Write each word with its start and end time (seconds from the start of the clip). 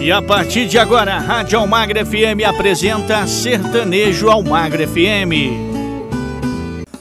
E 0.00 0.10
a 0.10 0.22
partir 0.22 0.66
de 0.66 0.78
agora, 0.78 1.16
a 1.16 1.18
Rádio 1.18 1.58
Almagra 1.58 2.06
FM 2.06 2.42
apresenta 2.46 3.26
Sertanejo 3.26 4.30
Almagra 4.30 4.88
FM. 4.88 5.68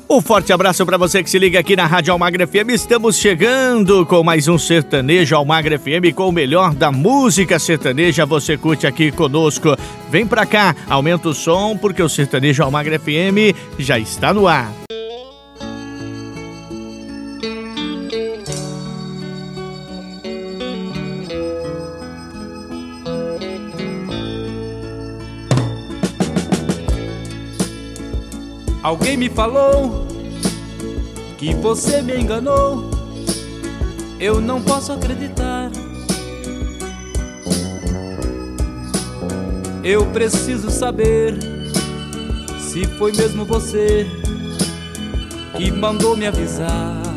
Um 0.10 0.20
forte 0.22 0.52
abraço 0.52 0.86
para 0.86 0.98
você 0.98 1.24
que 1.24 1.30
se 1.30 1.40
liga 1.40 1.60
aqui 1.60 1.78
na 1.78 1.86
Rádio 1.86 2.12
Almagra 2.12 2.46
FM. 2.46 2.72
Estamos 2.72 3.16
chegando 3.16 4.06
com 4.06 4.22
mais 4.22 4.50
um 4.50 4.58
Sertanejo 4.58 5.34
Almagra 5.34 5.80
FM 5.80 6.14
com 6.14 6.28
o 6.28 6.32
melhor 6.32 6.74
da 6.74 6.92
música 6.92 7.58
sertaneja. 7.58 8.26
Você 8.26 8.58
curte 8.58 8.86
aqui 8.86 9.14
conosco. 9.14 9.78
Vem 10.10 10.28
pra 10.28 10.46
cá, 10.46 10.76
aumenta 10.90 11.30
o 11.30 11.34
som 11.34 11.78
porque 11.78 12.04
o 12.04 12.10
Sertanejo 12.10 12.64
Almagra 12.64 13.00
FM 13.00 13.56
já 13.78 13.98
está 13.98 14.34
no 14.34 14.46
ar. 14.46 14.74
Alguém 28.90 29.16
me 29.16 29.30
falou 29.30 30.08
que 31.38 31.54
você 31.54 32.02
me 32.02 32.20
enganou. 32.20 32.90
Eu 34.20 34.42
não 34.42 34.64
posso 34.64 34.92
acreditar. 34.92 35.70
Eu 39.84 40.08
preciso 40.08 40.72
saber 40.72 41.38
se 42.60 42.84
foi 42.98 43.12
mesmo 43.12 43.46
você 43.46 44.08
que 45.56 45.72
mandou 45.72 46.18
me 46.18 46.26
avisar. 46.26 47.09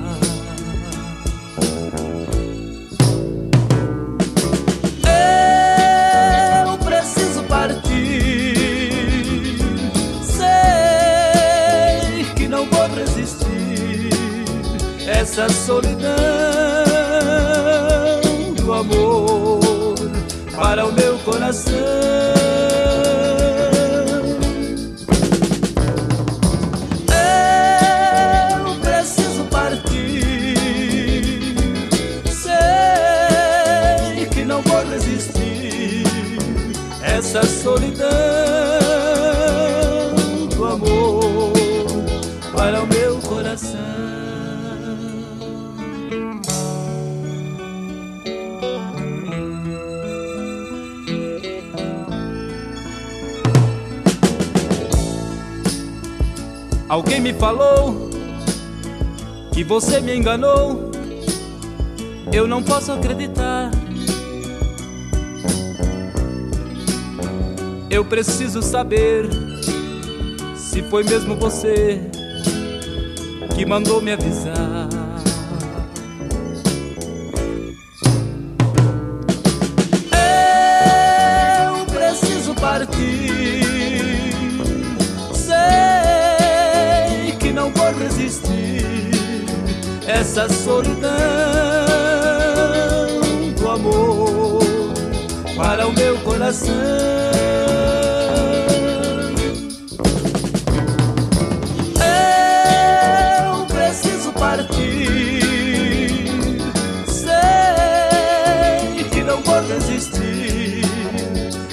Essa 15.33 15.49
solidão 15.49 16.13
do 18.55 18.71
amor 18.71 19.95
para 20.55 20.85
o 20.85 20.93
meu 20.93 21.17
coração. 21.21 22.32
Alguém 56.93 57.23
me 57.23 57.33
falou 57.33 58.11
que 59.51 59.65
você 59.65 59.99
me 59.99 60.15
enganou. 60.15 60.91
Eu 62.31 62.47
não 62.47 62.63
posso 62.63 62.93
acreditar. 62.93 63.71
Eu 67.89 68.05
preciso 68.05 68.61
saber 68.61 69.27
se 70.55 70.83
foi 70.83 71.03
mesmo 71.03 71.35
você 71.35 71.99
que 73.55 73.65
mandou 73.65 74.03
me 74.03 74.13
avisar. 74.13 75.02
Coração. 96.53 96.75
Eu 103.49 103.67
preciso 103.67 104.33
partir, 104.33 105.41
sei 107.07 107.33
que 109.11 109.23
não 109.25 109.41
vou 109.43 109.63
resistir. 109.67 110.83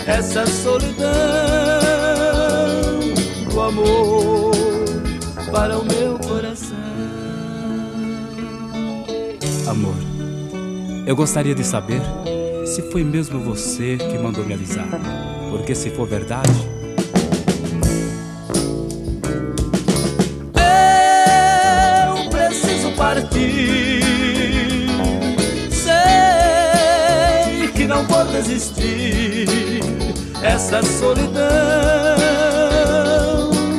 Essa 0.07 0.45
solidão 0.45 1.09
do 3.51 3.61
amor 3.61 4.55
para 5.51 5.77
o 5.77 5.83
meu 5.85 6.19
Amor, 9.67 9.93
eu 11.05 11.15
gostaria 11.15 11.53
de 11.53 11.63
saber 11.63 12.01
se 12.79 12.91
foi 12.91 13.03
mesmo 13.03 13.39
você 13.41 13.97
que 13.97 14.17
mandou 14.17 14.45
me 14.45 14.53
avisar. 14.53 14.87
Porque 15.51 15.75
se 15.75 15.89
for 15.89 16.07
verdade. 16.07 16.49
Eu 22.15 22.29
preciso 22.29 22.91
partir. 22.95 24.01
Sei 25.69 27.67
que 27.75 27.85
não 27.85 28.07
vou 28.07 28.23
resistir. 28.31 29.81
Essa 30.41 30.81
solidão 30.81 31.49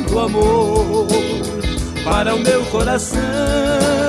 do 0.07 0.19
amor 0.19 1.07
para 2.03 2.35
o 2.35 2.39
meu 2.39 2.63
coração. 2.65 4.00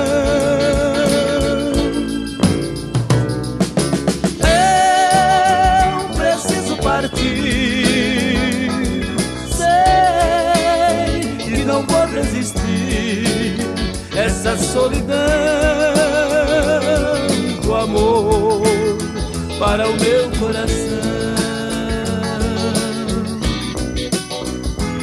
Solidão 14.73 15.15
do 17.61 17.75
amor 17.75 18.63
para 19.59 19.87
o 19.87 19.95
meu 19.99 20.31
coração, 20.39 20.73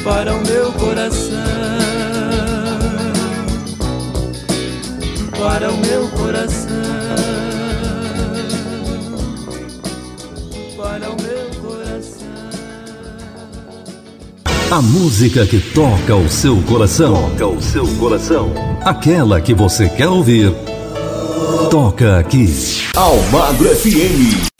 para 0.03 0.33
o 0.33 0.41
meu 0.45 0.71
coração, 0.73 1.37
para 5.39 5.71
o 5.71 5.77
meu 5.77 6.09
coração. 6.09 6.81
A 14.69 14.81
música 14.81 15.45
que 15.45 15.59
toca 15.59 16.15
o 16.15 16.29
seu 16.29 16.61
coração. 16.63 17.29
Toca 17.37 17.47
o 17.47 17.61
seu 17.61 17.85
coração. 17.97 18.70
Aquela 18.83 19.39
que 19.39 19.53
você 19.53 19.87
quer 19.87 20.07
ouvir. 20.07 20.51
Toca 21.69 22.17
aqui. 22.17 22.47
Almagro 22.95 23.69
FM. 23.75 24.51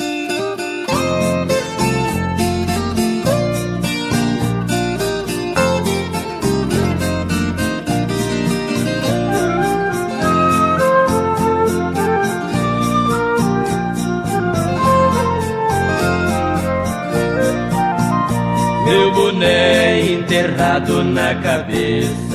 enterrado 20.32 21.04
na 21.04 21.36
cabeça, 21.36 22.31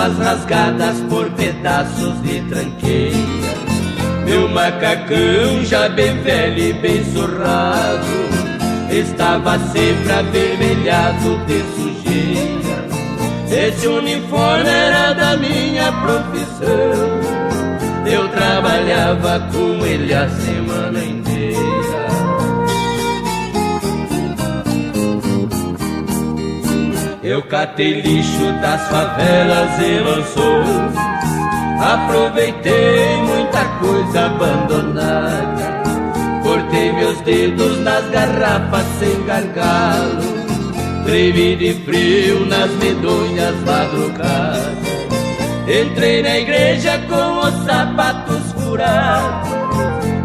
luvas 0.00 0.18
rasgadas 0.18 1.00
por 1.08 1.30
pedaços 1.30 2.22
de 2.22 2.40
tranqueira. 2.42 3.16
Meu 4.24 4.48
macacão 4.48 5.64
já 5.64 5.88
bem 5.88 6.22
velho 6.22 6.58
e 6.58 6.72
bem 6.72 7.04
surrado, 7.12 8.06
estava 8.90 9.58
sempre 9.58 10.12
avermelhado 10.12 11.38
de 11.46 11.62
sujeira. 11.74 12.88
Esse 13.50 13.86
uniforme 13.88 14.68
era 14.68 15.12
da 15.12 15.36
minha 15.36 15.92
profissão, 15.92 17.20
eu 18.06 18.28
trabalhava 18.28 19.40
com 19.52 19.84
ele 19.84 20.14
a 20.14 20.28
semana 20.28 20.98
inteira. 21.04 21.29
Eu 27.40 27.46
catei 27.46 28.02
lixo 28.02 28.52
das 28.60 28.86
favelas 28.88 29.80
e 29.80 29.98
lançou. 30.00 30.62
Aproveitei 31.80 33.16
muita 33.22 33.64
coisa 33.80 34.26
abandonada. 34.26 35.80
Cortei 36.42 36.92
meus 36.92 37.18
dedos 37.22 37.80
nas 37.80 38.04
garrafas 38.10 38.84
sem 38.98 39.24
gargalo. 39.24 40.20
Tremi 41.06 41.56
de 41.56 41.72
frio 41.82 42.44
nas 42.44 42.70
medonhas 42.72 43.56
madrugadas. 43.64 44.76
Entrei 45.66 46.22
na 46.22 46.38
igreja 46.40 46.98
com 47.08 47.38
os 47.38 47.64
sapatos 47.64 48.52
furados. 48.52 49.48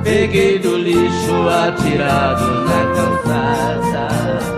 Peguei 0.03 0.59
do 0.59 0.75
lixo 0.75 1.47
atirado 1.47 2.65
na 2.65 2.93
calçada. 2.93 4.54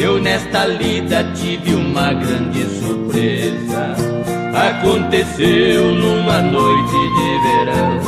Eu 0.00 0.18
nesta 0.18 0.64
lida 0.64 1.22
tive 1.34 1.74
uma 1.74 2.14
grande 2.14 2.64
surpresa. 2.80 3.94
Aconteceu 4.54 5.94
numa 5.94 6.40
noite 6.40 6.90
de 6.90 7.38
verão. 7.44 8.00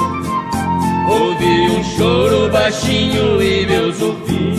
Ouvi 1.10 1.70
um 1.70 1.84
choro 1.84 2.50
baixinho 2.50 3.42
em 3.42 3.66
meus 3.66 4.00
ouvidos 4.00 4.58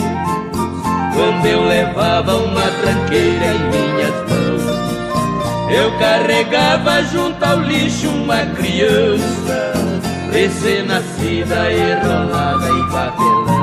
quando 1.16 1.46
eu 1.48 1.64
levava 1.64 2.36
uma 2.36 2.70
tranqueira 2.82 3.46
em 3.46 3.60
minhas 3.72 4.16
mãos. 4.30 5.72
Eu 5.72 5.98
carregava 5.98 7.02
junto 7.06 7.44
ao 7.44 7.62
lixo 7.62 8.10
uma 8.10 8.46
criança, 8.56 9.74
recém-nascida 10.32 11.72
e 11.72 11.94
rolada 12.06 12.70
em 12.70 12.90
papelão. 12.92 13.63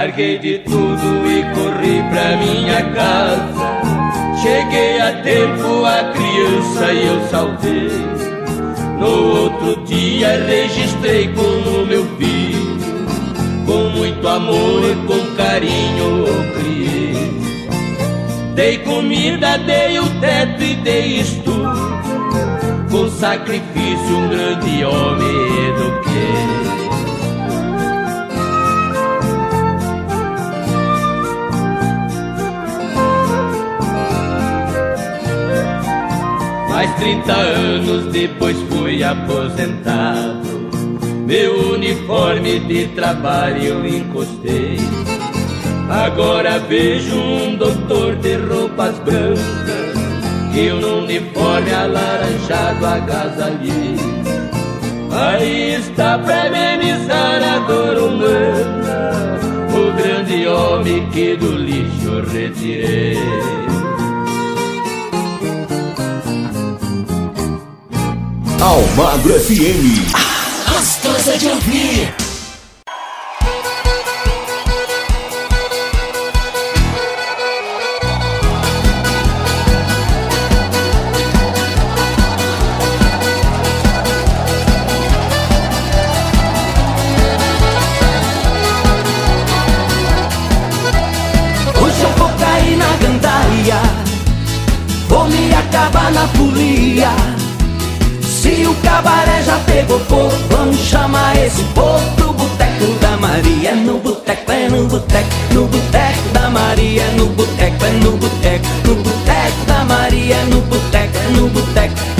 Larguei 0.00 0.38
de 0.38 0.58
tudo 0.60 1.30
e 1.30 1.42
corri 1.54 2.02
pra 2.08 2.34
minha 2.38 2.82
casa. 2.94 3.44
Cheguei 4.40 4.98
a 4.98 5.12
tempo, 5.20 5.84
a 5.84 6.10
criança 6.14 6.90
e 6.90 7.06
eu 7.06 7.28
salvei. 7.28 7.90
No 8.98 9.42
outro 9.42 9.84
dia 9.84 10.42
registrei 10.46 11.28
como 11.34 11.84
meu 11.84 12.06
filho, 12.16 12.78
com 13.66 13.90
muito 13.98 14.26
amor 14.26 14.84
e 14.84 14.94
com 15.06 15.36
carinho 15.36 16.24
o 16.24 16.52
criei. 16.54 17.42
Dei 18.54 18.78
comida, 18.78 19.58
dei 19.58 19.98
o 19.98 20.08
teto 20.18 20.62
e 20.62 20.76
dei 20.76 21.20
estudo, 21.20 22.00
com 22.90 23.06
sacrifício 23.10 24.16
um 24.16 24.28
grande 24.30 24.82
homem 24.82 25.68
eduquei. 25.68 26.79
Mais 36.90 36.94
30 36.96 37.32
anos 37.32 38.06
depois 38.06 38.56
fui 38.68 39.02
aposentado. 39.04 40.70
Meu 41.26 41.74
uniforme 41.74 42.58
de 42.60 42.88
trabalho 42.88 43.62
eu 43.62 43.86
encostei. 43.86 44.78
Agora 45.88 46.58
vejo 46.58 47.16
um 47.16 47.56
doutor 47.56 48.16
de 48.16 48.36
roupas 48.36 48.98
brancas 49.00 49.98
e 50.54 50.72
um 50.72 51.02
uniforme 51.02 51.72
alaranjado 51.72 52.86
agasalhei. 52.86 53.96
Aí 55.12 55.74
está 55.74 56.18
pra 56.18 56.46
amenizar 56.46 57.42
a 57.42 57.58
dor 57.66 57.98
humana, 57.98 59.38
o 59.74 59.92
grande 60.00 60.46
homem 60.46 61.06
que 61.10 61.36
do 61.36 61.52
lixo 61.52 62.22
retirei. 62.32 63.18
Almagro 68.60 69.34
FM. 69.36 70.06
Gostosa 70.68 71.38
de 71.38 71.48
ouvir. 71.48 72.29
Fogo 99.98 100.32
Vamos 100.50 100.76
chamar 100.76 101.36
esse 101.36 101.62
povo 101.74 102.00
pro 102.16 102.32
boteco 102.32 102.86
da 103.00 103.16
Maria 103.16 103.74
No 103.74 103.98
boteco, 103.98 104.52
é 104.52 104.68
no 104.68 104.86
boteco 104.86 105.28
No 105.52 105.66
boteco 105.66 106.28
da 106.32 106.50
Maria 106.50 107.04
No 107.16 107.26
boteco, 107.26 107.84
é 107.84 107.90
no 107.90 108.16
boteco 108.16 108.66
No 108.86 108.94
boteco 108.96 109.64
da 109.66 109.84
Maria 109.84 110.36
No 110.44 110.60
boteco, 110.62 111.16
é 111.16 111.30
No 111.30 111.48
boteco 111.48 112.19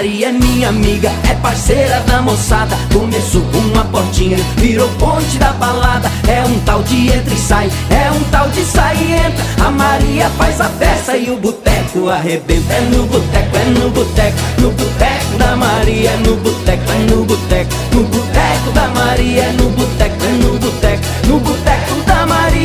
Maria 0.00 0.28
é 0.28 0.32
minha 0.32 0.70
amiga 0.70 1.12
É 1.28 1.34
parceira 1.34 2.00
da 2.06 2.22
moçada. 2.22 2.74
Começou 2.90 3.42
com 3.52 3.58
uma 3.58 3.84
portinha 3.84 4.38
Virou 4.56 4.88
ponte 4.98 5.36
da 5.36 5.52
balada. 5.52 6.10
É 6.26 6.42
um 6.42 6.58
tal 6.60 6.82
de 6.82 7.08
entra 7.08 7.34
e 7.34 7.36
sai 7.36 7.70
É 7.90 8.10
um 8.10 8.20
tal 8.30 8.48
de 8.48 8.64
sai 8.64 8.96
e 8.96 9.12
entra. 9.12 9.66
A 9.66 9.70
Maria 9.70 10.30
faz 10.38 10.58
a 10.58 10.70
festa 10.70 11.18
e 11.18 11.30
o 11.30 11.36
boteco 11.36 12.08
arrebenta. 12.08 12.72
É 12.72 12.80
no 12.80 13.04
boteco, 13.08 13.56
é 13.58 13.64
no 13.78 13.90
boteco 13.90 14.38
No 14.58 14.70
boteco 14.70 15.38
da 15.38 15.56
Maria 15.56 16.10
É 16.12 16.16
no 16.16 16.36
boteco, 16.36 16.92
é 16.92 16.98
no 17.12 17.24
boteco. 17.26 17.70
No 17.92 18.02
boteco 18.04 18.72
da 18.72 18.88
Maria 18.88 19.42
É 19.42 19.52
no 19.52 19.68
boteco, 19.68 20.24
é 20.24 20.28
no 20.28 20.58
boteco 20.58 21.02
No 21.26 21.40
boteco 21.40 22.02
da 22.06 22.09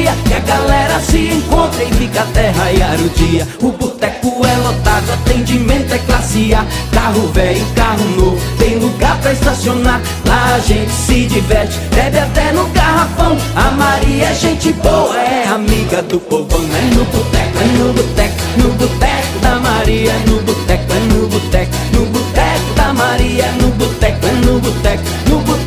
Maria 0.06 0.16
Que 0.24 0.34
a 0.34 0.40
galera 0.40 1.00
se 1.00 1.18
encontra 1.34 1.84
e 1.84 1.92
fica 1.94 2.22
até 2.22 2.50
raiar 2.52 3.00
o 3.00 3.10
dia 3.10 3.48
O 3.62 3.72
boteco 3.72 4.46
é 4.46 4.58
lotado, 4.58 5.12
atendimento 5.12 5.94
é 5.94 5.98
classe 6.00 6.54
A. 6.54 6.66
Carro 6.92 7.28
velho, 7.34 7.66
carro 7.76 8.06
novo, 8.18 8.58
tem 8.58 8.78
lugar 8.78 9.20
pra 9.22 9.32
estacionar. 9.34 10.02
Lá 10.26 10.56
a 10.56 10.60
gente 10.60 10.92
se 10.92 11.26
diverte, 11.26 11.78
bebe 11.94 12.18
até 12.18 12.52
no 12.52 12.66
garrafão. 12.70 13.38
A 13.56 13.72
Maria 13.72 14.28
é 14.28 14.34
gente 14.34 14.74
boa, 14.74 15.16
é 15.18 15.48
amiga 15.48 16.02
do 16.04 16.20
povão. 16.20 16.62
É 16.62 16.96
no 16.96 17.06
boteco, 17.06 17.58
é 17.60 17.66
no 17.78 17.94
boteco, 17.94 18.36
no 18.58 18.70
boteco 18.74 19.40
da 19.42 19.56
Maria. 19.60 20.12
É 20.12 20.30
no 20.30 20.42
boteco, 20.42 20.94
é 20.94 21.00
no 21.14 21.28
boteco, 21.28 21.72
no 21.94 22.06
boteco 22.08 22.74
da 22.76 22.94
Maria. 22.94 23.44
É 23.44 23.52
no 23.62 23.70
boteco, 23.72 24.26
é 24.26 24.32
no 24.32 24.60
boteco, 24.60 25.04
no 25.30 25.40
boteco 25.42 25.65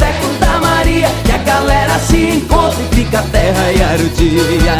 a 1.98 2.00
se 2.00 2.30
encontra 2.30 2.80
e 2.80 2.94
fica 2.94 3.18
até 3.18 3.50
raiar 3.50 4.00
o 4.00 4.08
dia. 4.10 4.78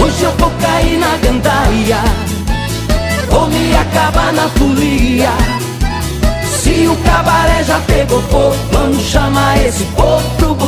Hoje 0.00 0.22
eu 0.22 0.32
vou 0.32 0.50
cair 0.60 0.98
na 0.98 1.16
gandaia 1.16 2.02
Vou 3.30 3.48
me 3.48 3.76
acabar 3.76 4.32
na 4.32 4.48
folia. 4.50 5.30
Se 6.62 6.86
o 6.86 6.96
cabaré 6.96 7.64
já 7.64 7.80
pegou 7.80 8.22
fogo 8.22 8.56
Vamos 8.72 9.02
chamar 9.02 9.58
esse 9.66 9.84
povo 9.84 10.28
pro 10.36 10.67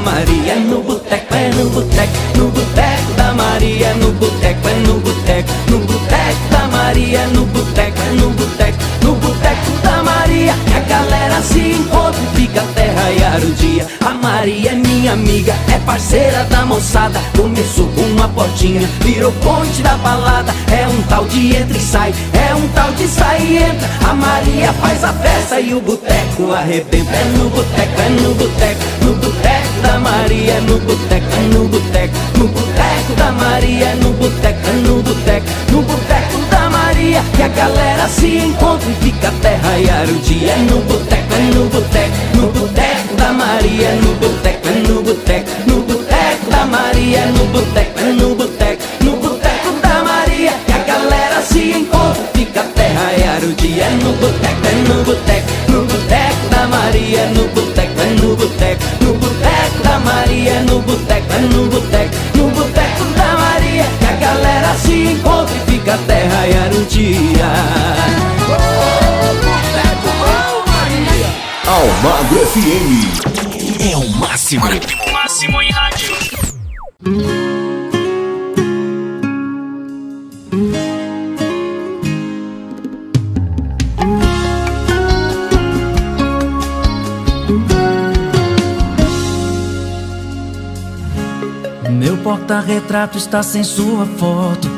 da 0.00 0.10
Maria 0.10 0.54
No 0.56 0.82
boteco, 0.82 1.34
é 1.34 1.50
no 1.50 1.70
boteco, 1.70 2.12
no 2.36 2.48
boteco 2.48 3.12
da 3.16 3.32
Maria 3.34 3.94
No 3.94 4.12
boteco, 4.12 4.68
é 4.68 4.74
no 4.86 5.00
boteco, 5.00 5.50
no 5.68 5.78
boteco 5.80 6.48
da 6.50 6.66
Maria 6.68 7.26
No 7.28 7.46
boteco, 7.46 7.98
é 8.00 8.12
no 8.14 8.30
boteco, 8.30 8.78
no 9.02 9.14
boteco 9.14 9.70
da 9.82 10.02
Maria 10.02 10.54
a 10.74 10.80
galera 10.80 11.42
se 11.42 11.58
encontra 11.58 12.20
e 12.20 12.36
fica 12.36 12.60
até 12.60 12.90
raiar 12.90 13.40
o 13.40 13.52
dia. 13.52 13.86
A 14.04 14.10
Maria 14.10 14.70
é 14.70 14.74
minha 14.74 15.12
amiga, 15.12 15.54
é 15.72 15.78
parceira 15.80 16.44
da 16.44 16.64
moçada 16.64 17.20
Começou 17.36 17.86
com 17.88 18.02
uma 18.02 18.28
portinha, 18.28 18.88
virou 19.00 19.32
ponte 19.32 19.82
da 19.82 19.96
balada 19.96 20.52
É 20.70 20.86
um 20.88 21.02
tal 21.02 21.24
de 21.26 21.56
entra 21.56 21.76
e 21.76 21.80
sai, 21.80 22.14
é 22.32 22.54
um 22.54 22.68
tal 22.68 22.92
de 22.92 23.06
sai 23.08 23.40
e 23.42 23.56
entra. 23.58 23.88
A 24.08 24.14
Maria 24.14 24.72
faz 24.74 25.04
a 25.04 25.12
festa 25.12 25.60
e 25.60 25.74
o 25.74 25.80
boteco 25.80 26.52
arrebenta 26.52 27.12
É 27.12 27.24
no 27.36 27.50
boteco, 27.50 28.00
é 28.00 28.08
no 28.08 28.34
boteco, 28.34 28.80
no 29.02 29.14
boteco 29.14 29.39
Maria, 30.00 30.54
é 30.54 30.60
no 30.60 30.78
boteco, 30.78 31.26
é 31.36 31.54
no 31.54 31.68
boteco, 31.68 32.14
no 32.38 32.48
boteco 32.48 33.12
da 33.16 33.32
Maria, 33.32 33.84
é 33.86 33.94
no 33.96 34.12
boteco, 34.14 34.68
é 34.68 34.72
no 34.72 35.02
boteco, 35.02 35.46
no 35.70 35.82
boteco 35.82 36.38
da 36.50 36.70
Maria, 36.70 37.22
que 37.36 37.42
a 37.42 37.48
galera 37.48 38.08
se 38.08 38.38
encontra 38.38 38.88
e 38.90 38.94
fica 39.04 39.28
até 39.28 39.56
raiar 39.56 40.08
o 40.08 40.18
dia. 40.20 40.52
É 40.52 40.56
no 40.56 40.80
boteco, 40.80 41.34
é 41.34 41.54
no 41.54 41.68
boteco, 41.68 42.16
no 42.34 42.46
boteco 42.48 43.14
da 43.16 43.32
Maria, 43.32 43.88
é 43.88 43.94
no 44.02 44.14
boteco, 44.14 44.68
é 44.68 44.88
no 44.88 45.02
boteco, 45.02 45.50
no 45.66 45.82
boteco 45.82 46.50
da 46.50 46.66
Maria, 46.66 47.18
é 47.18 47.26
no 47.26 47.44
boteco, 47.46 48.00
é 48.00 48.12
no 48.12 48.34
boteco, 48.34 48.82
no 49.04 49.16
boteco 49.16 49.72
da 49.82 50.04
Maria, 50.04 50.52
que 50.66 50.72
a 50.72 50.78
galera 50.78 51.42
se 51.42 51.72
encontra 51.72 52.22
e 52.34 52.38
fica 52.38 52.60
até 52.60 52.86
raiar 52.88 53.42
o 53.44 53.52
dia. 53.52 53.84
É 53.84 53.90
no 53.90 54.12
boteco, 54.14 54.66
é 54.66 54.88
no 54.88 55.04
boteco, 55.04 55.48
no 55.68 55.84
boteco 55.84 56.48
da 56.50 56.66
Maria, 56.68 57.18
é 57.18 57.26
no 57.34 57.48
boteco, 57.48 57.69
é 61.34 61.38
no 61.40 61.66
boteco, 61.66 62.14
no 62.36 62.48
boteco 62.50 63.04
da 63.16 63.36
Maria, 63.38 63.84
que 63.98 64.06
a 64.06 64.12
galera 64.12 64.74
se 64.74 64.92
encontra 65.12 65.54
e 65.54 65.70
fica 65.70 65.94
até 65.94 66.26
raiar 66.26 66.70
o 66.72 66.84
dia. 66.86 67.50
Almagro 71.66 72.46
FM. 72.46 73.90
É 73.92 73.96
o 73.96 74.08
máximo. 74.18 74.66
Máximo 75.12 75.62
em 75.62 75.70
rádio. 75.70 76.09
Porta-retrato 92.30 93.18
está 93.18 93.42
sem 93.42 93.64
sua 93.64 94.06
foto. 94.06 94.70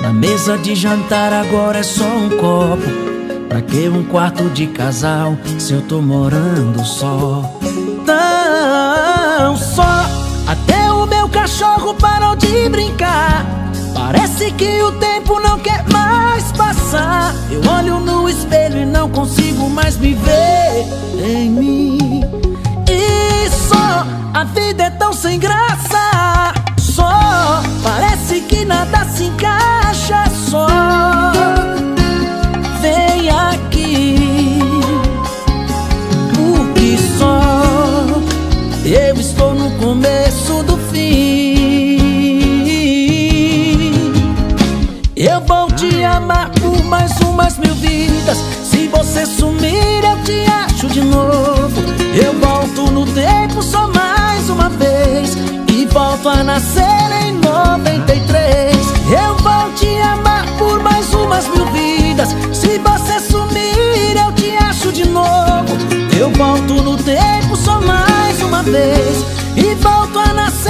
Na 0.00 0.12
mesa 0.12 0.56
de 0.56 0.76
jantar 0.76 1.32
agora 1.32 1.80
é 1.80 1.82
só 1.82 2.04
um 2.04 2.28
copo. 2.30 3.48
Pra 3.48 3.60
que 3.60 3.88
um 3.88 4.04
quarto 4.04 4.48
de 4.50 4.68
casal 4.68 5.36
se 5.58 5.72
eu 5.72 5.82
tô 5.82 6.00
morando 6.00 6.84
só? 6.84 7.42
Tão 8.06 9.56
só. 9.56 10.06
Até 10.46 10.92
o 10.92 11.04
meu 11.06 11.28
cachorro 11.28 11.92
parou 11.94 12.36
de 12.36 12.68
brincar. 12.68 13.46
Parece 13.92 14.52
que 14.52 14.80
o 14.82 14.92
tempo 14.92 15.40
não 15.40 15.58
quer 15.58 15.84
mais 15.90 16.52
passar. 16.52 17.34
Eu 17.50 17.68
olho 17.68 17.98
no 17.98 18.28
espelho 18.28 18.78
e 18.78 18.86
não 18.86 19.10
consigo 19.10 19.68
mais 19.68 19.96
me 19.96 20.14
ver 20.14 20.86
em 21.18 21.50
mim. 21.50 22.20
E 22.88 23.50
só 23.50 24.06
a 24.32 24.44
vida 24.44 24.84
é 24.84 24.90
tão 24.90 25.12
sem 25.12 25.40
graça. 25.40 26.11
Parece 27.82 28.40
que 28.42 28.64
nada 28.64 29.04
se 29.06 29.24
encaixa. 29.24 30.24
Só 30.48 30.66
vem 32.80 33.28
aqui. 33.30 34.58
Porque 36.34 36.96
só 37.18 37.40
eu 38.84 39.14
estou 39.16 39.54
no 39.54 39.70
começo 39.72 40.62
do 40.62 40.76
fim. 40.92 41.52
Eu 45.16 45.40
vou 45.42 45.70
te 45.72 46.02
amar 46.04 46.50
por 46.60 46.82
mais 46.84 47.12
umas 47.20 47.58
mil 47.58 47.74
vidas. 47.74 48.38
Se 48.64 48.88
você 48.88 49.24
sumir, 49.26 50.04
eu 50.04 50.22
te 50.24 50.44
acho 50.50 50.88
de 50.88 51.00
novo. 51.00 51.82
Eu 52.14 52.38
volto 52.38 52.90
no 52.90 53.06
tempo 53.06 53.61
volto 56.22 56.38
a 56.38 56.44
nascer 56.44 57.26
em 57.26 57.32
93. 57.32 58.76
Eu 59.10 59.36
vou 59.38 59.72
te 59.74 60.00
amar 60.00 60.46
por 60.56 60.80
mais 60.80 61.12
umas 61.14 61.48
mil 61.48 61.66
vidas. 61.66 62.28
Se 62.52 62.78
você 62.78 63.18
sumir, 63.18 64.16
eu 64.16 64.32
te 64.32 64.56
acho 64.56 64.92
de 64.92 65.08
novo. 65.08 65.76
Eu 66.16 66.30
volto 66.30 66.74
no 66.74 66.96
tempo 66.96 67.56
só 67.56 67.80
mais 67.80 68.40
uma 68.40 68.62
vez. 68.62 69.24
E 69.56 69.74
volto 69.74 70.18
a 70.20 70.32
nascer 70.32 70.61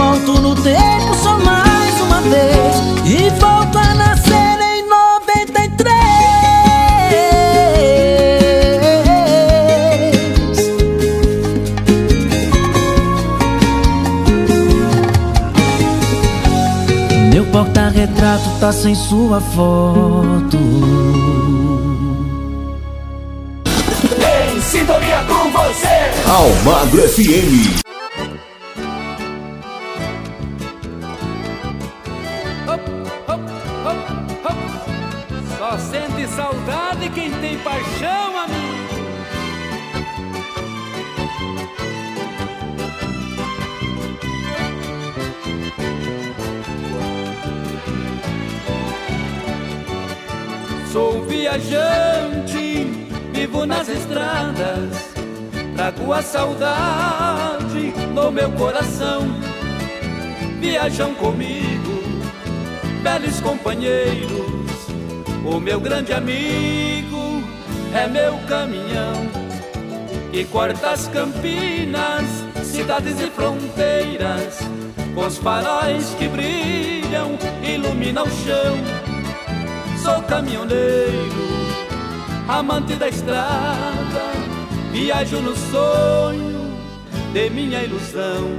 volto 0.00 0.40
no 0.40 0.54
tempo 0.54 1.14
só 1.22 1.38
mais 1.38 2.00
uma 2.00 2.22
vez. 2.22 2.76
E 3.04 3.28
volto 3.38 3.76
a 3.76 3.92
nascer 3.94 4.58
em 4.58 4.88
93. 4.88 5.84
Meu 17.30 17.44
porta-retrato 17.46 18.48
tá 18.58 18.72
sem 18.72 18.94
sua 18.94 19.38
foto. 19.40 20.56
Em 24.16 24.60
sintonia 24.62 25.22
com 25.28 25.50
você. 25.50 26.10
Almagro 26.26 27.06
FM. 27.06 27.89
Paixão, 37.80 38.38
amigo. 38.38 38.60
Sou 50.92 51.22
viajante, 51.24 52.84
vivo 53.32 53.64
nas 53.64 53.88
estradas, 53.88 55.14
trago 55.76 56.12
a 56.12 56.22
saudade 56.22 57.94
no 58.14 58.30
meu 58.30 58.50
coração. 58.52 59.22
Viajam 60.60 61.14
comigo, 61.14 62.02
belos 63.02 63.40
companheiros, 63.40 64.30
o 65.44 65.58
meu 65.58 65.80
grande 65.80 66.12
amigo 66.12 66.89
é 67.94 68.06
meu 68.06 68.38
caminhão. 68.48 69.28
Que 70.32 70.44
corta 70.44 70.90
as 70.90 71.08
campinas, 71.08 72.24
cidades 72.62 73.20
e 73.20 73.26
fronteiras, 73.30 74.60
com 75.14 75.26
os 75.26 75.38
faróis 75.38 76.14
que 76.18 76.28
brilham, 76.28 77.36
ilumina 77.62 78.22
o 78.22 78.30
chão. 78.30 78.76
Sou 80.02 80.22
caminhoneiro, 80.22 81.34
amante 82.48 82.94
da 82.94 83.08
estrada, 83.08 84.32
viajo 84.92 85.40
no 85.40 85.56
sonho 85.56 86.70
de 87.32 87.50
minha 87.50 87.82
ilusão. 87.82 88.56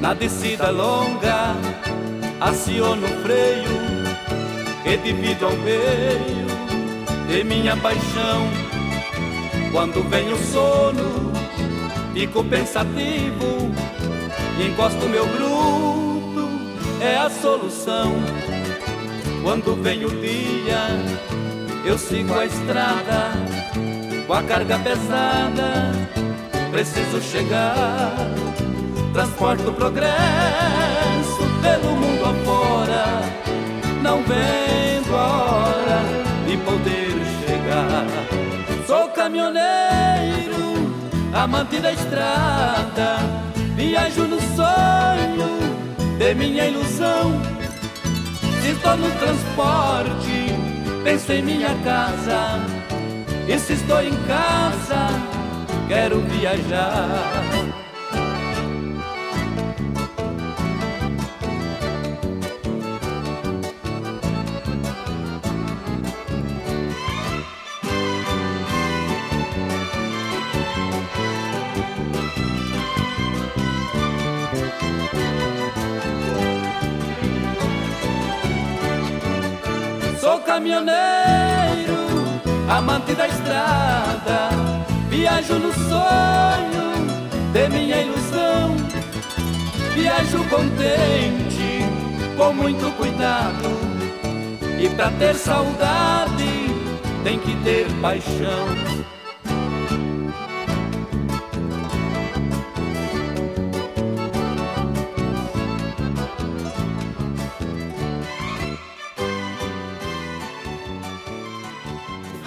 Na 0.00 0.14
descida 0.14 0.70
longa, 0.70 1.54
aciono 2.40 3.06
o 3.06 3.22
freio 3.22 3.82
e 4.84 4.96
divido 4.98 5.46
ao 5.46 5.56
meio 5.56 6.41
de 7.32 7.42
minha 7.44 7.74
paixão. 7.78 8.46
Quando 9.72 10.06
vem 10.10 10.30
o 10.30 10.36
sono, 10.36 11.32
fico 12.12 12.44
pensativo 12.44 13.72
e 14.58 14.66
encosto 14.66 15.08
meu 15.08 15.24
grupo, 15.26 16.46
é 17.00 17.16
a 17.16 17.30
solução. 17.30 18.12
Quando 19.42 19.82
vem 19.82 20.04
o 20.04 20.10
dia, 20.10 20.88
eu 21.86 21.96
sigo 21.96 22.38
a 22.38 22.44
estrada 22.44 23.32
com 24.26 24.34
a 24.34 24.42
carga 24.42 24.78
pesada. 24.80 25.90
Preciso 26.70 27.18
chegar, 27.22 28.14
transporto 29.14 29.70
o 29.70 29.72
progresso 29.72 30.12
pelo 31.62 31.96
mundo 31.96 32.24
afora. 32.26 33.22
Não 34.02 34.22
vendo 34.22 35.16
a 35.16 35.26
hora 35.26 36.02
de 36.46 36.56
poder 36.58 37.11
Sou 38.86 39.08
caminhoneiro, 39.08 40.94
amante 41.32 41.80
da 41.80 41.92
estrada. 41.92 43.18
Viajo 43.74 44.24
no 44.24 44.40
sonho 44.40 45.58
de 46.18 46.34
minha 46.34 46.66
ilusão. 46.66 47.40
Se 48.60 48.70
estou 48.70 48.96
no 48.96 49.10
transporte, 49.12 50.54
penso 51.02 51.32
em 51.32 51.42
minha 51.42 51.74
casa. 51.82 52.60
E 53.48 53.58
se 53.58 53.72
estou 53.72 54.02
em 54.02 54.14
casa, 54.26 55.08
quero 55.88 56.20
viajar. 56.20 57.71
Sou 80.32 80.40
caminhoneiro, 80.40 81.92
amante 82.66 83.12
da 83.12 83.28
estrada, 83.28 84.48
viajo 85.10 85.58
no 85.58 85.70
sonho 85.74 87.52
de 87.52 87.68
minha 87.68 88.00
ilusão. 88.00 88.74
Viajo 89.94 90.42
contente, 90.48 91.84
com 92.38 92.50
muito 92.54 92.90
cuidado, 92.96 93.78
e 94.80 94.88
pra 94.96 95.10
ter 95.10 95.34
saudade 95.34 96.66
tem 97.22 97.38
que 97.38 97.54
ter 97.56 97.86
paixão. 98.00 98.91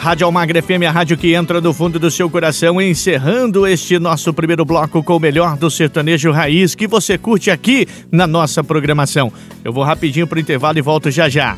Rádio 0.06 0.28
Almagra 0.28 0.62
FM, 0.62 0.84
a 0.88 0.92
rádio 0.92 1.18
que 1.18 1.34
entra 1.34 1.60
no 1.60 1.74
fundo 1.74 1.98
do 1.98 2.12
seu 2.12 2.30
coração, 2.30 2.80
encerrando 2.80 3.66
este 3.66 3.98
nosso 3.98 4.32
primeiro 4.32 4.64
bloco 4.64 5.02
com 5.02 5.18
o 5.18 5.20
melhor 5.20 5.58
do 5.58 5.68
sertanejo 5.68 6.30
raiz 6.30 6.76
que 6.76 6.88
você 6.88 7.18
curte 7.18 7.50
aqui 7.50 7.88
na 8.12 8.28
nossa 8.28 8.64
programação. 8.64 9.34
Eu 9.64 9.74
vou 9.74 9.84
rapidinho 9.84 10.28
pro 10.28 10.40
intervalo 10.40 10.78
e 10.78 10.82
volto 10.82 11.10
já 11.10 11.28
já. 11.28 11.56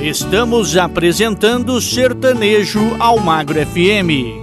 Estamos 0.00 0.76
apresentando 0.76 1.80
Sertanejo 1.80 2.94
Almagro 3.00 3.58
FM. 3.66 4.38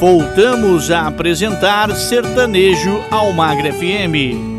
Voltamos 0.00 0.90
a 0.90 1.06
apresentar 1.06 1.94
Sertanejo 1.94 3.00
Almagro 3.12 3.72
FM. 3.72 4.57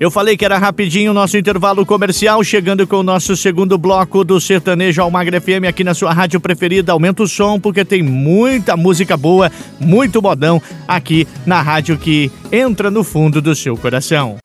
Eu 0.00 0.10
falei 0.10 0.34
que 0.34 0.46
era 0.46 0.56
rapidinho 0.56 1.10
o 1.10 1.14
nosso 1.14 1.36
intervalo 1.36 1.84
comercial, 1.84 2.42
chegando 2.42 2.86
com 2.86 2.96
o 2.96 3.02
nosso 3.02 3.36
segundo 3.36 3.76
bloco 3.76 4.24
do 4.24 4.40
Sertanejo 4.40 5.02
Almagre 5.02 5.38
FM 5.38 5.68
aqui 5.68 5.84
na 5.84 5.92
sua 5.92 6.10
rádio 6.10 6.40
preferida. 6.40 6.92
Aumenta 6.92 7.22
o 7.22 7.28
som, 7.28 7.60
porque 7.60 7.84
tem 7.84 8.02
muita 8.02 8.78
música 8.78 9.14
boa, 9.14 9.52
muito 9.78 10.22
modão 10.22 10.60
aqui 10.88 11.28
na 11.44 11.60
rádio 11.60 11.98
que 11.98 12.32
entra 12.50 12.90
no 12.90 13.04
fundo 13.04 13.42
do 13.42 13.54
seu 13.54 13.76
coração. 13.76 14.38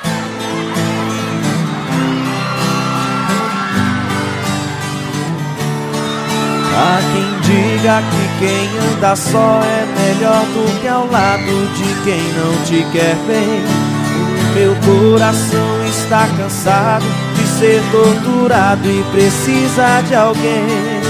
Há 6.78 7.00
quem 7.14 7.40
diga 7.48 8.02
que 8.12 8.46
quem 8.46 8.68
anda 8.94 9.16
só 9.16 9.62
é 9.64 9.86
melhor 9.86 10.44
do 10.48 10.82
que 10.82 10.88
ao 10.90 11.10
lado 11.10 11.74
de 11.78 12.04
quem 12.04 12.22
não 12.34 12.62
te 12.66 12.92
quer 12.92 13.16
bem. 13.26 13.95
Meu 14.56 14.74
coração 14.76 15.86
está 15.86 16.26
cansado 16.38 17.04
de 17.36 17.46
ser 17.60 17.82
torturado 17.92 18.90
e 18.90 19.04
precisa 19.12 20.02
de 20.08 20.16
alguém. 20.16 21.02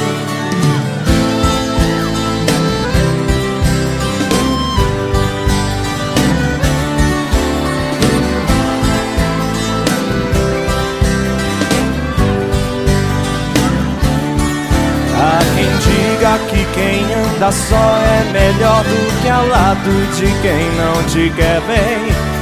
Há 15.19 15.39
quem 15.53 15.69
diga 15.85 16.39
que 16.49 16.65
quem 16.73 17.03
anda 17.13 17.51
só 17.51 17.97
é 17.99 18.23
melhor 18.33 18.83
do 18.83 19.21
que 19.21 19.29
ao 19.29 19.47
lado 19.47 20.15
de 20.15 20.25
quem 20.41 20.71
não 20.79 21.03
te 21.03 21.29
quer 21.35 21.61
bem. 21.61 22.34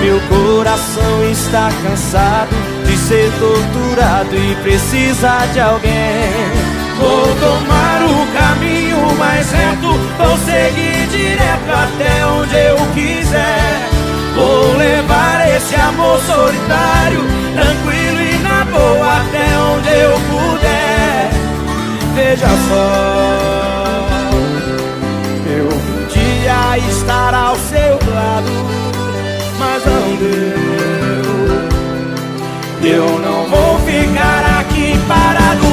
Meu 0.00 0.20
coração 0.28 1.24
está 1.30 1.70
cansado 1.82 2.54
de 2.84 2.96
ser 2.96 3.30
torturado 3.38 4.36
e 4.36 4.54
precisa 4.62 5.46
de 5.52 5.60
alguém. 5.60 6.72
Vou 6.98 7.26
tomar 7.36 8.02
o 8.02 8.26
caminho 8.32 9.14
mais 9.16 9.50
reto, 9.50 9.92
vou 10.18 10.36
seguir 10.38 11.06
direto 11.08 11.70
até 11.70 12.26
onde 12.26 12.54
eu 12.54 12.76
quiser. 12.94 13.88
Vou 14.34 14.76
levar 14.76 15.48
esse 15.48 15.74
amor 15.74 16.20
solitário, 16.20 17.20
tranquilo 17.54 18.20
e 18.20 18.38
na 18.38 18.64
boa 18.64 19.16
até 19.16 19.58
onde 19.58 19.88
eu 19.88 20.20
puder. 20.30 21.30
Veja 22.14 22.48
só, 22.68 24.06
eu 25.46 25.68
podia 25.68 26.78
estar 26.88 27.34
ao 27.34 27.56
seu 27.56 27.98
lado 28.12 28.81
não 29.92 30.16
deu. 30.16 30.62
Eu 32.84 33.18
não 33.20 33.46
vou 33.46 33.78
ficar 33.80 34.60
aqui 34.60 34.98
parado, 35.06 35.66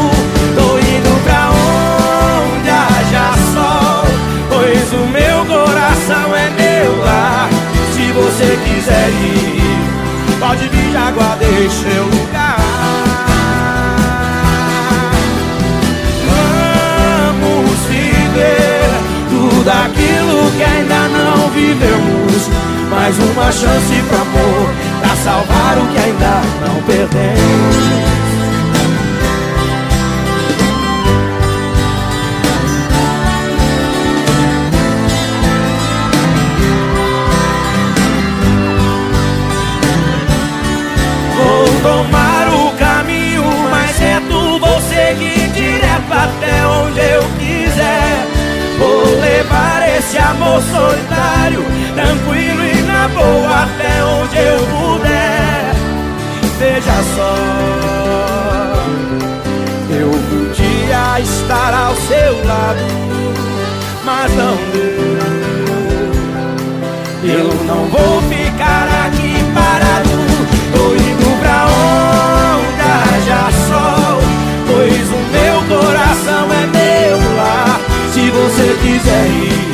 tô 0.55 0.77
indo 0.77 1.23
pra 1.23 1.49
onde 1.49 2.69
haja 2.69 3.33
sol, 3.53 4.03
pois 4.49 4.93
o 4.93 5.07
meu 5.07 5.45
coração 5.45 6.35
é 6.35 6.49
meu 6.51 7.03
lar. 7.03 7.49
Se 7.93 8.11
você 8.11 8.59
quiser 8.63 9.09
ir, 9.09 10.39
pode 10.39 10.67
vir, 10.67 10.91
Jaguar, 10.91 11.37
deixa 11.39 11.89
seu 11.89 12.03
lugar. 12.03 12.59
Vamos 17.41 17.79
viver 17.89 18.89
tudo 19.29 19.69
aquilo 19.69 20.51
que 20.57 20.63
ainda 20.63 21.07
não 21.09 21.49
vivemos 21.49 22.68
mais 22.89 23.17
uma 23.19 23.51
chance 23.51 24.03
pro 24.07 24.21
amor 24.21 24.73
Pra 25.01 25.15
salvar 25.15 25.77
o 25.77 25.87
que 25.87 25.99
ainda 25.99 26.41
não 26.65 26.81
perdemos 26.83 27.99
tomar 41.81 42.47
o 42.49 42.71
caminho 42.77 43.43
mais 43.69 43.97
reto 43.97 44.59
Vou 44.59 44.81
seguir 44.81 45.49
direto 45.51 46.11
até 46.11 46.67
onde 46.67 46.99
eu 46.99 47.23
quiser. 47.39 48.27
Vou 48.77 49.19
levar 49.19 49.87
esse 49.97 50.17
amor 50.17 50.61
solitário 50.61 51.63
Tranquilo 51.95 52.65
e 52.65 52.78
Vou 53.07 53.45
até 53.45 54.03
onde 54.03 54.37
eu 54.37 54.59
puder. 54.67 55.73
Veja 56.59 57.03
só, 57.15 57.35
eu 59.89 60.09
podia 60.29 61.19
estar 61.19 61.73
ao 61.73 61.95
seu 61.95 62.45
lado, 62.45 62.85
mas 64.05 64.35
não 64.35 64.55
deu. 64.73 65.09
Eu 67.23 67.53
não 67.65 67.87
vou 67.87 68.21
ficar 68.23 68.87
aqui 69.07 69.43
parado, 69.53 70.17
tô 70.73 70.93
indo 70.95 71.39
pra 71.39 71.65
onda 71.65 72.93
já 73.25 73.49
sol, 73.67 74.21
pois 74.67 75.09
o 75.09 75.21
meu 75.31 75.57
coração 75.77 76.45
é 76.53 76.65
meu 76.67 77.17
lar. 77.35 77.79
Se 78.13 78.29
você 78.29 78.77
quiser 78.81 79.27
ir. 79.27 79.68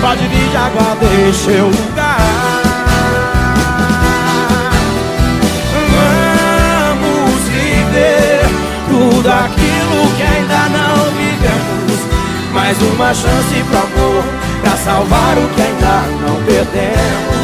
Pode 0.00 0.26
vir 0.28 0.48
de 0.48 0.56
água, 0.56 0.96
deixa 1.00 1.50
eu 1.50 1.66
lugar. 1.66 2.18
Vamos 6.90 7.40
viver 7.48 8.42
tudo 8.88 9.28
aquilo 9.28 10.16
que 10.16 10.22
ainda 10.22 10.68
não 10.68 11.04
vivemos. 11.12 11.74
Mais 12.52 12.80
uma 12.82 13.12
chance 13.12 13.64
pro 13.68 13.78
amor 13.78 14.24
Pra 14.64 14.76
salvar 14.76 15.36
o 15.36 15.48
que 15.54 15.60
ainda 15.60 16.04
não 16.26 16.42
perdemos 16.44 17.43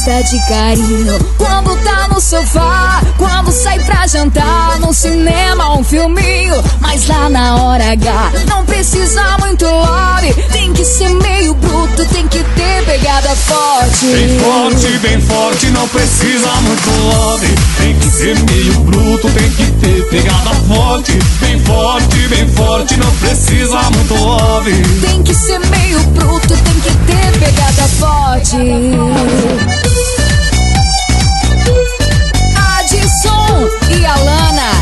Gosta 0.00 0.22
de 0.22 0.38
carinho 0.46 1.18
quando 1.36 1.76
tá 1.84 2.08
no 2.08 2.20
sofá, 2.20 3.02
quando 3.18 3.52
sai 3.52 3.78
pra 3.80 4.06
jantar, 4.06 4.78
no 4.80 4.94
cinema, 4.94 5.76
um 5.76 5.84
filminho. 5.84 6.54
Mas 6.80 7.06
lá 7.06 7.28
na 7.28 7.56
hora 7.56 7.92
H, 7.92 8.32
não 8.48 8.64
precisa 8.64 9.36
muito 9.38 9.66
love, 9.66 10.32
tem 10.52 10.72
que 10.72 10.84
ser 10.84 11.10
meio 11.10 11.52
bruto, 11.54 12.04
tem 12.06 12.26
que 12.28 12.42
ter 12.42 12.84
pegada 12.86 13.28
forte. 13.36 14.06
Bem 14.06 14.38
forte, 14.38 14.98
bem 14.98 15.20
forte, 15.20 15.66
não 15.66 15.86
precisa 15.88 16.50
muito 16.62 16.90
love, 17.02 17.54
tem 17.78 17.98
que 17.98 18.06
ser 18.06 18.38
meio 18.44 18.72
bruto, 18.80 19.28
tem 19.30 19.50
que 19.50 19.66
ter 19.72 20.06
pegada 20.08 20.54
forte. 20.66 21.12
Bem 21.40 21.60
forte, 21.60 22.28
bem 22.28 22.48
forte, 22.48 22.96
não 22.96 23.10
precisa 23.16 23.82
muito 23.90 24.14
love. 24.14 24.82
Tem 25.00 25.22
que 25.22 25.34
ser 25.34 25.58
meio 25.66 26.00
bruto, 26.00 26.48
tem 26.48 26.80
que 26.80 26.90
ter 27.06 27.38
pegada 27.38 27.88
forte. 27.98 29.89
Adson 33.60 33.68
e 33.90 34.06
Alana. 34.06 34.72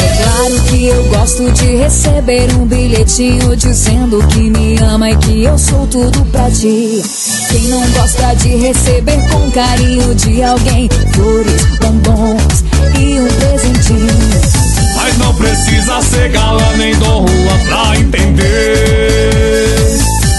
É 0.00 0.22
claro 0.22 0.62
que 0.68 0.86
eu 0.86 1.04
gosto 1.08 1.50
de 1.52 1.76
receber 1.76 2.52
um 2.54 2.66
bilhetinho 2.66 3.56
dizendo 3.56 4.26
que 4.28 4.50
me 4.50 4.78
ama 4.78 5.10
e 5.10 5.16
que 5.18 5.44
eu 5.44 5.58
sou 5.58 5.86
tudo 5.86 6.24
pra 6.26 6.50
ti. 6.50 7.02
Quem 7.50 7.68
não 7.68 7.86
gosta 7.90 8.34
de 8.36 8.48
receber 8.56 9.18
com 9.28 9.50
carinho 9.50 10.14
de 10.14 10.42
alguém 10.42 10.88
flores, 11.12 11.64
bombons 11.80 12.64
e 12.98 13.20
um 13.20 13.28
presentinho? 13.28 14.53
Mas 15.04 15.18
não 15.18 15.34
precisa 15.34 16.00
ser 16.00 16.30
galã 16.30 16.66
nem 16.78 16.96
do 16.96 17.04
rua 17.04 17.58
pra 17.68 17.94
entender. 17.94 18.40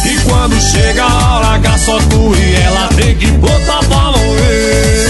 E 0.04 0.18
quando 0.24 0.60
chega 0.60 1.04
a 1.04 1.36
hora 1.36 1.48
H, 1.50 1.78
só 1.78 2.00
tu 2.10 2.36
e 2.36 2.56
ela 2.56 2.88
tem 2.96 3.16
que 3.16 3.28
botar 3.34 3.78
pra 3.84 4.12
morrer. 4.12 5.08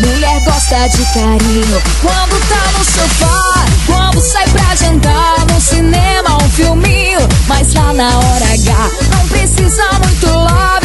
Mulher 0.00 0.40
gosta 0.40 0.88
de 0.88 1.04
carinho 1.14 1.80
quando 2.02 2.48
tá 2.48 2.72
no 2.76 2.84
sofá, 2.84 3.66
quando 3.86 4.20
sai 4.20 4.48
pra 4.48 4.74
jantar, 4.74 5.46
no 5.46 5.60
cinema, 5.60 6.42
um 6.42 6.50
filminho. 6.50 7.20
Mas 7.46 7.72
lá 7.72 7.92
na 7.92 8.18
hora 8.18 8.46
H, 8.52 8.90
não 9.12 9.28
precisa 9.28 9.92
muito 10.02 10.26
tem 10.26 10.79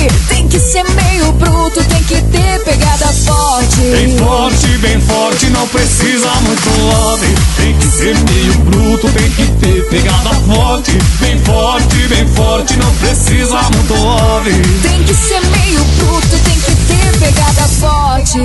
que 0.55 0.59
ser 0.61 0.85
meio 0.91 1.33
bruto, 1.33 1.83
tem 1.83 2.01
que 2.03 2.21
ter 2.21 2.63
pegada 2.63 3.07
forte. 3.07 3.81
Bem 3.91 4.17
forte, 4.17 4.67
bem 4.77 5.01
forte, 5.01 5.49
não 5.49 5.67
precisa 5.67 6.29
muito 6.29 6.69
love. 6.79 7.27
Tem 7.57 7.77
que 7.77 7.87
ser 7.87 8.15
meio 8.19 8.53
bruto, 8.59 9.09
tem 9.09 9.29
que 9.31 9.47
ter 9.59 9.85
pegada 9.89 10.29
forte. 10.47 10.97
Bem 11.19 11.37
forte, 11.43 12.07
bem 12.07 12.25
forte, 12.27 12.77
não 12.77 12.93
precisa 12.95 13.61
muito 13.63 13.95
love. 13.95 14.51
Tem 14.81 15.03
que 15.03 15.13
ser 15.13 15.41
meio 15.41 15.83
bruto, 15.83 16.37
tem 16.45 16.59
que 16.61 16.75
ter 16.87 17.19
pegada 17.19 17.67
forte. 17.67 18.39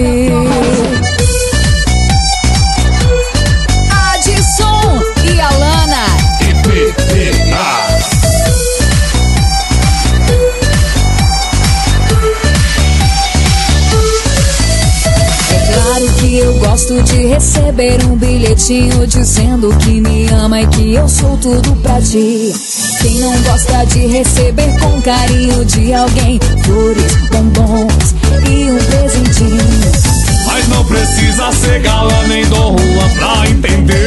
De 17.11 17.27
receber 17.27 17.99
um 18.05 18.16
bilhetinho 18.16 19.07
dizendo 19.07 19.75
que 19.79 20.01
me 20.01 20.29
ama 20.29 20.61
e 20.61 20.66
que 20.68 20.94
eu 20.94 21.09
sou 21.09 21.37
tudo 21.38 21.75
pra 21.83 22.01
ti. 22.01 22.53
Quem 23.01 23.20
não 23.20 23.37
gosta 23.42 23.85
de 23.87 24.07
receber 24.07 24.79
com 24.79 25.03
carinho 25.03 25.64
de 25.64 25.92
alguém 25.92 26.38
flores, 26.64 27.16
bombons 27.31 28.14
e 28.49 28.70
um 28.70 28.79
presentinho? 28.79 30.11
Mas 30.46 30.68
não 30.68 30.85
precisa 30.85 31.51
ser 31.53 31.81
galã 31.81 32.27
nem 32.29 32.44
do 32.46 32.57
rua 32.57 33.09
pra 33.18 33.49
entender. 33.49 33.99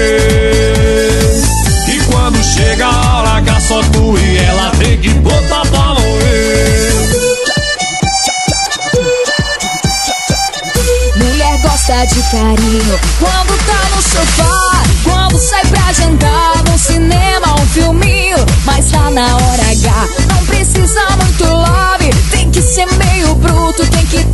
E 1.87 1.99
quando 2.11 2.41
chega 2.43 2.85
a 2.85 3.17
hora 3.17 3.29
H, 3.37 3.59
só 3.59 3.81
tu 3.91 4.17
e 4.17 4.37
ela 4.37 4.71
tem 4.79 4.97
que 4.97 5.12
De 11.93 12.21
carinho 12.23 12.99
quando 13.19 13.65
tá 13.65 13.95
no 13.95 14.01
sofá, 14.01 14.83
quando 15.03 15.37
sai 15.37 15.61
pra 15.67 15.93
jantar, 15.93 16.61
no 16.69 16.77
cinema, 16.77 17.55
um 17.61 17.65
filminho. 17.67 18.37
Mas 18.65 18.91
lá 18.91 19.09
na 19.11 19.37
hora 19.37 19.61
H, 19.71 20.09
não 20.27 20.45
precisa 20.45 20.99
muito 21.21 21.45
love, 21.45 22.09
tem 22.29 22.49
que 22.49 22.61
ser 22.61 22.87
meio 22.97 23.35
bruto, 23.35 23.87
tem 23.91 24.05
que 24.07 24.25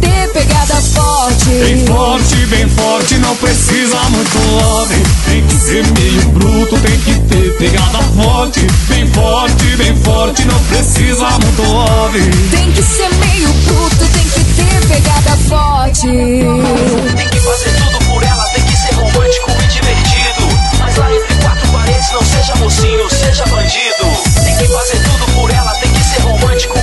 forte. 0.82 1.50
Bem 1.50 1.86
forte, 1.86 2.36
bem 2.48 2.70
forte, 2.70 3.18
não 3.18 3.36
precisa 3.36 3.98
muito 4.10 4.38
love. 4.52 4.96
Tem 5.26 5.46
que 5.46 5.56
ser 5.56 5.86
meio 5.92 6.22
bruto, 6.30 6.78
tem 6.80 7.00
que 7.00 7.14
ter 7.28 7.58
pegada 7.58 8.00
forte. 8.16 8.68
Bem 8.88 9.08
forte, 9.12 9.66
bem 9.78 9.96
forte, 9.98 10.46
não 10.46 10.60
precisa 10.66 11.30
muito 11.30 11.62
love. 11.64 12.20
Tem 12.52 12.72
que 12.72 12.82
ser 12.82 13.10
meio 13.16 13.50
bruto, 13.66 14.08
tem 14.14 14.24
que 14.24 14.44
ter 14.54 14.88
pegada 14.88 15.38
forte. 15.48 16.08
Tem 16.08 17.30
que 17.30 17.40
fazer 17.40 17.72
tudo 17.72 18.06
por 18.06 18.24
ela, 18.24 18.44
tem 18.54 18.64
que 18.64 18.78
ser 18.78 18.94
romântico 18.94 19.52
e 19.52 19.68
divertido. 19.68 20.60
Mas 20.80 20.96
lá 20.98 21.12
entre 21.14 21.36
quatro 21.36 21.68
paredes, 21.72 22.12
não 22.12 22.24
seja 22.24 22.56
mocinho, 22.56 23.10
seja 23.10 23.46
bandido. 23.48 24.06
Tem 24.44 24.58
que 24.58 24.68
fazer 24.68 25.00
tudo 25.04 25.26
por 25.34 25.52
ela, 25.52 25.72
tem 25.76 25.92
que 25.92 26.04
ser 26.04 26.22
romântico 26.22 26.79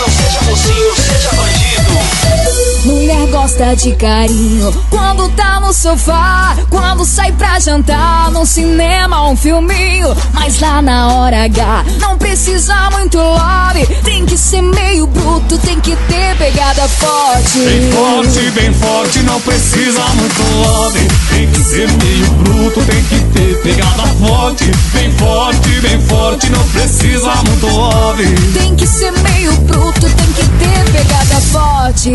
não 0.00 0.08
seja 0.08 0.40
mocinho, 0.42 0.94
seja 0.94 1.32
bandido. 1.32 1.57
Mulher 2.88 3.26
gosta 3.26 3.76
de 3.76 3.94
carinho 3.96 4.72
quando 4.88 5.28
tá 5.36 5.60
no 5.60 5.74
sofá, 5.74 6.56
quando 6.70 7.04
sai 7.04 7.30
pra 7.32 7.60
jantar, 7.60 8.30
no 8.30 8.46
cinema, 8.46 9.28
um 9.28 9.36
filminho. 9.36 10.16
Mas 10.32 10.58
lá 10.58 10.80
na 10.80 11.12
hora 11.12 11.44
H, 11.44 11.84
não 12.00 12.16
precisa 12.16 12.88
muito 12.90 13.18
love, 13.18 13.86
tem 14.02 14.24
que 14.24 14.38
ser 14.38 14.62
meio 14.62 15.06
bruto, 15.06 15.58
tem 15.58 15.78
que 15.82 15.94
ter 15.94 16.34
pegada 16.38 16.88
forte. 16.88 17.58
Bem 17.58 17.92
forte, 17.92 18.50
bem 18.52 18.72
forte, 18.72 19.18
não 19.18 19.38
precisa 19.42 20.02
muito 20.14 20.42
love. 20.62 21.08
Tem 21.28 21.46
que 21.50 21.62
ser 21.62 21.88
meio 21.92 22.30
bruto, 22.42 22.80
tem 22.86 23.04
que 23.04 23.20
ter 23.38 23.62
pegada 23.64 24.06
forte. 24.18 24.64
Bem 24.94 25.12
forte, 25.12 25.80
bem 25.82 26.00
forte, 26.00 26.48
não 26.48 26.66
precisa 26.68 27.34
muito 27.46 27.66
love. 27.66 28.34
Tem 28.58 28.74
que 28.74 28.86
ser 28.86 29.12
meio 29.12 29.52
bruto, 29.60 30.00
tem 30.00 30.32
que 30.32 30.48
ter 30.58 30.92
pegada 30.92 31.40
forte. 31.52 32.10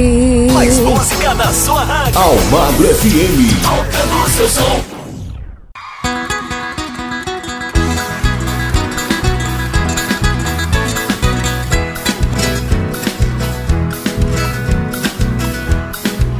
Mais 0.63 0.79
música 0.79 1.33
na 1.33 1.51
sua 1.51 1.83
rádio. 1.83 2.17
Almagro 2.17 2.87
FM. 2.95 3.51
Tocando 3.63 4.29
seu 4.29 4.47
som. 4.47 4.81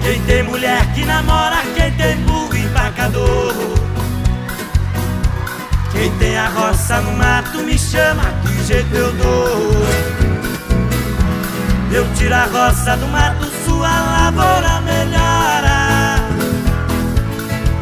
Quem 0.02 0.22
tem 0.22 0.44
mulher 0.44 0.94
que 0.94 1.04
namora, 1.04 1.58
quem 1.76 1.92
tem 1.92 2.16
burro 2.22 2.56
empacador. 2.56 3.54
Quem 5.92 6.10
tem 6.12 6.38
a 6.38 6.48
roça 6.48 7.02
no 7.02 7.12
mato 7.18 7.58
me 7.58 7.78
chama, 7.78 8.24
que 8.42 8.64
jeito 8.64 8.96
eu 8.96 9.12
dou. 9.12 9.84
Eu 11.92 12.08
tiro 12.16 12.34
a 12.34 12.46
roça 12.46 12.96
do 12.96 13.08
mato, 13.08 13.53
sua 13.66 13.88
lavoura 13.88 14.82
melhora. 14.82 16.20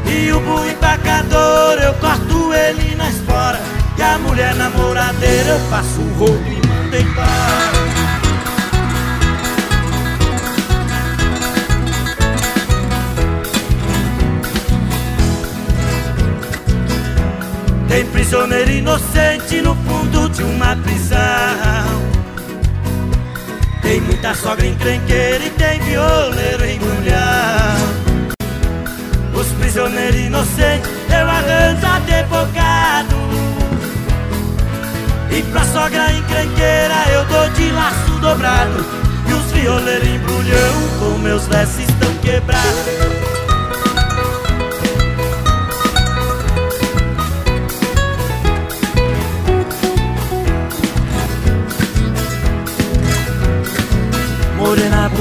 E 0.06 0.32
o 0.32 0.40
boi 0.42 0.72
empacador, 0.72 1.78
eu 1.82 1.94
corto 1.96 2.54
ele 2.54 2.96
na 2.96 3.10
espora. 3.10 3.60
E 3.98 4.02
a 4.02 4.18
mulher 4.18 4.56
namoradeira, 4.56 5.50
eu 5.52 5.60
faço 5.70 6.02
o 6.02 6.14
roubo 6.16 6.46
e 6.48 6.68
mando 6.68 6.98
embora. 6.98 7.82
Tem 17.88 18.06
prisioneiro 18.06 18.72
inocente 18.72 19.62
no 19.62 19.76
fundo 19.76 20.30
de 20.30 20.44
uma 20.44 20.76
prisão. 20.78 22.21
Tem 23.82 24.00
muita 24.02 24.34
sogra 24.36 24.66
encrenqueira 24.66 25.44
e 25.44 25.50
tem 25.52 25.80
violeiro 25.82 26.66
em 26.66 26.80
mulher. 26.80 27.76
Os 29.34 29.48
prisioneiros 29.54 30.20
inocentes 30.20 30.90
eu 31.10 31.28
arranjo 31.28 31.88
advogado. 31.88 33.16
E 35.32 35.42
pra 35.44 35.64
sogra 35.66 36.12
encrenqueira 36.12 37.10
eu 37.12 37.26
dou 37.26 37.50
de 37.50 37.72
laço 37.72 38.12
dobrado. 38.22 38.86
E 39.28 39.34
os 39.34 39.52
violeiros 39.52 40.08
embrulham 40.08 41.00
com 41.00 41.18
meus 41.18 41.48
versos 41.48 41.80
estão 41.80 42.14
quebrados. 42.22 43.41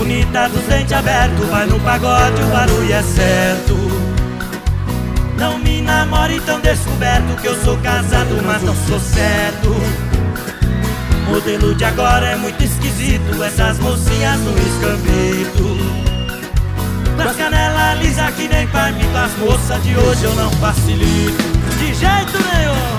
Bonita 0.00 0.48
dos 0.48 0.62
dentes 0.62 0.92
abertos 0.92 1.46
Vai 1.48 1.66
no 1.66 1.78
pagode, 1.80 2.42
o 2.42 2.46
barulho 2.46 2.92
é 2.92 3.02
certo. 3.02 3.76
Não 5.38 5.58
me 5.58 5.82
namore 5.82 6.40
tão 6.40 6.60
descoberto 6.60 7.40
Que 7.40 7.48
eu 7.48 7.62
sou 7.62 7.76
casado, 7.78 8.40
mas 8.44 8.62
não 8.62 8.74
sou 8.74 8.98
certo. 8.98 9.74
Modelo 11.28 11.74
de 11.74 11.84
agora 11.84 12.26
é 12.26 12.36
muito 12.36 12.62
esquisito 12.64 13.42
Essas 13.42 13.78
mocinhas 13.78 14.40
no 14.40 14.52
escambito. 14.58 16.00
Das 17.16 17.36
canelas 17.36 17.98
lisa 17.98 18.32
que 18.32 18.48
nem 18.48 18.66
palmito 18.68 19.16
As 19.16 19.36
moças 19.36 19.82
de 19.82 19.96
hoje 19.96 20.24
eu 20.24 20.34
não 20.34 20.50
facilito. 20.52 21.44
De 21.78 21.94
jeito 21.94 22.38
nenhum 22.54 22.90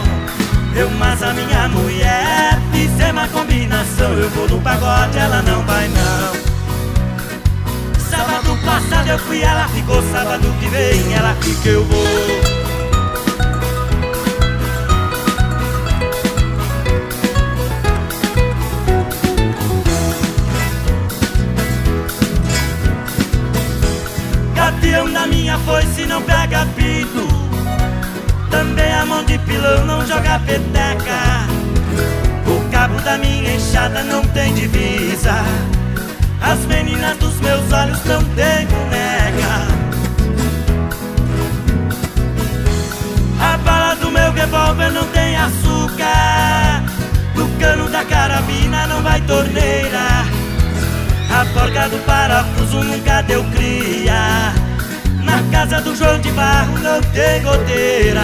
eu 0.73 0.89
mas 0.91 1.21
a 1.21 1.33
minha 1.33 1.67
mulher 1.67 2.57
Fizer 2.71 3.11
uma 3.11 3.27
combinação. 3.27 4.13
Eu 4.13 4.29
vou 4.29 4.47
no 4.47 4.61
pagode, 4.61 5.17
ela 5.17 5.41
não 5.41 5.61
vai 5.65 5.87
não 5.89 6.40
passado 8.71 9.09
eu 9.09 9.19
fui, 9.19 9.41
ela 9.41 9.67
ficou 9.67 10.01
Sábado 10.11 10.47
que 10.59 10.67
vem, 10.69 11.13
ela 11.13 11.35
fica, 11.41 11.69
eu 11.69 11.83
vou. 11.83 12.05
Gavião 24.55 25.11
da 25.11 25.27
minha 25.27 25.57
foice 25.59 26.05
não 26.05 26.21
pega 26.21 26.65
pito. 26.75 27.27
Também 28.49 28.93
a 28.93 29.05
mão 29.05 29.23
de 29.25 29.37
pilão 29.39 29.85
não 29.85 30.05
joga 30.05 30.39
peteca. 30.39 31.19
O 32.47 32.71
cabo 32.71 32.95
da 33.01 33.17
minha 33.17 33.55
enxada 33.55 34.01
não 34.03 34.23
tem 34.27 34.53
divisa. 34.53 35.43
As 36.41 36.59
meninas 36.65 37.17
meus 37.41 37.71
olhos 37.71 38.03
não 38.05 38.23
têm 38.35 38.67
boneca 38.67 39.81
A 43.41 43.57
bala 43.57 43.95
do 43.95 44.11
meu 44.11 44.31
revólver 44.31 44.91
não 44.91 45.03
tem 45.07 45.35
açúcar. 45.35 46.83
Do 47.33 47.47
cano 47.59 47.89
da 47.89 48.05
carabina 48.05 48.85
não 48.85 49.01
vai 49.01 49.19
torneira. 49.21 50.25
A 51.31 51.45
porca 51.53 51.89
do 51.89 51.97
parafuso 52.05 52.83
nunca 52.83 53.23
deu 53.23 53.43
cria. 53.45 54.53
Na 55.23 55.41
casa 55.51 55.81
do 55.81 55.95
João 55.95 56.19
de 56.19 56.31
Barro 56.33 56.77
não 56.79 57.01
tem 57.01 57.41
goteira. 57.41 58.21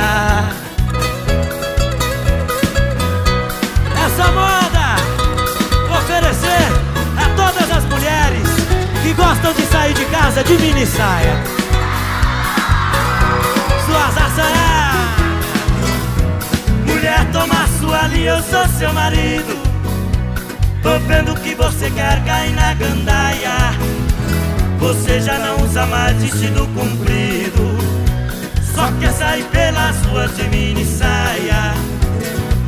Essa 4.05 4.31
moda 4.31 4.66
gostam 9.37 9.53
de 9.53 9.61
sair 9.71 9.93
de 9.93 10.05
casa 10.05 10.43
de 10.43 10.53
mini 10.57 10.85
saia. 10.85 11.43
Suas 13.85 14.17
assanhadas 14.17 14.97
Mulher, 16.85 17.25
toma 17.31 17.67
sua 17.79 18.07
linha, 18.07 18.31
eu 18.31 18.43
sou 18.43 18.67
seu 18.77 18.91
marido. 18.93 19.57
Tô 20.81 20.97
vendo 21.07 21.35
que 21.41 21.53
você 21.55 21.89
quer 21.91 22.23
cair 22.25 22.53
na 22.53 22.73
gandaia. 22.73 23.73
Você 24.79 25.21
já 25.21 25.37
não 25.37 25.63
usa 25.63 25.85
mais 25.85 26.17
vestido 26.17 26.67
comprido. 26.73 27.77
Só 28.75 28.91
quer 28.99 29.11
sair 29.11 29.43
pelas 29.45 29.97
ruas 30.05 30.35
de 30.35 30.43
mini 30.49 30.85
saia. 30.85 31.73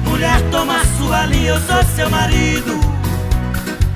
Mulher, 0.05 0.41
toma 0.51 0.81
sua 0.97 1.25
linha, 1.25 1.51
eu 1.51 1.59
sou 1.61 1.83
seu 1.95 2.09
marido 2.09 2.98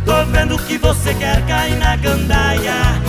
Tô 0.05 0.25
vendo 0.25 0.57
que 0.59 0.77
você 0.77 1.13
quer 1.13 1.45
cair 1.45 1.77
na 1.77 1.95
gandaia. 1.95 3.01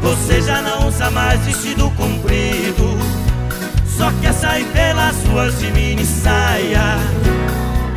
Você 0.00 0.42
já 0.42 0.60
não 0.60 0.88
usa 0.88 1.10
mais 1.10 1.40
vestido 1.44 1.90
comprido. 1.90 2.98
Só 3.86 4.10
quer 4.20 4.32
sair 4.34 4.64
pelas 4.66 5.16
ruas 5.26 5.58
de 5.58 5.70
mini 5.70 6.04
saia. 6.04 6.96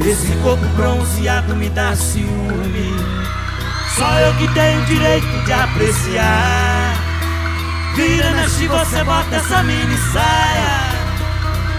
Esse 0.06 0.36
corpo 0.44 0.66
bronzeado 0.76 1.56
me 1.56 1.70
dá 1.70 1.96
ciúme. 1.96 2.96
Só 3.98 4.20
eu 4.20 4.34
que 4.36 4.48
tenho 4.54 4.86
direito 4.86 5.46
de 5.46 5.54
apreciar. 5.54 6.94
Vira, 7.96 8.32
mexe, 8.32 8.68
você 8.68 9.04
bota 9.04 9.36
essa 9.36 9.64
mini 9.64 9.98
saia. 10.14 10.96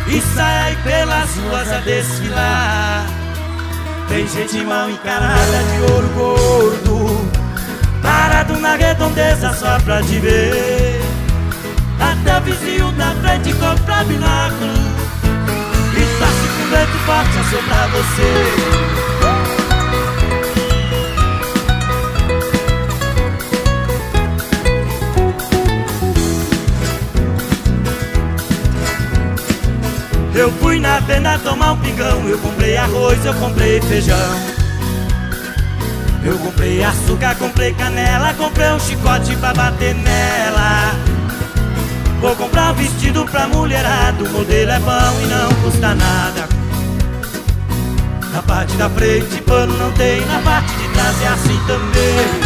E 0.08 0.20
sai 0.34 0.76
pelas 0.82 1.36
ruas 1.36 1.70
a 1.72 1.78
desfilar 1.80 3.15
Tem 4.08 4.26
gente 4.26 4.64
mal 4.64 4.90
encarada 4.90 5.62
de 5.64 5.92
ouro 5.92 6.08
gordo. 6.14 7.30
Parado 8.02 8.58
na 8.58 8.76
redondeza 8.76 9.52
só 9.52 9.78
pra 9.80 10.02
te 10.02 10.18
ver. 10.18 11.00
Até 12.00 12.40
vizinho 12.40 12.92
da 12.92 13.10
frente 13.22 13.54
compra 13.54 14.04
binóculo 14.04 14.74
E 15.94 16.18
tá 16.18 16.26
se 16.26 16.48
com 16.48 16.70
vento 16.70 16.98
forte 17.06 17.38
a 17.38 17.44
soprar 17.50 17.88
você 17.88 18.95
Eu 30.36 30.52
fui 30.52 30.78
na 30.78 31.00
venda 31.00 31.38
tomar 31.38 31.72
um 31.72 31.78
pingão 31.78 32.28
Eu 32.28 32.38
comprei 32.38 32.76
arroz, 32.76 33.24
eu 33.24 33.32
comprei 33.34 33.80
feijão. 33.80 34.16
Eu 36.22 36.38
comprei 36.38 36.84
açúcar, 36.84 37.34
comprei 37.36 37.72
canela 37.72 38.34
Comprei 38.34 38.68
um 38.70 38.78
chicote 38.78 39.34
pra 39.36 39.54
bater 39.54 39.94
nela. 39.94 40.94
Vou 42.20 42.36
comprar 42.36 42.72
um 42.72 42.74
vestido 42.74 43.24
pra 43.24 43.48
mulherada. 43.48 44.22
O 44.22 44.28
modelo 44.28 44.70
é 44.70 44.78
bom 44.78 45.20
e 45.22 45.26
não 45.26 45.48
custa 45.62 45.94
nada. 45.94 46.48
Na 48.32 48.42
parte 48.42 48.76
da 48.76 48.90
frente 48.90 49.40
pano 49.42 49.74
não 49.78 49.90
tem. 49.92 50.20
Na 50.26 50.40
parte 50.40 50.74
de 50.74 50.88
trás 50.90 51.22
é 51.22 51.28
assim 51.28 51.58
também 51.66 52.45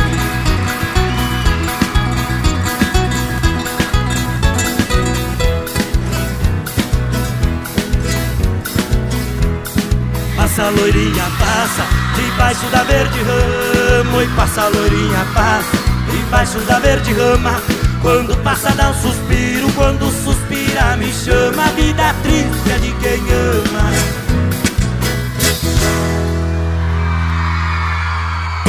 passa, 10.60 10.70
loirinha 10.70 11.24
passa, 11.38 11.86
debaixo 12.14 12.66
da 12.66 12.82
verde 12.84 13.18
rama. 13.22 14.22
E 14.22 14.28
passa, 14.28 14.68
loirinha 14.68 15.26
passa, 15.32 15.78
debaixo 16.10 16.58
da 16.60 16.78
verde 16.78 17.12
rama. 17.14 17.62
Quando 18.02 18.36
passa 18.42 18.70
dá 18.72 18.90
um 18.90 18.94
suspiro, 18.94 19.72
quando 19.72 20.10
suspira 20.10 20.96
me 20.96 21.12
chama. 21.12 21.64
A 21.64 21.68
vida 21.68 22.14
triste 22.22 22.70
é 22.70 22.78
de 22.78 22.92
quem 22.92 23.20
ama. 23.32 23.90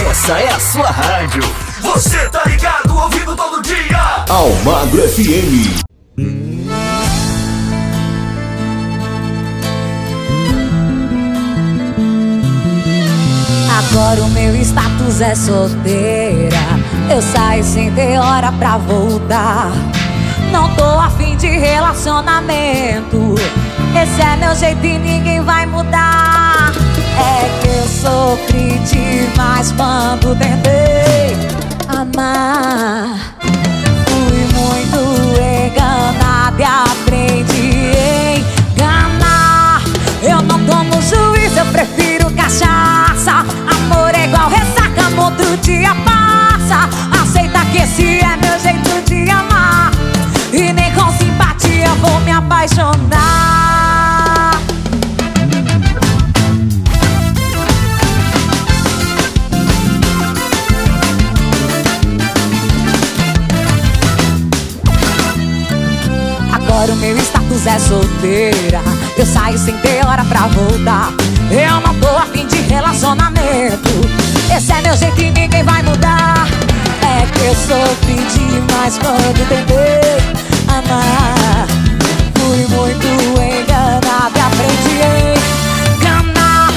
Essa 0.09 0.39
é 0.39 0.49
a 0.49 0.59
sua 0.59 0.89
rádio. 0.89 1.43
Você 1.81 2.29
tá 2.29 2.43
ligado, 2.45 2.95
ouvindo 2.95 3.35
todo 3.35 3.61
dia. 3.61 4.25
Almagro 4.29 5.01
FM. 5.09 5.80
Agora 13.91 14.23
o 14.23 14.29
meu 14.29 14.55
status 14.55 15.19
é 15.19 15.35
solteira. 15.35 16.55
Eu 17.13 17.21
saio 17.21 17.61
sem 17.61 17.91
ter 17.91 18.17
hora 18.17 18.49
pra 18.53 18.77
voltar. 18.77 19.69
Não 20.49 20.73
tô 20.75 20.85
afim 20.85 21.35
de 21.35 21.47
relacionamento. 21.47 23.35
Esse 24.01 24.21
é 24.21 24.37
meu 24.37 24.55
jeito 24.55 24.85
e 24.85 24.97
ninguém 24.97 25.41
vai 25.41 25.65
mudar. 25.65 26.71
É 27.17 27.59
que 27.59 27.67
eu 27.67 27.87
sofri 27.89 28.79
demais 28.79 29.73
quando 29.73 30.37
tentei 30.37 31.35
amar. 31.89 33.35
Fui 34.07 34.47
muito 34.57 34.99
enganada 35.67 36.61
e 36.61 36.63
aprendi 36.63 37.91
a 37.97 38.37
enganar. 38.71 39.81
Eu 40.23 40.41
não 40.43 40.65
tomo 40.65 40.93
juízo, 41.01 41.59
eu 41.59 41.65
prefiro 41.65 42.31
cachaça. 42.31 43.60
Aceita 47.21 47.65
que 47.65 47.77
esse 47.79 48.19
é 48.19 48.37
meu 48.37 48.59
jeito 48.59 49.03
de 49.05 49.29
amar. 49.29 49.91
E 50.53 50.71
nem 50.73 50.93
com 50.93 51.11
simpatia 51.17 51.89
vou 52.01 52.19
me 52.21 52.31
apaixonar. 52.31 53.01
Agora 66.53 66.93
o 66.93 66.95
meu 66.95 67.17
status 67.17 67.67
é 67.67 67.79
solteira. 67.79 68.81
Eu 69.17 69.25
saio 69.25 69.57
sem 69.57 69.77
ter 69.79 70.05
hora 70.05 70.23
pra 70.25 70.47
voltar. 70.47 71.11
Eu 71.51 71.81
não 71.81 71.93
tô 71.99 72.07
afim 72.17 72.47
de 72.47 72.61
relacionamento. 72.61 73.89
Esse 74.55 74.71
é 74.71 74.81
meu 74.81 74.95
jeito 74.95 75.21
e 75.21 75.31
ninguém 75.31 75.63
vai 75.63 75.83
mudar. 75.83 76.47
É 77.21 77.25
que 77.27 77.39
eu 77.45 77.53
sofri 77.53 78.15
demais 78.33 78.97
quando 78.97 79.47
tentei 79.47 80.17
amar. 80.67 81.67
Fui 82.39 82.65
muito 82.75 83.07
enganada 83.37 84.37
e 84.37 84.41
aprendi 84.41 84.97
a 85.03 85.09
enganar. 85.93 86.73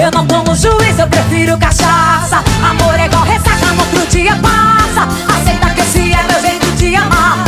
Eu 0.00 0.10
não 0.12 0.24
tomo 0.24 0.54
juízo, 0.54 1.00
eu 1.00 1.08
prefiro 1.08 1.58
cachaça. 1.58 2.44
Amor 2.62 2.94
é 3.00 3.06
igual 3.06 3.24
ressaca, 3.24 3.66
no 3.66 3.80
outro 3.80 4.06
dia 4.08 4.36
passa. 4.36 5.08
Aceita 5.36 5.70
que 5.70 5.80
esse 5.80 6.12
é 6.12 6.22
meu 6.30 6.40
jeito 6.42 6.66
de 6.76 6.94
amar. 6.94 7.38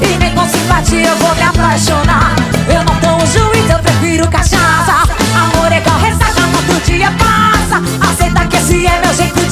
E 0.00 0.16
nem 0.18 0.32
com 0.32 0.48
simpatia 0.48 1.08
eu 1.08 1.16
vou 1.16 1.34
me 1.34 1.42
apaixonar. 1.42 2.36
Eu 2.68 2.84
não 2.84 2.94
tomo 3.00 3.26
juízo, 3.26 3.72
eu 3.72 3.78
prefiro 3.80 4.28
cachaça. 4.28 5.02
Amor 5.34 5.72
é 5.72 5.78
igual 5.78 5.98
ressaca, 5.98 6.40
no 6.40 6.56
outro 6.58 6.80
dia 6.84 7.10
passa. 7.18 7.82
Aceita 8.08 8.46
que 8.46 8.56
esse 8.58 8.86
é 8.86 9.00
meu 9.04 9.12
jeito 9.12 9.40
de 9.44 9.45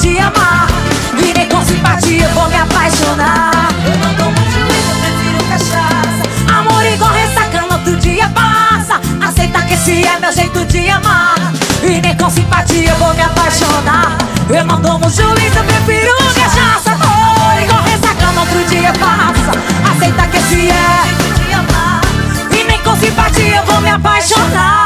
esse 9.85 10.03
é 10.03 10.19
meu 10.19 10.31
jeito 10.31 10.65
de 10.65 10.89
amar. 10.89 11.35
E 11.83 12.01
nem 12.01 12.17
com 12.17 12.27
simpatia 12.29 12.89
eu 12.89 12.95
vou 12.95 13.13
me 13.13 13.21
apaixonar. 13.21 14.17
Eu 14.49 14.65
não 14.65 14.81
tomo 14.81 15.07
juízo, 15.09 15.57
eu 15.57 15.63
prefiro 15.63 16.11
cachaça. 16.33 16.91
Amor 16.91 17.61
igual 17.61 17.83
ressaca, 17.83 18.31
no 18.31 18.39
outro 18.39 18.63
dia 18.65 18.91
passa. 18.93 19.51
Aceita 19.91 20.27
que 20.27 20.37
esse 20.37 20.69
é. 20.71 22.59
E 22.59 22.63
nem 22.63 22.81
com 22.81 22.95
simpatia 22.95 23.57
eu 23.57 23.65
vou 23.65 23.81
me 23.81 23.89
apaixonar. 23.89 24.85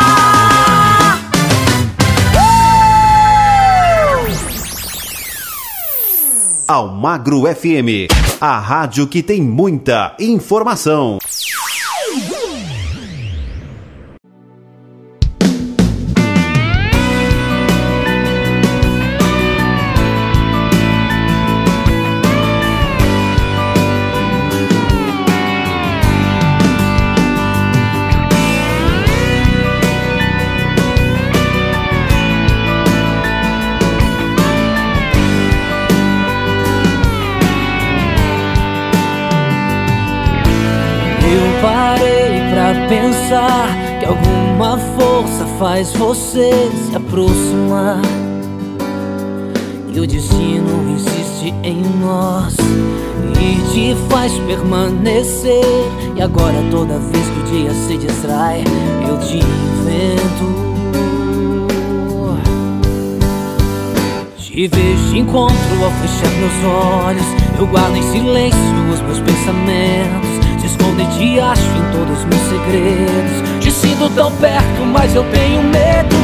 Almagro 6.67 7.43
FM, 7.43 8.11
a 8.39 8.59
rádio 8.59 9.07
que 9.07 9.23
tem 9.23 9.41
muita 9.41 10.13
informação. 10.19 11.19
Faz 45.79 45.93
você 45.93 46.51
se 46.89 46.95
aproximar. 46.95 48.01
E 49.93 49.99
o 49.99 50.05
destino 50.05 50.91
insiste 50.91 51.53
em 51.63 51.81
nós 52.01 52.55
e 53.39 53.71
te 53.71 53.95
faz 54.09 54.33
permanecer. 54.39 55.63
E 56.17 56.21
agora, 56.21 56.57
toda 56.69 56.99
vez 56.99 57.25
que 57.27 57.39
o 57.39 57.43
dia 57.43 57.73
se 57.73 57.97
distrai, 57.97 58.63
eu 59.07 59.17
te 59.19 59.37
invento. 59.37 60.69
Te 64.37 64.67
vejo 64.67 65.09
de 65.11 65.19
encontro 65.19 65.83
ao 65.85 65.91
fechar 65.91 66.31
meus 66.39 67.05
olhos. 67.05 67.25
Eu 67.57 67.67
guardo 67.67 67.95
em 67.95 68.03
silêncio 68.03 68.59
os 68.93 68.99
meus 69.01 69.19
pensamentos. 69.19 70.28
E 70.99 71.05
te 71.17 71.39
acho 71.39 71.61
em 71.61 71.91
todos 71.93 72.19
os 72.19 72.25
meus 72.25 72.41
segredos. 72.49 73.59
Te 73.61 73.71
sinto 73.71 74.09
tão 74.09 74.29
perto, 74.33 74.85
mas 74.85 75.15
eu 75.15 75.23
tenho 75.31 75.63
medo. 75.63 76.15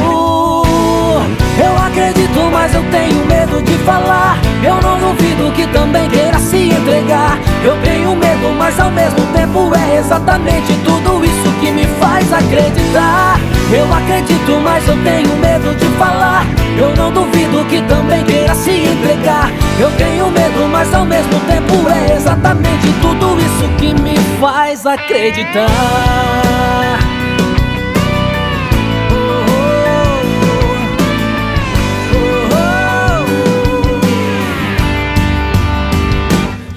Eu 1.58 1.78
acredito, 1.78 2.50
mas 2.52 2.74
eu 2.74 2.82
tenho 2.90 3.24
medo 3.24 3.62
de 3.62 3.72
falar. 3.84 4.38
Eu 4.62 4.74
não 4.82 4.98
duvido 4.98 5.50
que 5.52 5.66
também 5.68 6.06
queira 6.10 6.38
se 6.38 6.68
entregar. 6.68 7.38
Eu 7.64 7.74
tenho 7.82 8.14
medo, 8.14 8.54
mas 8.58 8.78
ao 8.78 8.90
mesmo 8.90 9.24
tempo 9.32 9.72
é 9.74 9.96
exatamente 9.96 10.74
tudo 10.84 11.24
isso 11.24 11.52
que 11.60 11.70
me 11.70 11.86
faz 11.98 12.30
acreditar. 12.30 13.40
Eu 13.72 13.92
acredito, 13.92 14.60
mas 14.62 14.86
eu 14.86 14.94
tenho 15.02 15.36
medo 15.38 15.74
de 15.74 15.86
falar. 15.96 16.46
Eu 16.78 16.94
não 16.94 17.10
duvido 17.12 17.64
que 17.64 17.82
também 17.82 18.24
queira 18.24 18.54
se 18.54 18.70
entregar. 18.70 19.50
Eu 19.80 19.90
tenho 19.98 20.30
medo, 20.30 20.68
mas 20.70 20.94
ao 20.94 21.04
mesmo 21.04 21.40
tempo 21.40 21.88
é 21.90 22.14
exatamente 22.14 22.92
tudo 23.00 23.36
isso 23.40 23.68
que 23.76 23.92
me 24.00 24.16
faz 24.40 24.86
acreditar. 24.86 25.66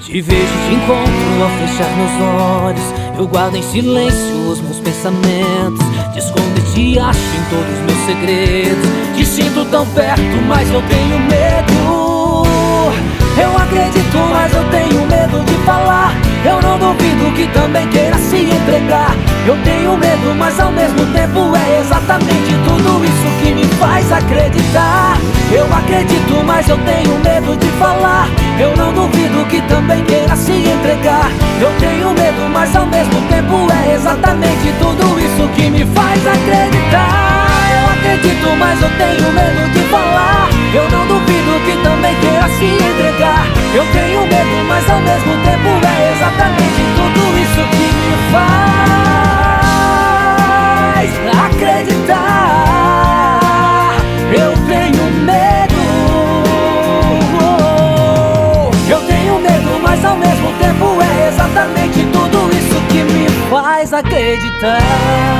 Te 0.00 0.20
vejo 0.20 0.58
de 0.68 0.74
encontro 0.74 1.42
ao 1.42 1.68
fechar 1.68 1.88
meus 1.96 2.64
olhos. 2.64 3.09
Eu 3.20 3.26
guardo 3.26 3.54
em 3.54 3.62
silêncio 3.62 4.50
os 4.50 4.62
meus 4.62 4.80
pensamentos. 4.80 5.84
Te 6.14 6.20
escondo 6.20 6.58
e 6.58 6.72
te 6.72 6.98
acho 6.98 7.20
em 7.20 7.50
todos 7.50 7.70
os 7.70 7.84
meus 7.84 8.06
segredos. 8.06 8.88
Te 9.14 9.26
sinto 9.26 9.62
tão 9.66 9.86
perto, 9.88 10.22
mas 10.48 10.66
eu 10.70 10.80
tenho 10.88 11.18
medo. 11.28 12.09
Acredito, 13.70 14.18
mas 14.32 14.52
eu 14.52 14.64
tenho 14.64 15.06
medo 15.06 15.44
de 15.44 15.54
falar. 15.64 16.12
Eu 16.44 16.60
não 16.60 16.76
duvido 16.76 17.30
que 17.36 17.46
também 17.56 17.86
queira 17.86 18.18
se 18.18 18.38
entregar. 18.38 19.14
Eu 19.46 19.56
tenho 19.62 19.96
medo, 19.96 20.34
mas 20.36 20.58
ao 20.58 20.72
mesmo 20.72 21.06
tempo 21.12 21.54
é 21.54 21.78
exatamente 21.78 22.52
tudo 22.64 23.04
isso 23.04 23.30
que 23.40 23.54
me 23.54 23.64
faz 23.78 24.10
acreditar. 24.10 25.16
Eu 25.52 25.72
acredito, 25.72 26.42
mas 26.44 26.68
eu 26.68 26.78
tenho 26.78 27.16
medo 27.20 27.56
de 27.56 27.68
falar. 27.78 28.28
Eu 28.58 28.76
não 28.76 28.92
duvido 28.92 29.44
que 29.48 29.62
também 29.62 30.04
queira 30.04 30.34
se 30.34 30.50
entregar. 30.50 31.30
Eu 31.60 31.70
tenho 31.78 32.10
medo, 32.10 32.50
mas 32.52 32.74
ao 32.74 32.86
mesmo 32.86 33.22
tempo 33.28 33.68
é 33.84 33.94
exatamente 33.94 34.74
tudo 34.80 35.16
isso 35.20 35.48
que 35.54 35.70
me 35.70 35.86
faz 35.94 36.26
acreditar. 36.26 37.46
Eu 37.70 37.86
acredito, 37.92 38.48
mas 38.58 38.82
eu 38.82 38.90
tenho 38.98 39.32
medo 39.32 39.72
de 39.72 39.80
falar. 39.90 40.48
Eu 40.74 40.90
não 40.90 41.06
duvido 41.06 41.60
que 41.64 41.82
também 41.84 42.14
queira 42.16 42.48
se 42.48 42.64
entregar. 42.64 43.59
Eu 43.72 43.86
tenho 43.92 44.26
medo, 44.26 44.64
mas 44.66 44.90
ao 44.90 45.00
mesmo 45.00 45.32
tempo 45.44 45.68
é 45.86 46.12
exatamente 46.12 46.82
tudo 46.96 47.38
isso 47.38 47.62
que 47.70 47.86
me 47.94 48.16
faz 48.32 48.80
acreditar. 51.46 52.20
Eu 54.32 54.50
tenho 54.66 55.04
medo. 55.22 55.80
Eu 58.88 59.00
tenho 59.06 59.38
medo, 59.38 59.78
mas 59.80 60.04
ao 60.04 60.16
mesmo 60.16 60.52
tempo 60.58 61.00
é 61.00 61.28
exatamente 61.28 62.04
tudo 62.12 62.50
isso 62.50 62.80
que 62.88 63.04
me 63.04 63.28
faz 63.48 63.92
acreditar. 63.92 65.39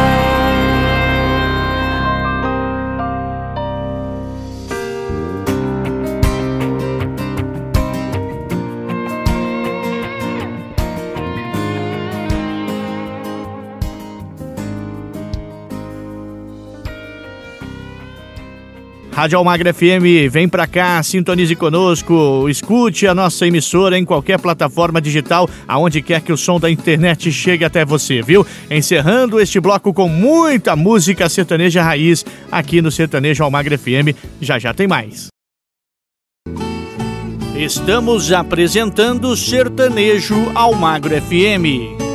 Rádio 19.20 19.36
Almagra 19.36 19.74
FM, 19.74 20.30
vem 20.30 20.48
pra 20.48 20.66
cá, 20.66 21.02
sintonize 21.02 21.54
conosco, 21.54 22.48
escute 22.48 23.06
a 23.06 23.14
nossa 23.14 23.46
emissora 23.46 23.98
em 23.98 24.02
qualquer 24.02 24.40
plataforma 24.40 24.98
digital, 24.98 25.46
aonde 25.68 26.00
quer 26.00 26.22
que 26.22 26.32
o 26.32 26.38
som 26.38 26.58
da 26.58 26.70
internet 26.70 27.30
chegue 27.30 27.62
até 27.62 27.84
você, 27.84 28.22
viu? 28.22 28.46
Encerrando 28.70 29.38
este 29.38 29.60
bloco 29.60 29.92
com 29.92 30.08
muita 30.08 30.74
música 30.74 31.28
sertaneja 31.28 31.82
raiz 31.82 32.24
aqui 32.50 32.80
no 32.80 32.90
Sertanejo 32.90 33.44
Almagra 33.44 33.76
FM. 33.76 34.16
Já 34.40 34.58
já 34.58 34.72
tem 34.72 34.88
mais. 34.88 35.26
Estamos 37.54 38.32
apresentando 38.32 39.36
Sertanejo 39.36 40.50
Almagro 40.54 41.14
FM. 41.20 42.09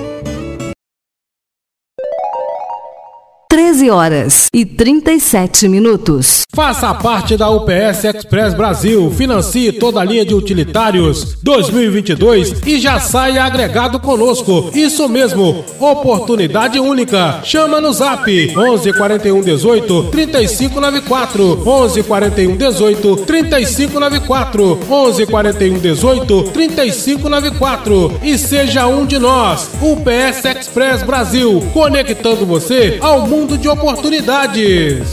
13 3.76 3.90
horas 3.90 4.48
e 4.54 4.66
37 4.66 5.68
minutos. 5.68 6.44
Faça 6.54 6.94
parte 6.94 7.36
da 7.36 7.50
UPS 7.50 8.06
Express 8.06 8.54
Brasil. 8.54 9.12
Financie 9.12 9.74
toda 9.74 10.00
a 10.00 10.04
linha 10.04 10.24
de 10.24 10.34
utilitários 10.34 11.38
2022 11.44 12.66
e 12.66 12.80
já 12.80 13.00
saia 13.02 13.44
agregado 13.44 14.00
conosco. 14.00 14.72
Isso 14.74 15.10
mesmo, 15.10 15.66
oportunidade 15.78 16.80
única. 16.80 17.42
Chama 17.44 17.82
no 17.82 17.92
zap 17.92 18.54
11 18.58 18.94
41 18.94 19.42
18 19.42 20.04
35 20.04 20.80
94 20.80 21.64
11 21.68 22.04
41 22.04 22.56
18 22.56 23.16
35 23.18 24.00
94 24.00 24.80
11 24.90 25.26
41 25.26 25.80
18 25.80 26.44
35 26.44 27.30
94 27.30 28.20
e 28.24 28.38
seja 28.38 28.88
um 28.88 29.06
de 29.06 29.20
nós. 29.20 29.70
UPS 29.82 30.46
Express 30.46 31.04
Brasil, 31.04 31.62
conectando 31.74 32.46
você 32.46 32.98
ao 33.02 33.28
mundo 33.28 33.36
mundo 33.36 33.58
de 33.66 33.70
oportunidades. 33.70 35.10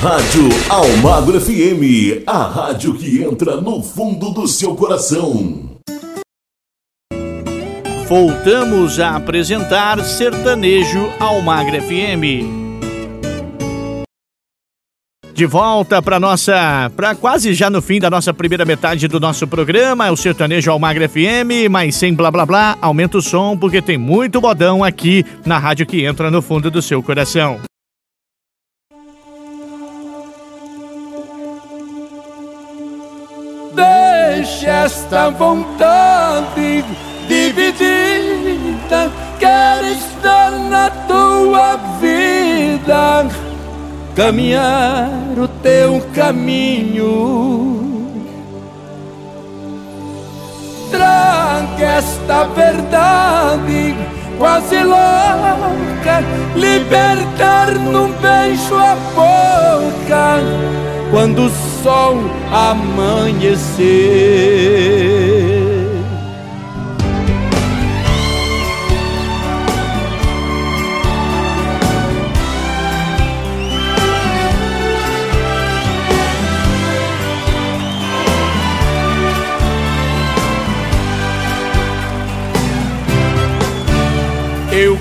Rádio 0.00 0.48
Almagro 0.68 1.40
FM, 1.40 2.22
a 2.24 2.44
rádio 2.44 2.94
que 2.94 3.20
entra 3.20 3.60
no 3.60 3.82
fundo 3.82 4.30
do 4.30 4.46
seu 4.46 4.76
coração. 4.76 5.80
Voltamos 8.06 9.00
a 9.00 9.16
apresentar 9.16 10.04
Sertanejo 10.04 11.12
Almagro 11.18 11.82
FM 11.82 12.69
de 15.40 15.46
volta 15.46 16.02
para 16.02 16.20
nossa, 16.20 16.92
para 16.94 17.14
quase 17.14 17.54
já 17.54 17.70
no 17.70 17.80
fim 17.80 17.98
da 17.98 18.10
nossa 18.10 18.34
primeira 18.34 18.62
metade 18.62 19.08
do 19.08 19.18
nosso 19.18 19.46
programa, 19.46 20.10
o 20.10 20.16
Sertanejo 20.16 20.70
Almagra 20.70 21.08
FM, 21.08 21.70
mas 21.70 21.96
sem 21.96 22.12
blá 22.12 22.30
blá 22.30 22.44
blá, 22.44 22.76
aumenta 22.78 23.16
o 23.16 23.22
som 23.22 23.56
porque 23.56 23.80
tem 23.80 23.96
muito 23.96 24.38
bodão 24.38 24.84
aqui 24.84 25.24
na 25.46 25.56
rádio 25.56 25.86
que 25.86 26.04
entra 26.04 26.30
no 26.30 26.42
fundo 26.42 26.70
do 26.70 26.82
seu 26.82 27.02
coração. 27.02 27.58
Deixa 33.74 34.68
esta 34.68 35.30
vontade 35.30 36.84
dividida, 37.26 39.10
quero 39.38 39.86
estar 39.86 40.50
na 40.68 40.90
tua 40.90 41.76
vida 41.98 43.49
caminhar 44.14 45.10
o 45.38 45.48
teu 45.48 46.00
caminho. 46.14 47.80
Traga 50.90 51.84
esta 51.84 52.44
verdade 52.44 53.94
quase 54.38 54.82
louca, 54.82 56.24
libertar 56.56 57.72
num 57.72 58.10
beijo 58.12 58.74
a 58.74 58.96
boca 59.14 60.40
quando 61.10 61.46
o 61.46 61.50
sol 61.82 62.16
amanhecer. 62.50 63.80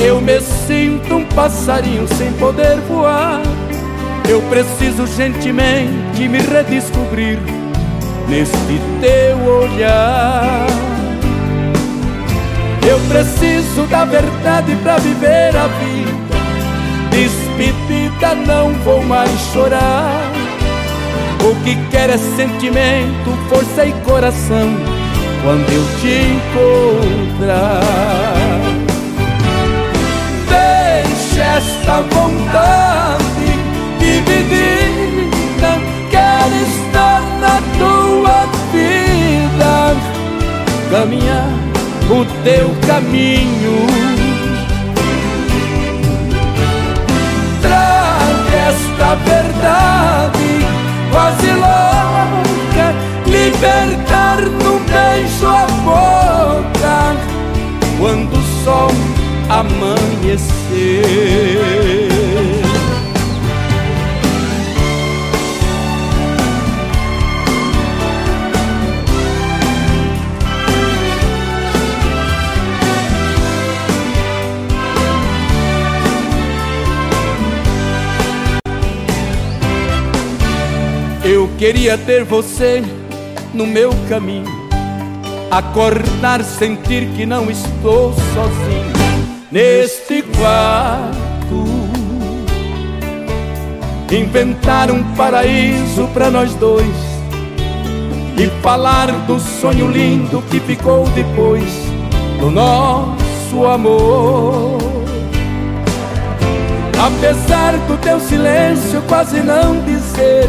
eu 0.00 0.20
me 0.20 0.40
sinto 0.40 1.16
um 1.16 1.24
passarinho 1.24 2.06
sem 2.16 2.32
poder 2.34 2.76
voar. 2.88 3.42
Eu 4.28 4.40
preciso 4.42 5.06
gentilmente 5.06 6.28
me 6.28 6.38
redescobrir 6.38 7.38
neste 8.28 8.80
teu 9.00 9.38
olhar. 9.38 10.66
Eu 12.88 13.00
preciso 13.08 13.86
da 13.88 14.04
verdade 14.04 14.76
para 14.82 14.98
viver 14.98 15.56
a 15.56 15.66
vida. 15.66 16.38
Despedida, 17.10 18.34
não 18.46 18.72
vou 18.84 19.02
mais 19.02 19.30
chorar. 19.52 20.30
O 21.40 21.54
que 21.64 21.74
quer 21.90 22.10
é 22.10 22.18
sentimento, 22.18 23.36
força 23.48 23.84
e 23.84 23.92
coração 24.04 24.76
quando 25.42 25.70
eu 25.72 25.84
te 26.00 26.12
encontrar 27.38 28.37
esta 31.58 32.02
vontade 32.02 33.48
dividida. 33.98 35.70
Quero 36.08 36.56
estar 36.70 37.20
na 37.40 37.56
tua 37.78 38.46
vida, 38.72 39.96
caminhar 40.90 41.50
o 42.08 42.24
teu 42.44 42.68
caminho. 42.86 43.86
Traga 47.60 48.56
esta 48.70 49.16
verdade 49.16 50.50
quase 51.10 51.50
louca, 51.64 52.94
libertar 53.26 54.40
no 54.42 54.78
beijo 54.90 55.46
a 55.48 55.66
boca 55.84 57.16
quando 57.98 58.34
o 58.38 58.42
sol 58.64 59.07
amanhecer. 59.48 61.02
Eu 81.24 81.48
queria 81.58 81.98
ter 81.98 82.24
você 82.24 82.82
no 83.52 83.66
meu 83.66 83.90
caminho, 84.08 84.46
acordar, 85.50 86.42
sentir 86.42 87.08
que 87.16 87.26
não 87.26 87.50
estou 87.50 88.12
sozinho 88.12 88.97
neste 89.50 90.22
quarto. 90.22 91.64
Inventar 94.10 94.90
um 94.90 95.02
paraíso 95.14 96.08
para 96.14 96.30
nós 96.30 96.54
dois 96.54 96.86
e 98.38 98.46
falar 98.62 99.10
do 99.26 99.38
sonho 99.38 99.90
lindo 99.90 100.42
que 100.50 100.60
ficou 100.60 101.06
depois 101.08 101.64
do 102.40 102.50
nosso 102.50 103.66
amor. 103.66 104.78
Apesar 106.98 107.72
do 107.86 107.96
teu 107.98 108.18
silêncio 108.18 109.02
quase 109.02 109.40
não 109.40 109.80
dizer, 109.82 110.48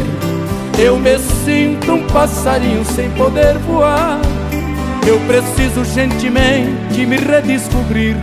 eu 0.78 0.96
me 0.96 1.18
sinto 1.44 1.92
um 1.92 2.06
passarinho 2.06 2.84
sem 2.84 3.10
poder 3.10 3.58
voar. 3.58 4.20
Eu 5.06 5.18
preciso 5.20 5.84
gentilmente 5.84 7.06
me 7.06 7.16
redescobrir 7.16 8.16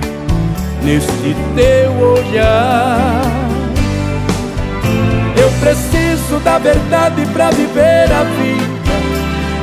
neste 0.87 1.35
teu 1.53 1.91
olhar. 1.99 3.21
Eu 5.35 5.51
preciso 5.59 6.39
da 6.39 6.57
verdade 6.57 7.25
pra 7.33 7.49
viver 7.51 8.09
a 8.09 8.23
vida. 8.23 8.77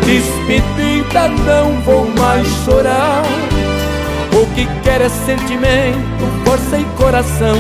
Despedida, 0.05 1.29
não 1.29 1.81
vou 1.81 2.07
mais 2.19 2.47
chorar. 2.67 3.23
O 4.35 4.47
que 4.55 4.69
quer 4.83 5.01
é 5.01 5.09
sentimento, 5.09 6.45
força 6.45 6.77
e 6.77 6.85
coração. 6.99 7.57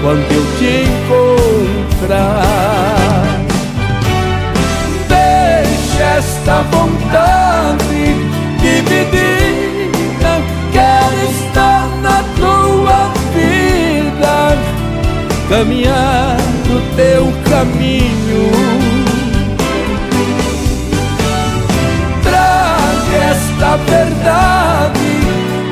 Quando 0.00 0.30
eu 0.30 0.44
te 0.58 0.84
encontrar, 1.96 2.44
deixa 5.08 6.04
esta 6.18 6.62
vontade 6.62 7.43
caminhar 15.54 16.36
no 16.68 16.80
teu 16.96 17.32
caminho. 17.48 18.50
Traga 22.24 23.16
esta 23.30 23.76
verdade 23.76 25.10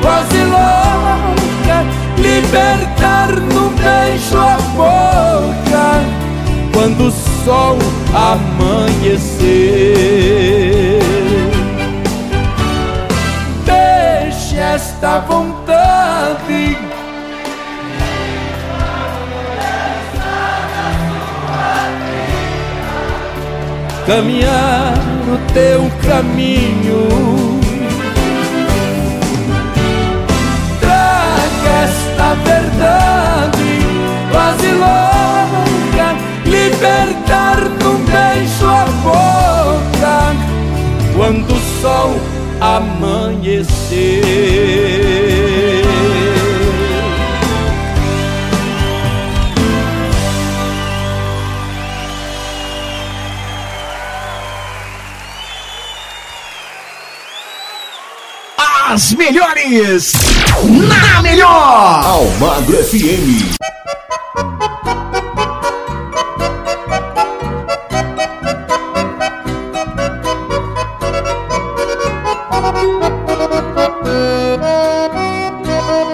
quase 0.01 0.41
louca, 0.45 1.77
libertar 2.17 3.31
no 3.53 3.71
beijo 3.71 4.37
a 4.37 4.57
boca 4.77 5.85
quando 6.71 7.07
o 7.07 7.11
sol 7.43 7.77
amanhecer. 8.13 9.41
Deixe 13.65 14.57
esta 14.57 15.19
vontade 15.19 15.52
caminhar 24.05 24.93
no 25.25 25.37
teu 25.53 25.89
caminho. 26.05 27.07
Traga 30.79 31.71
esta 31.83 32.35
verdade 32.43 33.71
quase 34.31 34.71
louca, 34.71 36.15
libertar 36.45 37.59
num 37.81 37.99
beijo 38.05 38.67
a 38.67 38.85
boca 39.03 40.17
quando 41.15 41.51
o 41.53 41.59
sol 41.81 42.11
amanhecer. 42.59 43.73
As 58.93 59.11
melhores 59.13 60.11
na 60.87 61.23
melhor. 61.23 62.05
Almagro 62.05 62.77
FM. 62.77 63.55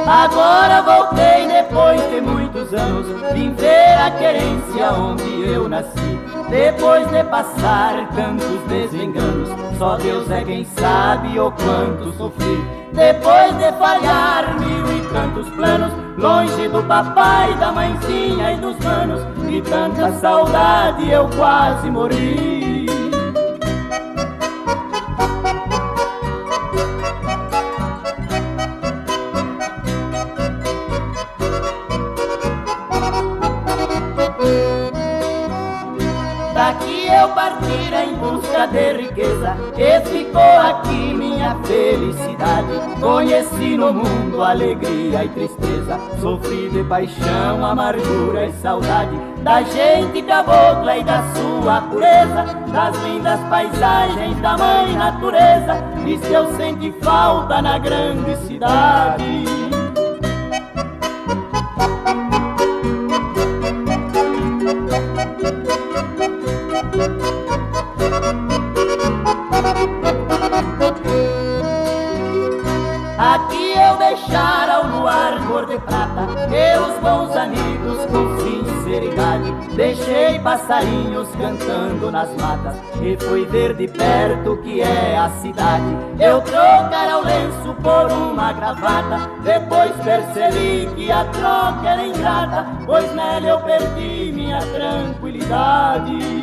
Agora 0.08 0.82
voltei 0.82 1.48
depois 1.50 2.00
de 2.10 2.22
muitos 2.22 2.74
anos 2.74 3.08
Vim 3.34 3.54
ver 3.56 3.98
a 4.00 4.10
querência 4.12 4.94
onde 4.94 5.42
eu 5.52 5.68
nasci 5.68 6.39
Depois 6.50 7.08
de 7.12 7.24
passar 7.26 8.10
tantos 8.16 8.62
desenganos 8.68 9.50
Só 9.78 9.98
Deus 9.98 10.30
é 10.32 10.44
quem 10.44 10.66
sabe 10.66 11.40
o 11.40 11.52
quanto 11.52 12.12
sofri. 12.18 12.66
Depois 12.92 13.56
de 13.58 13.72
falhar 13.74 14.60
mil 14.60 14.98
e 14.98 15.02
tantos 15.14 15.48
planos 15.50 15.94
Longe 16.18 16.68
do 16.68 16.84
papai, 16.84 17.54
da 17.56 17.72
mãezinha 17.72 18.54
e 18.54 18.58
dos 18.58 18.78
manos 18.80 19.22
E 19.48 19.62
tanta 19.62 20.12
saudade 20.14 21.10
eu 21.10 21.30
quase 21.38 21.90
morri 21.90 22.79
Conheci 43.00 43.78
no 43.78 43.94
mundo 43.94 44.44
alegria 44.44 45.24
e 45.24 45.30
tristeza 45.30 46.00
Sofri 46.20 46.70
de 46.70 46.84
paixão, 46.84 47.66
amargura 47.66 48.46
e 48.46 48.54
saudade 48.54 49.18
Da 49.42 49.62
gente 49.62 50.22
cabocla 50.24 50.98
e 50.98 51.04
da 51.04 51.24
sua 51.34 51.82
pureza 51.82 52.44
Das 52.74 53.02
lindas 53.04 53.40
paisagens 53.50 54.40
da 54.42 54.58
mãe 54.58 54.94
natureza 54.96 55.78
E 56.06 56.18
se 56.18 56.34
eu 56.34 56.54
senti 56.56 56.92
falta 57.02 57.62
na 57.62 57.80
grande 57.80 58.36
cidade 58.46 59.59
passarinhos 80.70 81.28
cantando 81.36 82.12
nas 82.12 82.30
matas 82.36 82.76
E 83.02 83.18
fui 83.26 83.46
ver 83.48 83.74
de 83.74 83.88
perto 83.88 84.58
que 84.58 84.82
é 84.82 85.18
a 85.18 85.30
cidade. 85.42 85.98
Eu 86.20 86.40
trocara 86.42 87.18
o 87.18 87.26
lenço 87.26 87.74
por 87.82 88.12
uma 88.12 88.54
gravata 88.54 89.32
Depois 89.44 89.92
percebi 90.04 90.88
que 90.96 91.12
a 91.12 91.26
troca 91.26 91.90
era 91.90 92.06
ingrata 92.06 92.68
Pois 92.86 93.12
nela 93.16 93.48
eu 93.48 93.60
perdi 93.62 94.32
minha 94.32 94.60
tranquilidade 94.60 96.39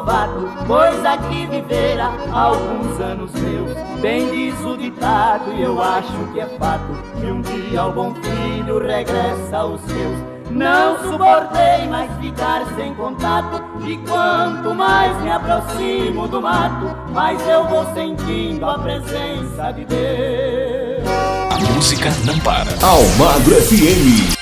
novato, 0.00 0.48
pois 0.66 1.04
aqui 1.04 1.46
vivera 1.46 2.10
alguns 2.32 2.98
anos 3.00 3.30
meus. 3.32 3.70
Bem 4.00 4.30
diz 4.30 4.58
o 4.64 4.76
ditado, 4.76 5.52
e 5.52 5.62
eu 5.62 5.80
acho 5.80 6.12
que 6.32 6.40
é 6.40 6.46
fato, 6.58 6.84
que 7.20 7.26
um 7.26 7.42
dia 7.42 7.84
o 7.84 7.92
bom 7.92 8.14
filho 8.14 8.78
regressa 8.78 9.58
aos 9.58 9.80
seus. 9.82 10.18
Não 10.50 10.98
suportei 10.98 11.86
mais 11.88 12.10
ficar 12.18 12.64
sem 12.74 12.94
contato, 12.94 13.62
e 13.86 13.96
quanto 13.98 14.74
mais 14.74 15.16
me 15.22 15.30
aproximo 15.30 16.26
do 16.26 16.40
mato, 16.40 16.96
mais 17.12 17.40
eu 17.46 17.64
vou 17.68 17.84
sentindo 17.94 18.66
a 18.66 18.78
presença 18.78 19.72
de 19.72 19.84
Deus. 19.84 21.04
A 21.50 21.58
música 21.74 22.10
não 22.24 22.38
para. 22.40 22.70
Almagro 22.82 23.54
FM. 23.54 24.40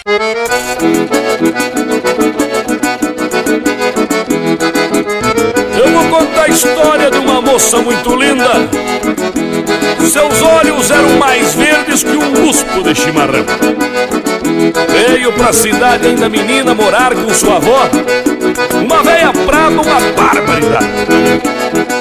A 6.48 6.50
história 6.50 7.10
de 7.10 7.18
uma 7.18 7.42
moça 7.42 7.78
muito 7.78 8.16
linda. 8.16 8.48
Seus 10.00 10.42
olhos 10.42 10.90
eram 10.90 11.18
mais 11.18 11.54
verdes 11.54 12.02
que 12.02 12.16
um 12.16 12.30
muspo 12.30 12.82
de 12.82 12.94
chimarrão. 12.94 13.44
Veio 14.88 15.32
pra 15.32 15.52
cidade 15.52 16.06
ainda 16.06 16.28
menina 16.28 16.74
morar 16.74 17.14
com 17.14 17.32
sua 17.34 17.56
avó. 17.56 17.88
Uma 18.82 19.02
velha 19.02 19.30
prata, 19.32 19.72
uma 19.72 20.00
barbaridade. 20.16 20.86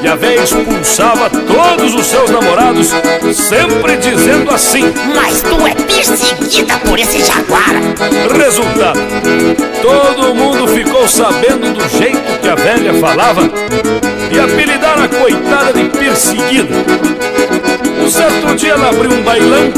E 0.01 0.07
a 0.07 0.15
velha 0.15 0.41
expulsava 0.41 1.29
todos 1.29 1.93
os 1.93 2.05
seus 2.05 2.29
namorados, 2.29 2.87
sempre 3.33 3.97
dizendo 3.97 4.49
assim: 4.51 4.93
Mas 5.13 5.41
tu 5.41 5.67
é 5.67 5.73
perseguida 5.73 6.77
por 6.85 6.97
esse 6.97 7.19
jaguar. 7.19 7.75
Resultado: 8.33 8.99
todo 9.81 10.33
mundo 10.33 10.67
ficou 10.67 11.07
sabendo 11.07 11.73
do 11.73 11.97
jeito 11.97 12.39
que 12.41 12.47
a 12.47 12.55
velha 12.55 12.93
falava 12.93 13.41
e 14.32 14.39
apelidaram 14.39 15.03
a 15.03 15.07
coitada 15.07 15.73
de 15.73 15.89
perseguida. 15.89 16.75
Um 18.01 18.09
certo 18.09 18.55
dia 18.55 18.73
ela 18.73 18.89
abriu 18.89 19.11
um 19.11 19.23
bailão 19.23 19.71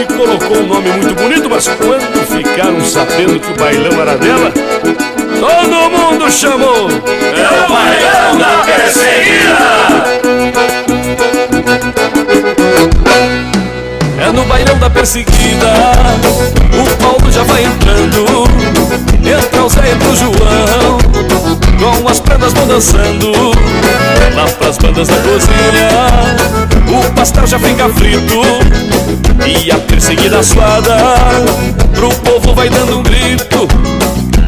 e 0.00 0.04
colocou 0.14 0.58
um 0.58 0.66
nome 0.66 0.90
muito 0.90 1.14
bonito, 1.14 1.48
mas 1.48 1.68
quando 1.68 2.26
ficaram 2.26 2.84
sabendo 2.84 3.38
que 3.40 3.52
o 3.52 3.56
bailão 3.56 4.00
era 4.00 4.16
dela, 4.16 4.52
todo 5.40 5.90
mundo 5.90 6.30
chamou. 6.30 6.88
É 6.88 7.48
o 7.64 7.68
bailão 7.72 8.38
da 8.38 8.64
perseguida. 8.64 10.18
É 14.20 14.32
no 14.32 14.44
bailão 14.44 14.76
da 14.78 14.90
perseguida 14.90 15.66
O 16.72 16.96
Paulo 17.02 17.32
já 17.32 17.44
vai 17.44 17.64
entrando 17.64 18.26
Entra 19.24 19.64
o 19.64 19.68
Zé, 19.68 19.92
entra 19.92 20.08
o 20.08 20.16
João 20.16 20.87
Com 22.02 22.08
as 22.08 22.20
prendas 22.20 22.52
vão 22.52 22.66
dançando. 22.66 23.32
Lá 24.34 24.44
pras 24.58 24.78
bandas 24.78 25.08
da 25.08 25.16
cozinha 25.16 25.88
O 26.86 27.10
pastel 27.14 27.46
já 27.46 27.58
fica 27.58 27.88
frito 27.88 28.40
E 29.44 29.70
a 29.70 29.78
perseguida 29.78 30.42
suada. 30.42 30.96
Pro 31.94 32.08
povo 32.10 32.54
vai 32.54 32.68
dando 32.68 32.98
um 32.98 33.02
grito 33.02 33.68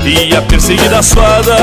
e 0.03 0.34
a 0.34 0.40
perseguida 0.40 1.03
suada. 1.03 1.57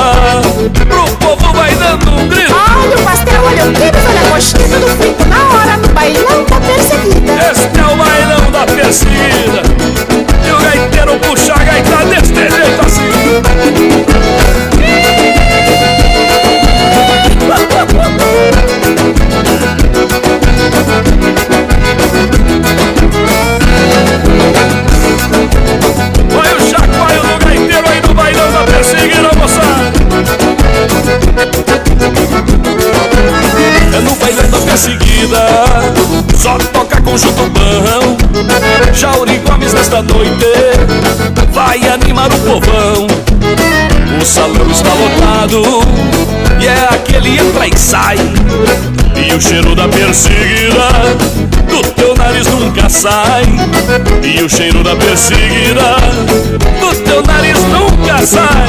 Pro 0.88 1.06
povo 1.18 1.54
vai 1.54 1.74
dando 1.76 2.12
um 2.12 2.28
grito. 2.28 2.54
Olha 2.54 2.96
o 2.96 3.04
pastel, 3.04 3.44
olha 3.44 3.66
o 3.66 3.74
quilo, 3.74 3.92
olha 4.08 4.22
a 4.22 4.32
coxinha 4.32 4.80
Tudo 4.80 4.98
frito. 4.98 5.26
Na 5.28 5.50
hora 5.50 5.78
no 5.78 5.88
bailão 5.90 6.44
da 6.44 6.60
perseguida. 6.60 7.34
Este 7.52 7.80
é 7.80 7.84
o 7.84 7.96
bailão 7.98 8.52
da 8.52 8.66
perseguida. 8.68 9.64
E 10.48 10.52
o 10.52 10.58
gaiteiro 10.60 11.20
puxa 11.20 11.54
a 11.54 11.64
gaita 11.64 12.06
deste 12.06 12.36
jeito 12.36 12.86
assim 12.86 14.17
bailão 34.78 35.28
da 35.28 35.38
perseguida 35.38 35.38
Só 36.38 36.58
toca 36.58 37.02
conjunto 37.02 37.50
bão 37.50 38.18
Jauri 38.94 39.40
Gomes 39.40 39.74
nesta 39.74 40.02
noite 40.02 40.46
Vai 41.52 41.80
animar 41.88 42.28
o 42.28 42.38
povão. 42.40 43.08
O 44.22 44.26
salão 44.26 44.70
está 44.70 44.90
lotado 44.94 45.64
E 46.60 46.68
é 46.68 46.90
aquele 46.92 47.40
entra 47.40 47.68
e 47.68 47.78
sai. 47.78 48.18
E 49.16 49.34
o 49.34 49.42
cheiro 49.42 49.76
da 49.76 49.88
perseguida 49.88 51.57
Do 51.78 51.84
teu 51.92 52.16
nariz 52.16 52.48
nunca 52.48 52.90
sai 52.90 53.44
E 54.24 54.42
o 54.42 54.50
cheiro 54.50 54.84
da 54.84 54.96
perseguida 54.96 55.96
Do 56.80 56.96
teu 57.04 57.22
nariz 57.22 57.60
nunca 57.66 58.26
sai. 58.26 58.68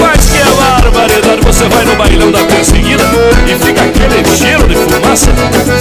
Mas 0.00 0.26
que 0.26 0.38
é 0.38 0.44
barbaridade, 0.44 1.40
você 1.42 1.64
vai 1.64 1.84
no 1.86 1.96
bailão 1.96 2.30
da 2.30 2.38
perseguida 2.44 3.02
E 3.48 3.64
fica 3.64 3.82
aquele 3.82 4.24
cheiro 4.36 4.68
de 4.68 4.76
fumaça. 4.76 5.32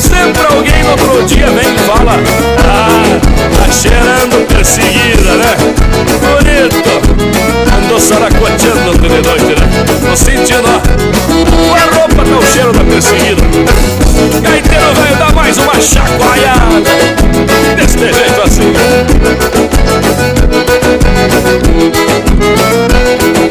Sempre 0.02 0.44
alguém 0.52 0.84
no 0.84 0.90
outro 0.90 1.24
dia 1.26 1.52
vem 1.52 1.76
e 1.76 1.78
fala 1.82 2.20
Ah, 2.66 3.20
tá 3.58 3.72
cheirando 3.72 4.48
perseguida, 4.48 5.36
né? 5.36 6.45
Bonito 6.66 6.90
Andou 7.78 8.00
saracoteando 8.00 8.98
de 8.98 9.10
noite, 9.10 9.46
né? 9.46 9.86
Tô 10.10 10.16
sentindo, 10.16 10.68
ó 10.68 11.76
a 11.76 11.96
roupa 11.96 12.24
tá 12.26 12.38
o 12.38 12.42
cheiro 12.44 12.72
da 12.74 12.84
perseguida 12.84 13.42
Gaiteiro 14.42 14.94
vai 14.96 15.16
dar 15.16 15.32
mais 15.34 15.58
uma 15.58 15.80
chacoalhada 15.80 16.82
Desse 17.76 18.00
jeito 18.00 18.42
assim 18.44 18.74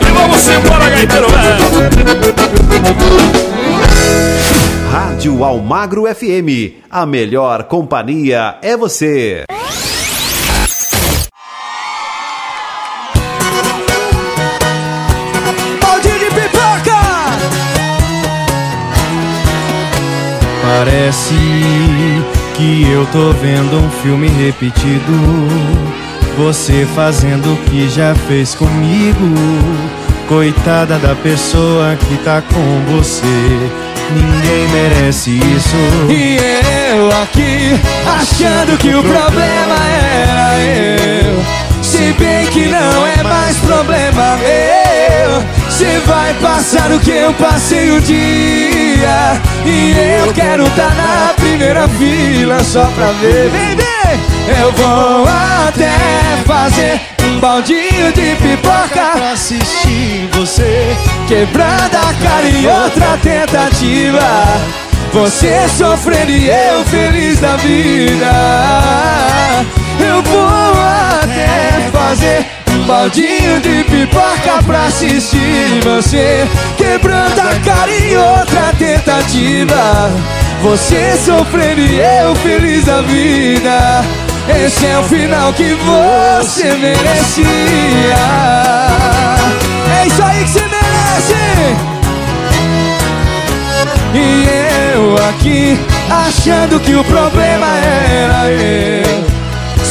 E 0.01 0.13
vamos 0.13 0.49
embora, 0.49 0.91
gaiteiro 0.91 1.29
velho 1.29 1.65
Rádio 4.91 5.45
Almagro 5.45 6.05
FM. 6.13 6.83
A 6.91 7.07
melhor 7.07 7.65
companhia 7.65 8.57
é 8.63 8.77
você. 8.77 9.45
Parece 20.77 21.35
que 22.57 22.91
eu 22.91 23.07
tô 23.07 23.31
vendo 23.33 23.79
um 23.79 23.89
filme 24.03 24.27
repetido. 24.27 25.13
Você 26.37 26.85
fazendo 26.97 27.53
o 27.53 27.57
que 27.71 27.89
já 27.89 28.13
fez 28.27 28.57
comigo. 28.57 29.25
Coitada 30.29 30.99
da 30.99 31.15
pessoa 31.15 31.97
que 31.97 32.17
tá 32.25 32.43
com 32.43 32.93
você. 32.93 33.23
Ninguém 34.11 34.69
merece 34.73 35.31
isso. 35.31 35.77
E 36.11 36.39
eu 36.91 37.09
aqui 37.23 37.81
achando 38.21 38.77
que 38.77 38.97
o 38.97 39.03
problema 39.03 39.77
era 39.93 40.59
eu. 40.59 41.45
Se 41.85 42.13
bem 42.19 42.47
que 42.47 42.67
não 42.67 43.07
é 43.07 43.23
mais 43.23 43.57
problema 43.59 44.37
meu. 44.39 45.45
Você 45.71 46.01
vai 46.05 46.35
passar 46.35 46.91
o 46.91 46.99
que 46.99 47.13
eu 47.13 47.33
passei 47.35 47.93
o 47.93 48.01
dia. 48.01 48.94
E 49.65 50.21
eu 50.21 50.33
quero 50.33 50.69
tá 50.71 50.91
na 50.91 51.35
primeira 51.35 51.89
fila 51.89 52.63
só 52.63 52.85
pra 52.95 53.13
ver. 53.13 53.51
Baby, 53.51 54.21
eu 54.61 54.73
vou 54.73 55.27
até 55.69 55.91
fazer 56.47 57.01
um 57.27 57.41
baldinho 57.41 58.13
de 58.13 58.37
pipoca 58.37 59.11
pra 59.17 59.33
assistir 59.33 60.29
você 60.33 60.97
quebrando 61.27 61.97
a 61.97 62.15
cara 62.23 62.47
em 62.47 62.67
outra 62.67 63.19
tentativa. 63.23 64.21
Você 65.13 65.69
sofrendo 65.69 66.31
e 66.31 66.49
eu 66.49 66.85
feliz 66.85 67.41
da 67.41 67.57
vida. 67.57 68.33
Eu 70.01 70.23
vou 70.23 70.49
até 71.23 71.89
fazer 71.93 72.47
baldinho 72.85 73.61
de 73.61 73.85
pipoca 73.85 74.63
pra 74.67 74.87
assistir 74.87 75.81
você 75.83 76.47
quebrando 76.77 77.39
a 77.41 77.55
cara 77.65 77.91
em 77.91 78.17
outra 78.17 78.73
tentativa. 78.79 80.11
Você 80.63 81.17
sofrendo 81.25 81.81
e 81.81 82.01
eu 82.01 82.35
feliz 82.37 82.85
da 82.85 83.03
vida. 83.03 84.05
Esse 84.49 84.87
é 84.87 84.99
o 84.99 85.03
final 85.05 85.53
que 85.53 85.75
você 85.75 86.75
merecia. 86.75 87.47
É 90.01 90.07
isso 90.07 90.23
aí 90.23 90.45
que 90.45 90.51
você 90.51 90.61
merece. 90.61 91.35
E 94.15 94.95
eu 94.95 95.15
aqui 95.29 95.79
achando 96.11 96.79
que 96.81 96.95
o 96.95 97.05
problema 97.05 97.67
era 97.79 98.51
eu. 98.51 99.34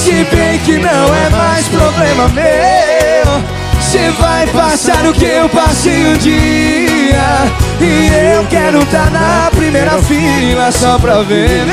Se 0.03 0.25
bem 0.35 0.59
que 0.59 0.77
não 0.79 1.15
é 1.15 1.29
mais 1.29 1.65
problema 1.69 2.27
meu. 2.27 3.41
Você 3.79 4.09
vai 4.19 4.45
passar 4.47 5.05
o 5.05 5.13
que 5.13 5.23
eu 5.23 5.47
passei 5.47 6.07
um 6.07 6.17
dia. 6.17 7.23
E 7.79 8.35
eu 8.35 8.45
quero 8.47 8.85
tá 8.87 9.09
na 9.09 9.49
primeira 9.51 9.97
fila 10.01 10.73
só 10.73 10.99
pra 10.99 11.21
ver. 11.21 11.63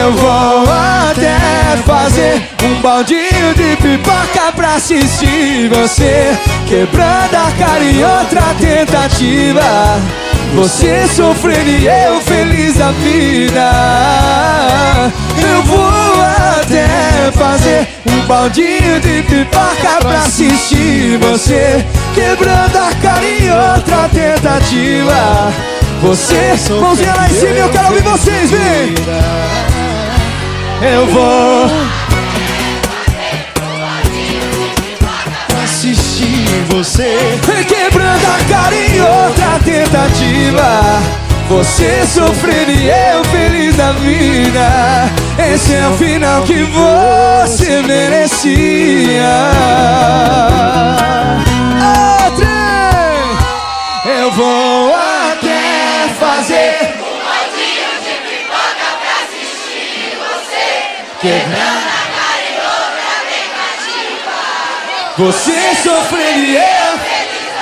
Eu 0.00 0.12
vou 0.14 0.64
até 1.10 1.76
fazer 1.84 2.48
um 2.64 2.80
baldinho 2.80 3.54
de 3.54 3.76
pipoca 3.76 4.50
pra 4.56 4.76
assistir 4.76 5.68
você 5.68 6.34
quebrando 6.66 7.34
a 7.34 7.52
cara 7.58 7.84
em 7.84 8.02
outra 8.02 8.42
tentativa. 8.58 10.00
Você 10.54 11.06
sofrendo 11.08 11.70
e 11.70 11.86
eu 11.86 12.20
feliz 12.22 12.76
da 12.76 12.90
vida. 12.92 13.70
Eu 15.40 15.62
vou 15.64 15.88
até 16.60 17.30
fazer 17.32 17.88
um 18.10 18.26
baldinho 18.26 19.00
de 19.00 19.22
pipoca 19.22 19.98
pra 20.00 20.18
assistir 20.20 21.18
você 21.18 21.84
quebrando 22.14 22.76
a 22.76 22.92
cara 23.00 23.24
em 23.24 23.50
outra 23.50 24.08
tentativa. 24.12 25.52
Você, 26.02 26.54
mãozinha 26.80 27.14
lá 27.14 27.28
em 27.28 27.34
cima, 27.34 27.58
eu 27.58 27.68
quero 27.70 27.86
ouvir 27.88 28.02
vocês, 28.02 28.50
vem! 28.50 28.94
Eu 30.80 31.06
vou 31.08 31.68
assistir 36.18 36.64
você 36.68 37.38
quebrando 37.64 38.24
a 38.26 38.44
cara 38.52 38.74
em 38.74 39.00
outra 39.00 39.58
tentativa. 39.64 41.00
Você 41.48 42.04
sofrendo 42.06 42.72
e 42.72 42.88
eu 42.88 43.24
feliz 43.24 43.76
da 43.76 43.92
vida. 43.92 45.10
Esse 45.38 45.74
é 45.74 45.88
o 45.88 45.94
final 45.94 46.42
que 46.42 46.64
você 46.64 47.82
merecia. 47.82 49.50
Outra! 52.24 52.48
Eu 54.04 54.32
vou 54.32 54.94
até 54.94 56.08
fazer 56.18 56.98
quebrando 61.20 61.97
Você 65.18 65.74
sofrendo 65.82 66.44
e 66.44 66.54
eu 66.54 66.94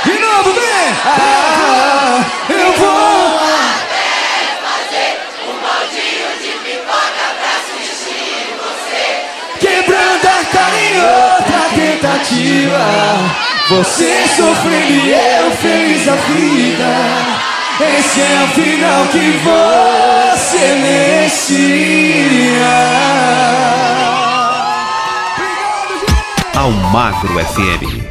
De 0.05 0.19
novo, 0.21 0.53
vem! 0.53 0.93
Ah, 1.07 2.23
eu 2.51 2.73
vou 2.75 3.39
até 3.39 4.61
fazer 4.61 5.17
um 5.43 5.57
baldinho 5.65 6.29
de 6.43 6.53
pipoca 6.59 7.27
pra 7.41 7.53
assistir 7.57 8.45
você. 8.61 9.05
Quebrando 9.59 10.27
a 10.27 10.45
cara 10.53 10.77
em 10.77 11.01
outra 11.01 11.61
tentativa. 11.75 12.85
Você 13.71 14.13
sofrendo 14.37 14.93
e 14.93 15.13
eu 15.13 15.51
feliz 15.53 16.07
a 16.09 16.17
vida. 16.17 16.93
Esse 17.99 18.21
é 18.21 18.45
o 18.45 18.49
final 18.49 19.07
que 19.07 19.27
você 19.43 20.63
merecia. 20.83 21.57
Almagro 26.67 27.39
FM. 27.39 28.03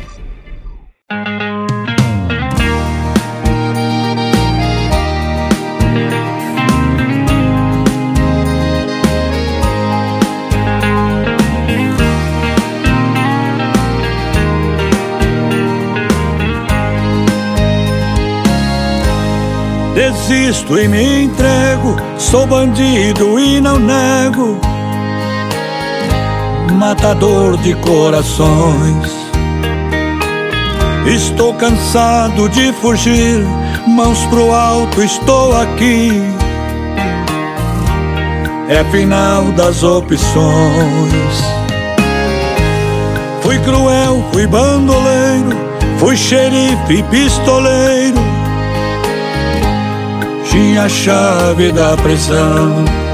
Desisto 19.94 20.80
e 20.80 20.88
me 20.88 21.24
entrego, 21.24 21.98
sou 22.18 22.48
bandido 22.48 23.38
e 23.38 23.60
não 23.60 23.78
nego. 23.78 24.75
Matador 26.76 27.58
de 27.58 27.74
corações. 27.76 29.12
Estou 31.06 31.54
cansado 31.54 32.50
de 32.50 32.74
fugir, 32.74 33.44
mãos 33.88 34.20
pro 34.28 34.54
alto, 34.54 35.02
estou 35.02 35.56
aqui. 35.60 36.12
É 38.68 38.84
final 38.92 39.44
das 39.54 39.84
opções. 39.84 40.26
Fui 43.42 43.58
cruel, 43.60 44.24
fui 44.32 44.46
bandoleiro, 44.48 45.50
fui 46.00 46.18
xerife 46.18 46.94
e 46.94 47.04
pistoleiro 47.04 48.36
tinha 50.56 50.84
a 50.84 50.90
chave 50.90 51.72
da 51.74 51.98
prisão. 51.98 53.05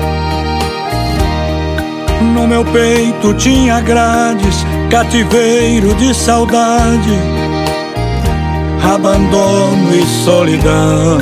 No 2.22 2.48
meu 2.48 2.64
peito 2.66 3.34
tinha 3.34 3.82
grades, 3.82 4.66
cativeiro 4.90 5.94
de 5.96 6.14
saudade, 6.14 7.20
abandono 8.94 9.96
e 9.96 10.06
solidão. 10.24 11.20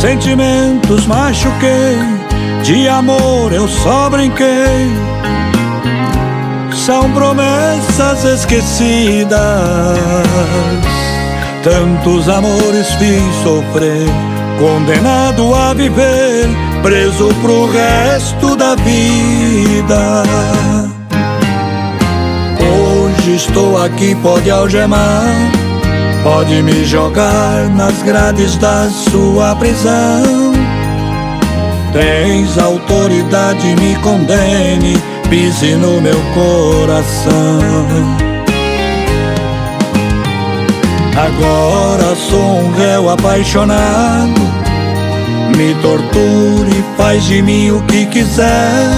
Sentimentos 0.00 1.06
machuquei, 1.06 1.98
de 2.62 2.88
amor 2.88 3.52
eu 3.52 3.68
só 3.68 4.10
brinquei. 4.10 4.90
São 6.72 7.12
promessas 7.12 8.24
esquecidas 8.24 9.38
Tantos 11.62 12.28
amores 12.28 12.92
fiz 12.94 13.34
sofrer, 13.44 14.08
condenado 14.58 15.54
a 15.54 15.72
viver, 15.72 16.48
preso 16.82 17.28
pro 17.40 17.70
resto 17.70 18.56
da 18.56 18.74
vida. 18.74 20.24
Hoje 22.60 23.36
estou 23.36 23.82
aqui, 23.82 24.14
pode 24.16 24.50
algemar, 24.50 25.24
pode 26.24 26.62
me 26.62 26.84
jogar 26.84 27.68
nas 27.70 28.02
grades 28.02 28.56
da 28.56 28.90
sua 28.90 29.54
prisão. 29.56 30.52
Tens 31.92 32.58
autoridade, 32.58 33.76
me 33.76 33.94
condene, 33.96 35.00
pise 35.30 35.76
no 35.76 36.00
meu 36.00 36.20
coração. 36.34 37.32
Agora 41.14 42.16
sou 42.16 42.40
um 42.40 42.72
réu 42.72 43.10
apaixonado. 43.10 44.41
Me 45.56 45.74
torture, 45.82 46.84
faz 46.96 47.24
de 47.24 47.42
mim 47.42 47.70
o 47.70 47.82
que 47.82 48.06
quiser. 48.06 48.88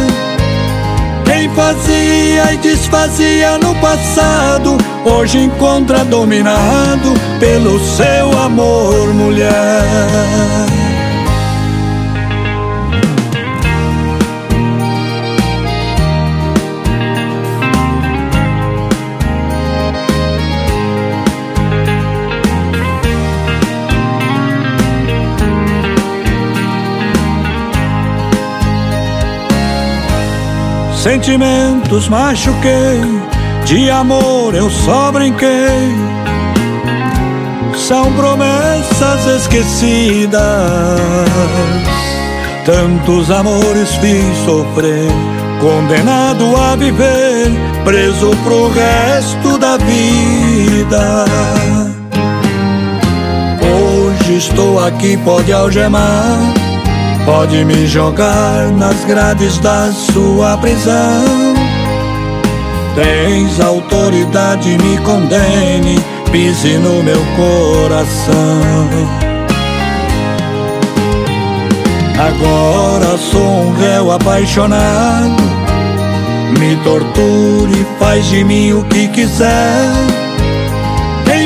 Quem 1.25 1.49
fazia 1.51 2.53
e 2.53 2.57
desfazia 2.59 3.59
no 3.59 3.75
passado, 3.77 4.77
hoje 5.05 5.39
encontra 5.39 6.05
dominado 6.05 7.13
pelo 7.41 7.79
seu 7.81 8.39
amor, 8.39 9.13
mulher. 9.15 10.84
Sentimentos 31.05 32.09
machuquei, 32.09 32.99
de 33.67 33.91
amor 33.91 34.55
eu 34.55 34.71
só 34.71 35.13
brinquei. 35.13 35.93
São 37.77 38.11
promessas 38.15 39.27
esquecidas. 39.27 40.41
Tantos 42.65 43.31
amores 43.31 43.95
fiz 43.97 44.35
sofrer, 44.47 45.11
condenado 45.61 46.57
a 46.57 46.75
viver, 46.75 47.53
preso 47.85 48.31
pro 48.43 48.71
resto 48.71 49.59
da 49.59 49.77
vida. 49.77 51.27
Hoje 53.61 54.39
estou 54.39 54.83
aqui, 54.83 55.19
pode 55.19 55.53
algemar 55.53 56.54
Pode 57.25 57.65
me 57.65 57.87
jogar 57.87 58.71
nas 58.73 59.03
grades 59.05 59.59
da 59.59 59.91
sua 59.93 60.59
prisão. 60.59 61.55
Tens 62.95 63.61
autoridade, 63.61 64.77
me 64.79 64.99
condene, 64.99 65.99
pise 66.31 66.77
no 66.79 67.03
meu 67.03 67.21
coração. 67.37 69.25
Agora 72.19 73.17
sou 73.17 73.43
um 73.43 73.73
réu 73.73 74.13
apaixonado. 74.13 75.43
Me 76.59 76.77
torture, 76.85 77.87
faz 77.99 78.27
de 78.27 78.45
mim 78.45 78.73
o 78.75 78.85
que 78.85 79.09
quiser. 79.09 80.14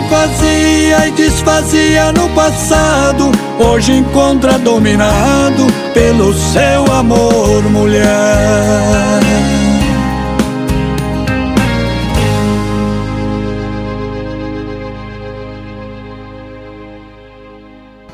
Fazia 0.08 1.06
e 1.06 1.10
desfazia 1.10 2.12
no 2.12 2.28
passado 2.30 3.30
hoje 3.58 3.92
encontra 3.92 4.58
dominado 4.58 5.66
pelo 5.92 6.32
seu 6.32 6.90
amor, 6.90 7.62
mulher. 7.64 8.08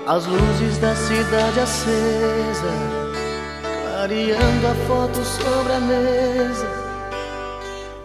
As 0.09 0.25
luzes 0.25 0.79
da 0.79 0.97
cidade 0.97 1.61
acesa, 1.61 2.73
clareando 3.83 4.67
a 4.67 4.75
foto 4.87 5.23
sobre 5.23 5.71
a 5.75 5.81
mesa. 5.81 6.67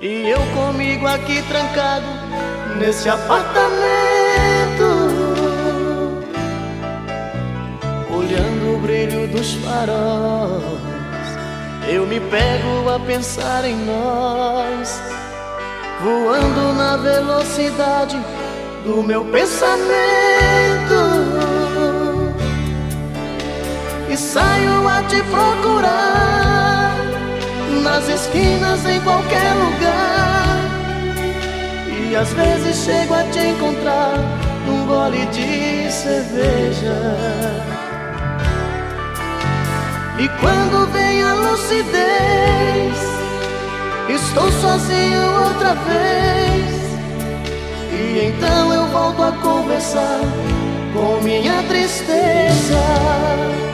E 0.02 0.28
eu 0.30 0.40
comigo 0.54 1.08
aqui 1.08 1.42
trancado 1.44 2.06
nesse 2.78 3.08
apartamento, 3.08 3.64
olhando 8.14 8.76
o 8.76 8.80
brilho 8.82 9.26
dos 9.30 9.54
faróis. 9.54 10.62
Eu 11.88 12.06
me 12.06 12.20
pego 12.20 12.90
a 12.90 13.00
pensar 13.00 13.64
em 13.64 13.78
nós, 13.78 15.02
voando 16.02 16.74
na 16.74 16.98
velocidade 16.98 18.22
do 18.84 19.02
meu 19.02 19.24
pensamento 19.24 20.93
saio 24.24 24.88
a 24.88 25.04
te 25.04 25.22
procurar 25.24 26.96
nas 27.84 28.08
esquinas 28.08 28.86
em 28.86 29.02
qualquer 29.02 29.54
lugar. 29.54 30.58
E 31.92 32.16
às 32.16 32.32
vezes 32.34 32.86
chego 32.86 33.14
a 33.14 33.24
te 33.24 33.40
encontrar 33.40 34.14
num 34.66 34.88
gole 34.88 35.26
de 35.28 35.92
cerveja. 35.92 36.96
E 40.18 40.30
quando 40.40 40.90
vem 40.94 41.24
a 41.24 41.34
lucidez, 41.34 42.98
estou 44.08 44.50
sozinho 44.52 45.48
outra 45.48 45.76
vez. 45.76 46.82
E 47.92 48.28
então 48.28 48.74
eu 48.74 48.88
volto 48.88 49.22
a 49.22 49.34
conversar 49.34 50.22
com 50.94 51.22
minha 51.24 51.62
tristeza 51.64 53.73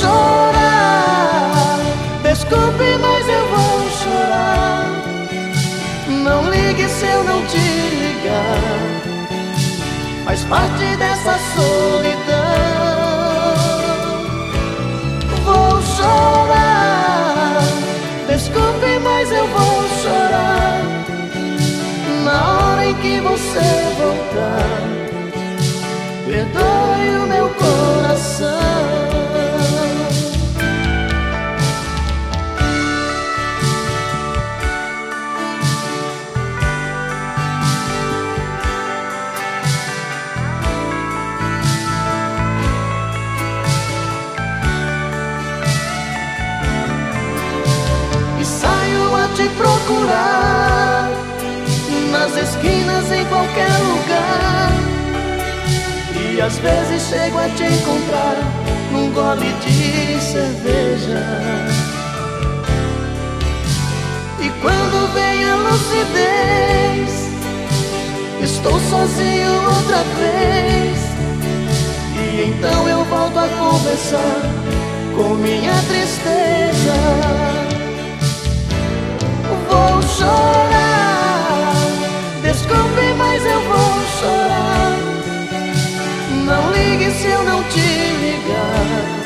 chorar. 0.00 1.78
Desculpe, 2.22 2.88
mas 3.00 3.28
eu 3.28 3.44
vou 3.54 3.90
chorar. 4.00 4.86
Não 6.08 6.50
ligue 6.50 6.88
se 6.88 7.06
eu 7.06 7.24
não 7.24 7.44
te 7.46 7.58
ligar. 8.02 8.98
Faz 10.24 10.44
parte 10.44 10.96
dessa 10.96 11.38
solidão. 11.54 12.78
Vou 15.44 15.82
chorar. 15.82 17.62
Desculpe, 18.28 18.98
mas 19.02 19.32
eu 19.32 19.46
vou 19.48 19.88
chorar. 20.02 20.82
Na 22.24 22.38
hora 22.58 22.86
em 22.86 22.94
que 22.94 23.20
você 23.20 23.60
voltar. 23.98 24.78
Perdoe 26.26 27.16
o 27.16 27.26
meu 27.26 27.48
coração. 27.54 28.97
Qualquer 53.58 53.78
lugar. 53.82 54.72
E 56.14 56.40
às 56.40 56.58
vezes 56.58 57.02
chego 57.08 57.38
a 57.38 57.48
te 57.48 57.64
encontrar 57.64 58.36
num 58.92 59.10
gole 59.12 59.52
de 59.64 60.20
cerveja. 60.20 61.24
E 64.40 64.50
quando 64.60 65.12
vem 65.14 65.44
a 65.44 65.56
lucidez, 65.56 67.28
estou 68.40 68.78
sozinho 68.78 69.52
outra 69.64 70.04
vez. 70.18 70.98
E 72.16 72.50
então 72.50 72.88
eu 72.88 73.04
volto 73.04 73.38
a 73.38 73.48
conversar 73.48 74.42
com 75.16 75.34
minha 75.34 75.74
tristeza 75.88 77.38
vou 79.68 80.02
chorar. 80.02 80.87
Chorar. 84.20 84.96
Não 86.44 86.72
ligue 86.72 87.10
se 87.10 87.26
eu 87.26 87.42
não 87.44 87.62
te 87.64 87.80
ligar. 88.24 89.18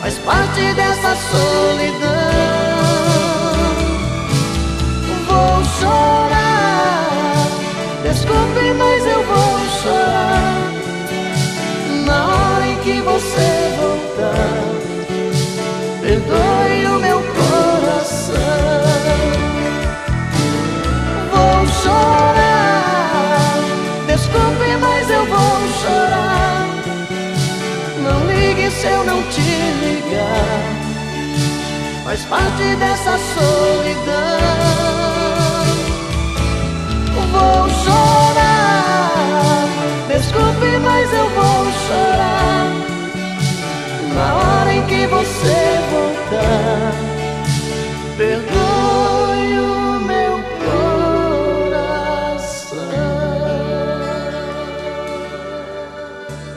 Faz 0.00 0.18
parte 0.18 0.62
dessa 0.74 1.16
solidão. 1.32 2.34
Vou 5.26 5.64
chorar. 5.78 7.08
Desculpe, 8.02 8.64
mas 8.78 9.06
eu 9.06 9.22
vou 9.24 9.58
chorar. 9.82 10.72
Na 12.06 12.18
hora 12.26 12.66
em 12.66 12.76
que 12.84 13.00
você 13.00 13.48
voltar, 13.80 14.62
perdoe 16.02 16.73
se 28.84 28.90
eu 28.90 29.04
não 29.04 29.22
te 29.22 29.40
ligar. 29.40 30.60
Faz 32.04 32.24
parte 32.26 32.76
dessa 32.76 33.18
solidão. 33.34 34.14
Vou 37.32 37.68
chorar. 37.84 39.66
Desculpe, 40.08 40.78
mas 40.82 41.12
eu 41.12 41.28
vou 41.30 41.64
chorar. 41.86 42.70
Na 44.14 44.34
hora 44.34 44.74
em 44.74 44.82
que 44.86 45.06
você 45.06 45.80
voltar. 45.90 47.13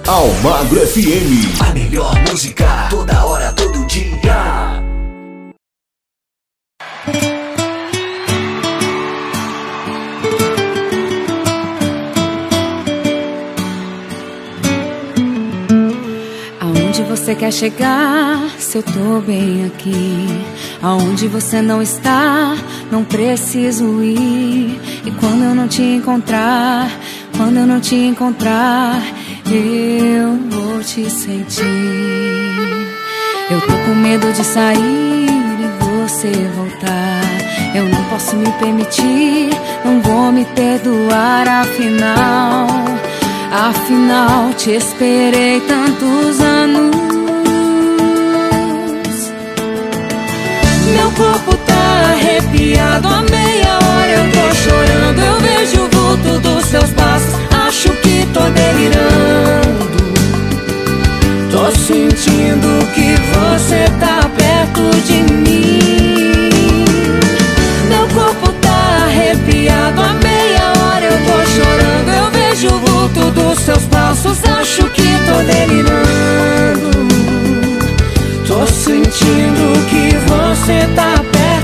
Almagro 0.07 0.79
FM. 0.87 1.59
A 1.59 1.73
melhor 1.73 2.15
música, 2.29 2.87
toda 2.89 3.25
hora, 3.25 3.51
todo 3.51 3.85
dia. 3.87 4.81
Aonde 16.61 17.03
você 17.03 17.35
quer 17.35 17.51
chegar? 17.51 18.49
Se 18.57 18.77
eu 18.77 18.83
tô 18.83 19.19
bem 19.19 19.65
aqui. 19.65 20.25
Aonde 20.81 21.27
você 21.27 21.61
não 21.61 21.81
está? 21.81 22.55
Não 22.89 23.03
preciso 23.03 24.01
ir. 24.01 24.79
E 25.05 25.11
quando 25.19 25.43
eu 25.43 25.53
não 25.53 25.67
te 25.67 25.81
encontrar, 25.81 26.89
quando 27.35 27.57
eu 27.57 27.67
não 27.67 27.81
te 27.81 27.95
encontrar, 27.95 29.01
eu 29.55 30.37
vou 30.49 30.81
te 30.81 31.09
sentir. 31.09 31.63
Eu 33.49 33.61
tô 33.61 33.73
com 33.85 33.95
medo 33.95 34.31
de 34.33 34.43
sair 34.43 35.27
e 35.29 35.83
você 35.83 36.31
voltar. 36.55 37.21
Eu 37.73 37.85
não 37.85 38.03
posso 38.05 38.35
me 38.35 38.51
permitir, 38.53 39.49
não 39.85 40.01
vou 40.01 40.31
me 40.31 40.43
perdoar, 40.45 41.47
afinal. 41.47 42.67
Afinal, 43.51 44.53
te 44.53 44.71
esperei 44.71 45.61
tantos 45.61 46.39
anos. 46.41 46.95
Meu 50.93 51.11
corpo 51.11 51.55
tá 51.65 52.13
arrepiado, 52.13 53.07
a 53.07 53.21
meia 53.21 53.73
hora 53.75 54.11
eu 54.11 54.31
tô 54.31 54.55
chorando. 54.55 55.19
Eu 55.19 55.39
vejo 55.39 55.81
o 55.81 55.89
vulto 55.89 56.39
dos 56.39 56.65
seus 56.65 56.89
passos, 56.91 57.33
tô 58.38 58.49
delirando. 58.51 59.88
Tô 61.51 61.71
sentindo 61.71 62.85
que 62.93 63.15
você 63.33 63.85
tá 63.99 64.29
perto 64.38 64.81
de 65.07 65.33
mim. 65.33 66.49
Meu 67.89 68.07
corpo 68.09 68.51
tá 68.61 69.05
arrepiado, 69.05 70.01
a 70.01 70.13
meia 70.13 70.71
hora 70.77 71.05
eu 71.05 71.17
tô 71.25 71.38
chorando. 71.49 72.09
Eu 72.09 72.31
vejo 72.31 72.67
o 72.67 72.79
vulto 72.79 73.31
dos 73.31 73.59
seus 73.59 73.83
passos, 73.85 74.38
acho 74.43 74.83
que 74.91 75.07
tô 75.25 75.38
delirando. 75.51 77.07
Tô 78.47 78.65
sentindo 78.67 79.85
que 79.89 80.15
você 80.27 80.88
tá 80.95 81.23
perto 81.31 81.56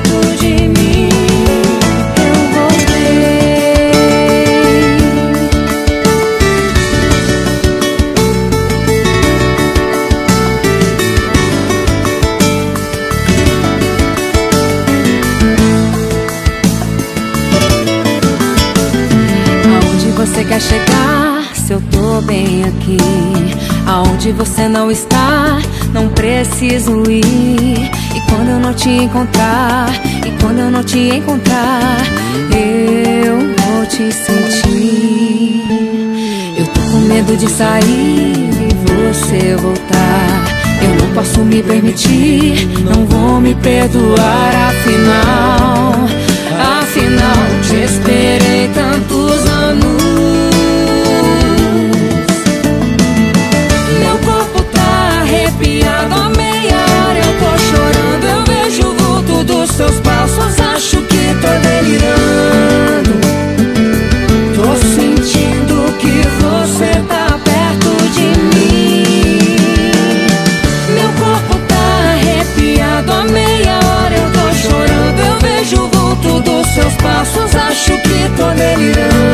você 20.44 20.46
quer 20.46 20.62
chegar? 20.62 21.44
Se 21.54 21.74
eu 21.74 21.82
tô 21.92 22.22
bem 22.22 22.64
aqui. 22.64 22.98
Aonde 23.88 24.32
você 24.32 24.68
não 24.68 24.92
está, 24.92 25.60
não 25.94 26.10
preciso 26.10 27.04
ir. 27.10 27.92
E 28.16 28.22
quando 28.30 28.50
eu 28.50 28.60
não 28.60 28.74
te 28.74 28.90
encontrar, 28.90 29.90
e 30.26 30.32
quando 30.42 30.60
eu 30.60 30.72
não 30.72 30.84
te 30.84 31.00
encontrar, 31.00 31.98
eu 32.52 33.38
vou 33.38 33.86
te 33.86 34.12
sentir. 34.12 35.64
Eu 36.58 36.68
tô 36.68 36.82
com 36.92 37.00
medo 37.08 37.38
de 37.38 37.50
sair 37.50 38.50
e 38.50 39.02
você 39.04 39.56
voltar. 39.56 40.44
Eu 40.82 40.96
não 41.06 41.14
posso 41.14 41.40
me 41.42 41.64
permitir, 41.64 42.68
não 42.84 43.06
vou 43.06 43.40
me 43.40 43.56
perdoar, 43.56 44.70
afinal. 44.70 45.94
Afinal, 46.82 47.38
te 47.64 47.76
esperei 47.86 48.70
tantos 48.74 49.50
anos. 49.50 49.93
Seus 76.74 76.96
passos, 76.96 77.56
acho 77.56 78.02
que 78.02 78.30
tô 78.36 78.50
delirando. 78.52 79.33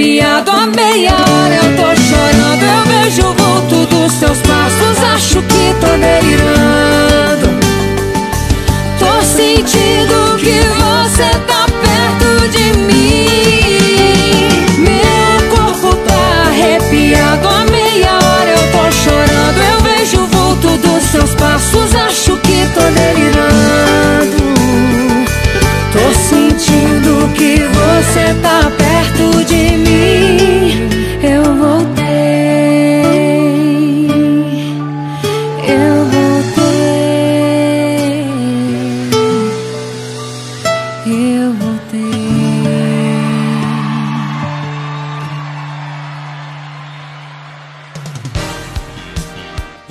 Arrepiado, 0.00 0.50
a 0.50 0.66
meia 0.66 1.12
hora 1.12 1.54
eu 1.56 1.76
tô 1.76 1.94
chorando. 2.00 2.62
Eu 2.62 2.84
vejo 2.86 3.22
o 3.28 3.34
vulto 3.34 3.86
dos 3.86 4.12
seus 4.12 4.38
passos, 4.38 5.04
acho 5.14 5.42
que 5.42 5.74
tô 5.80 5.86
delirando. 5.98 6.69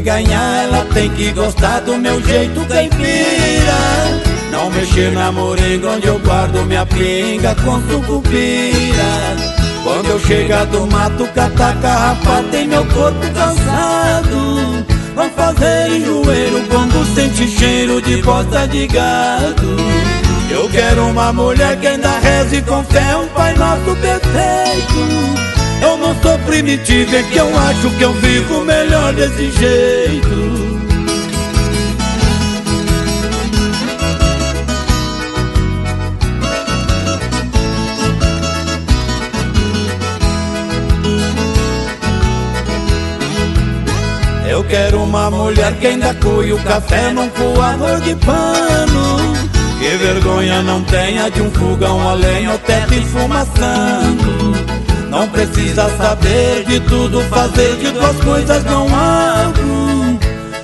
Ganhar, 0.00 0.64
ela 0.64 0.84
tem 0.92 1.10
que 1.10 1.30
gostar 1.32 1.80
do 1.80 1.96
meu 1.96 2.20
jeito 2.22 2.64
caipira. 2.66 4.24
Não 4.50 4.70
mexer 4.70 5.12
na 5.12 5.32
moringa 5.32 5.90
onde 5.90 6.06
eu 6.06 6.18
guardo 6.20 6.64
minha 6.64 6.86
pinga 6.86 7.54
com 7.56 7.80
sucupira. 7.88 9.54
Quando 9.82 10.10
eu 10.10 10.20
chegar 10.20 10.64
do 10.66 10.86
mato, 10.86 11.26
catar 11.34 11.78
carrapato 11.80 12.48
tem 12.50 12.66
meu 12.66 12.84
corpo 12.86 13.20
cansado. 13.34 14.84
Vão 15.14 15.30
fazer 15.30 15.90
enjoeiro 15.90 16.64
quando 16.68 17.04
sente 17.14 17.46
cheiro 17.46 18.00
de 18.00 18.22
bosta 18.22 18.66
de 18.66 18.86
gado. 18.86 19.76
Eu 20.50 20.68
quero 20.70 21.06
uma 21.08 21.32
mulher 21.32 21.78
que 21.78 21.86
ainda 21.86 22.18
reze 22.18 22.62
com 22.62 22.82
fé 22.84 23.16
um 23.16 23.26
Pai 23.28 23.54
Nosso 23.56 23.94
perfeito. 23.96 25.63
Eu 25.84 25.98
não 25.98 26.14
sou 26.22 26.38
primitivo, 26.38 27.14
é 27.14 27.22
que 27.24 27.36
eu 27.36 27.58
acho 27.58 27.90
que 27.90 28.02
eu 28.02 28.12
vivo 28.14 28.64
melhor 28.64 29.12
desse 29.12 29.50
jeito. 29.50 30.64
Eu 44.48 44.64
quero 44.64 45.02
uma 45.02 45.30
mulher 45.30 45.74
que 45.78 45.86
ainda 45.88 46.14
coe 46.14 46.50
o 46.54 46.58
café 46.60 47.12
num 47.12 47.28
coador 47.28 48.00
de 48.00 48.14
pano. 48.16 49.34
Que 49.78 49.96
vergonha 49.98 50.62
não 50.62 50.82
tenha 50.84 51.30
de 51.30 51.42
um 51.42 51.50
fogão 51.50 52.08
a 52.08 52.14
lenha 52.14 52.52
ou 52.52 52.58
teto 52.58 52.94
esfumaçando. 52.94 54.83
Não 55.14 55.28
precisa 55.28 55.88
saber 55.96 56.64
de 56.66 56.80
tudo, 56.80 57.20
fazer 57.30 57.76
de 57.76 57.88
duas 57.92 58.16
coisas 58.16 58.64
não 58.64 58.88
abro. 58.88 60.18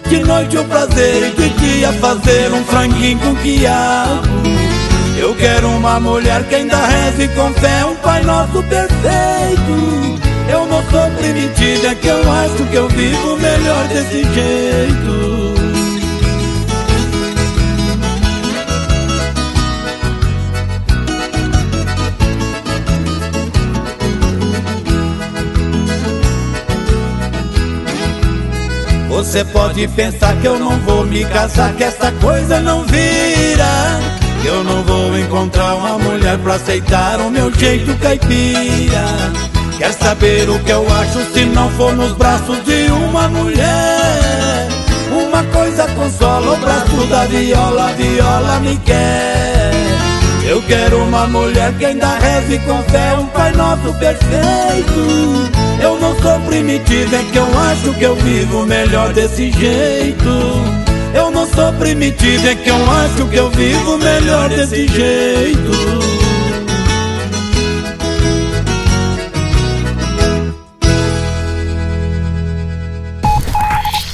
De 0.08 0.24
noite 0.24 0.58
o 0.58 0.64
prazer 0.64 1.28
e 1.28 1.30
de 1.30 1.48
dia 1.50 1.92
fazer 1.92 2.52
um 2.52 2.64
franguinho 2.64 3.16
com 3.20 3.36
quiabo. 3.36 4.26
Eu 5.16 5.36
quero 5.36 5.68
uma 5.68 6.00
mulher 6.00 6.42
que 6.48 6.56
ainda 6.56 6.84
reze 6.84 7.28
com 7.28 7.54
fé 7.54 7.84
um 7.84 7.94
Pai 7.94 8.24
Nosso 8.24 8.60
perfeito. 8.64 10.18
Eu 10.48 10.66
não 10.66 10.82
sou 10.90 11.08
primitiva, 11.16 11.86
é 11.86 11.94
que 11.94 12.08
eu 12.08 12.32
acho 12.32 12.64
que 12.70 12.74
eu 12.74 12.88
vivo 12.88 13.36
melhor 13.36 13.86
desse 13.86 14.24
jeito. 14.34 15.39
Você 29.20 29.44
pode 29.44 29.86
pensar 29.88 30.34
que 30.40 30.46
eu 30.46 30.58
não 30.58 30.78
vou 30.78 31.04
me 31.04 31.26
casar, 31.26 31.74
que 31.74 31.84
essa 31.84 32.10
coisa 32.22 32.58
não 32.58 32.84
vira. 32.84 34.00
Que 34.40 34.48
eu 34.48 34.64
não 34.64 34.82
vou 34.82 35.18
encontrar 35.18 35.74
uma 35.74 35.98
mulher 35.98 36.38
pra 36.38 36.54
aceitar 36.54 37.20
o 37.20 37.30
meu 37.30 37.52
jeito 37.52 37.94
caipira. 37.98 39.04
Quer 39.76 39.92
saber 39.92 40.48
o 40.48 40.58
que 40.60 40.72
eu 40.72 40.86
acho 40.90 41.22
se 41.34 41.44
não 41.44 41.68
for 41.72 41.94
nos 41.94 42.12
braços 42.14 42.64
de 42.64 42.90
uma 42.90 43.28
mulher? 43.28 44.68
Uma 45.12 45.44
coisa 45.52 45.86
consola 45.88 46.54
o 46.54 46.56
braço 46.56 47.06
da 47.10 47.26
viola, 47.26 47.92
viola 47.92 48.58
me 48.60 48.78
quer. 48.78 49.89
Eu 50.50 50.60
quero 50.62 51.04
uma 51.04 51.28
mulher 51.28 51.72
que 51.74 51.84
ainda 51.84 52.18
reze 52.18 52.58
com 52.66 52.82
fé 52.90 53.16
um 53.16 53.26
Pai 53.26 53.52
Nosso 53.52 53.94
perfeito. 54.00 55.48
Eu 55.80 56.00
não 56.00 56.20
sou 56.20 56.40
primitivo, 56.40 57.14
é 57.14 57.22
que 57.22 57.38
eu 57.38 57.58
acho 57.60 57.94
que 57.94 58.02
eu 58.02 58.16
vivo 58.16 58.66
melhor 58.66 59.12
desse 59.12 59.52
jeito. 59.52 60.28
Eu 61.14 61.30
não 61.30 61.46
sou 61.46 61.72
primitivo, 61.74 62.48
é 62.48 62.56
que 62.56 62.68
eu 62.68 62.90
acho 62.90 63.28
que 63.28 63.36
eu 63.36 63.48
vivo 63.50 63.96
melhor 63.98 64.48
desse 64.48 64.88
jeito. 64.88 65.70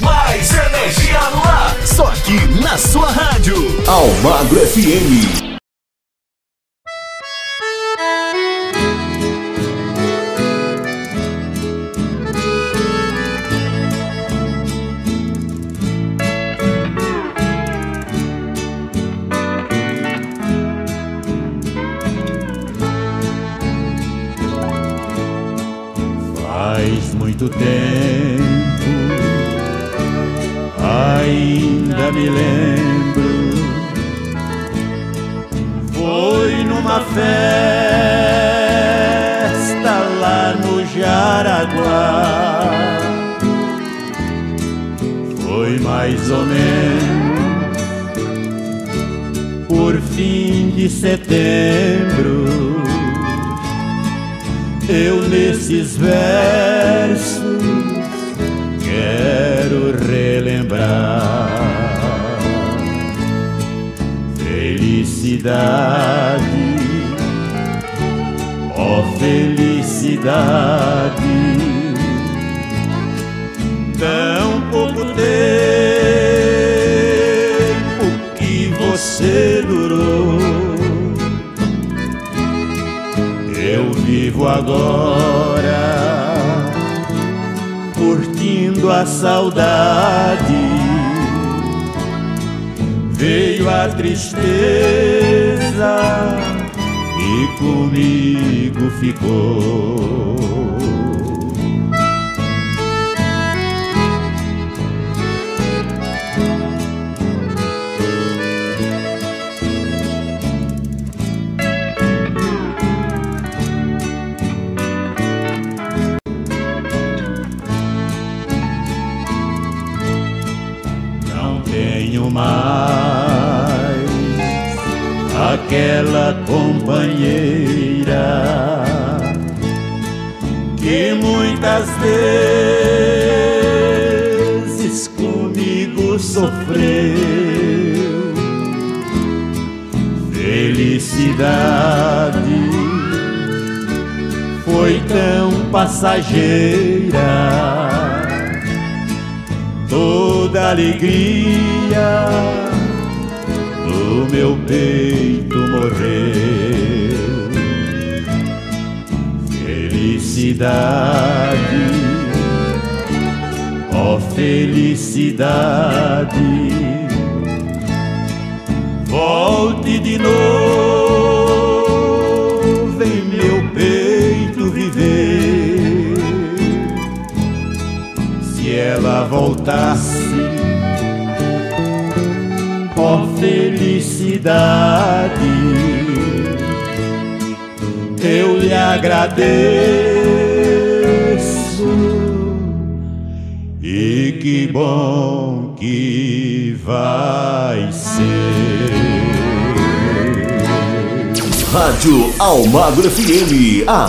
Mais 0.03 0.51
energia 0.53 1.21
no 1.31 1.49
ar. 1.49 1.77
Só 1.87 2.09
aqui 2.09 2.39
na 2.63 2.77
sua 2.77 3.11
rádio. 3.11 3.57
Almagro 3.87 4.61
FM. 4.67 5.46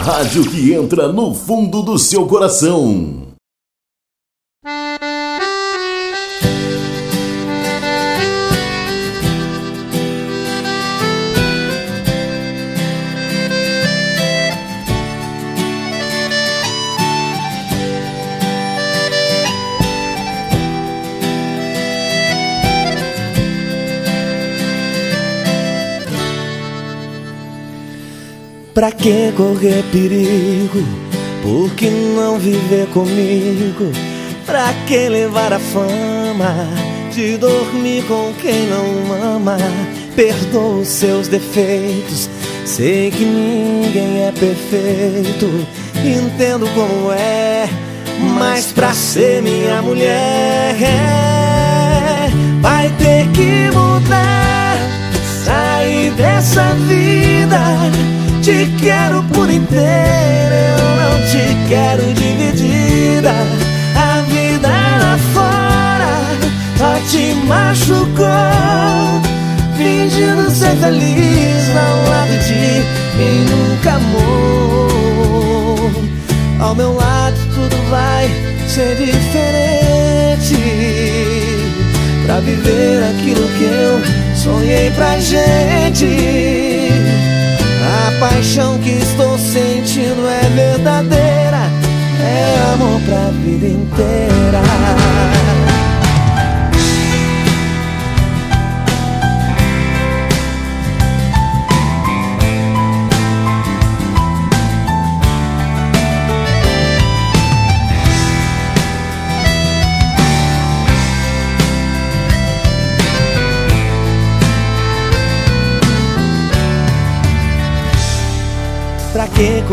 Rádio 0.07 0.49
que 0.49 0.71
entra 0.71 1.11
no 1.11 1.33
fundo 1.33 1.81
do 1.81 1.99
seu 1.99 2.25
coração. 2.25 3.16
Pra 28.77 28.91
que 28.91 29.33
correr 29.35 29.83
perigo? 29.91 30.85
Por 31.41 31.71
que 31.71 31.89
não 31.89 32.37
viver 32.37 32.85
comigo? 32.89 33.91
Pra 34.45 34.71
que 34.85 35.09
levar 35.09 35.51
a 35.51 35.57
fama 35.57 36.53
de 37.11 37.37
dormir 37.37 38.03
com 38.03 38.31
quem 38.39 38.67
não 38.67 39.33
ama? 39.33 39.57
Perdoa 40.15 40.81
os 40.81 40.87
seus 40.89 41.27
defeitos. 41.27 42.29
Sei 42.67 43.09
que 43.09 43.25
ninguém 43.25 44.25
é 44.27 44.31
perfeito. 44.31 45.67
Entendo 45.95 46.67
como 46.75 47.11
é. 47.13 47.67
Mas 48.37 48.71
pra 48.73 48.93
ser 48.93 49.41
minha 49.41 49.81
mulher, 49.81 50.75
vai 52.61 52.89
ter 52.99 53.27
que 53.29 53.75
mudar. 53.75 54.77
Sair 55.43 56.11
dessa 56.11 56.75
vida. 56.87 58.26
Te 58.47 58.65
quero 58.79 59.21
por 59.23 59.49
inteiro, 59.49 60.55
eu 60.55 60.79
não 60.95 61.19
te 61.27 61.43
quero 61.67 62.01
dividida. 62.13 63.33
A 63.93 64.21
vida 64.21 64.69
lá 64.69 65.19
fora 65.33 66.23
só 66.77 66.97
te 67.09 67.33
machucou. 67.45 68.25
Fingindo 69.75 70.49
ser 70.49 70.77
feliz 70.77 71.75
ao 71.75 71.97
lado 72.09 72.37
de 72.47 72.85
quem 73.17 73.43
nunca 73.49 73.95
amou. 73.95 74.31
Ao 76.61 76.73
meu 76.73 76.95
lado 76.95 77.37
tudo 77.53 77.75
vai 77.89 78.29
ser 78.65 78.95
diferente. 78.95 80.55
Pra 82.25 82.39
viver 82.39 83.03
aquilo 83.09 83.45
que 83.57 83.65
eu 83.65 84.01
sonhei 84.37 84.89
pra 84.91 85.19
gente. 85.19 86.56
Paixão 88.37 88.77
que 88.77 88.91
estou 88.91 89.35
sentindo 89.39 90.29
é 90.29 90.41
verdadeira. 90.49 91.71
É 92.21 92.71
amor 92.71 93.01
pra 93.01 93.31
vida 93.31 93.65
inteira. 93.65 94.61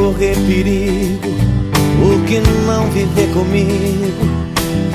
Correr 0.05 0.37
perigo? 0.47 1.35
Por 1.99 2.21
que 2.27 2.41
não 2.67 2.91
viver 2.91 3.33
comigo? 3.33 4.45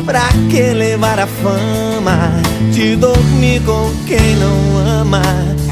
Pra 0.06 0.30
que 0.52 0.62
levar 0.74 1.20
a 1.20 1.26
fama 1.26 2.32
de 2.72 2.96
dormir 2.96 3.60
com 3.62 3.92
quem 4.06 4.36
não 4.36 4.78
ama? 5.00 5.22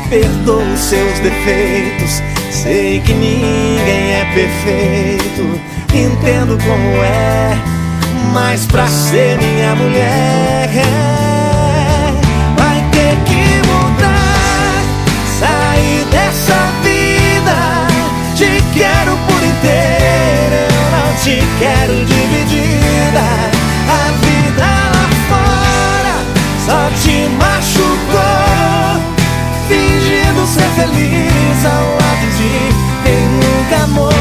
Perdoa 0.09 0.63
os 0.63 0.79
seus 0.79 1.19
defeitos. 1.19 2.21
Sei 2.51 2.99
que 3.01 3.13
ninguém 3.13 4.13
é 4.13 4.25
perfeito. 4.33 5.61
Entendo 5.93 6.57
como 6.63 7.03
é. 7.03 7.57
Mas 8.33 8.65
pra 8.65 8.87
ser 8.87 9.37
minha 9.37 9.75
mulher, 9.75 10.69
vai 10.73 11.26
te 21.27 21.41
quero 21.59 21.93
dividida. 22.05 23.25
A 23.89 24.03
vida 24.23 24.69
lá 24.93 25.07
fora 25.27 26.15
só 26.65 26.79
te 27.01 27.27
machucou. 27.41 29.01
Fingindo 29.67 30.47
ser 30.47 30.69
feliz 30.79 31.65
ao 31.65 31.85
lado 31.99 32.27
de 32.37 32.53
quem 33.03 33.23
nunca 33.43 33.83
amou. 33.83 34.11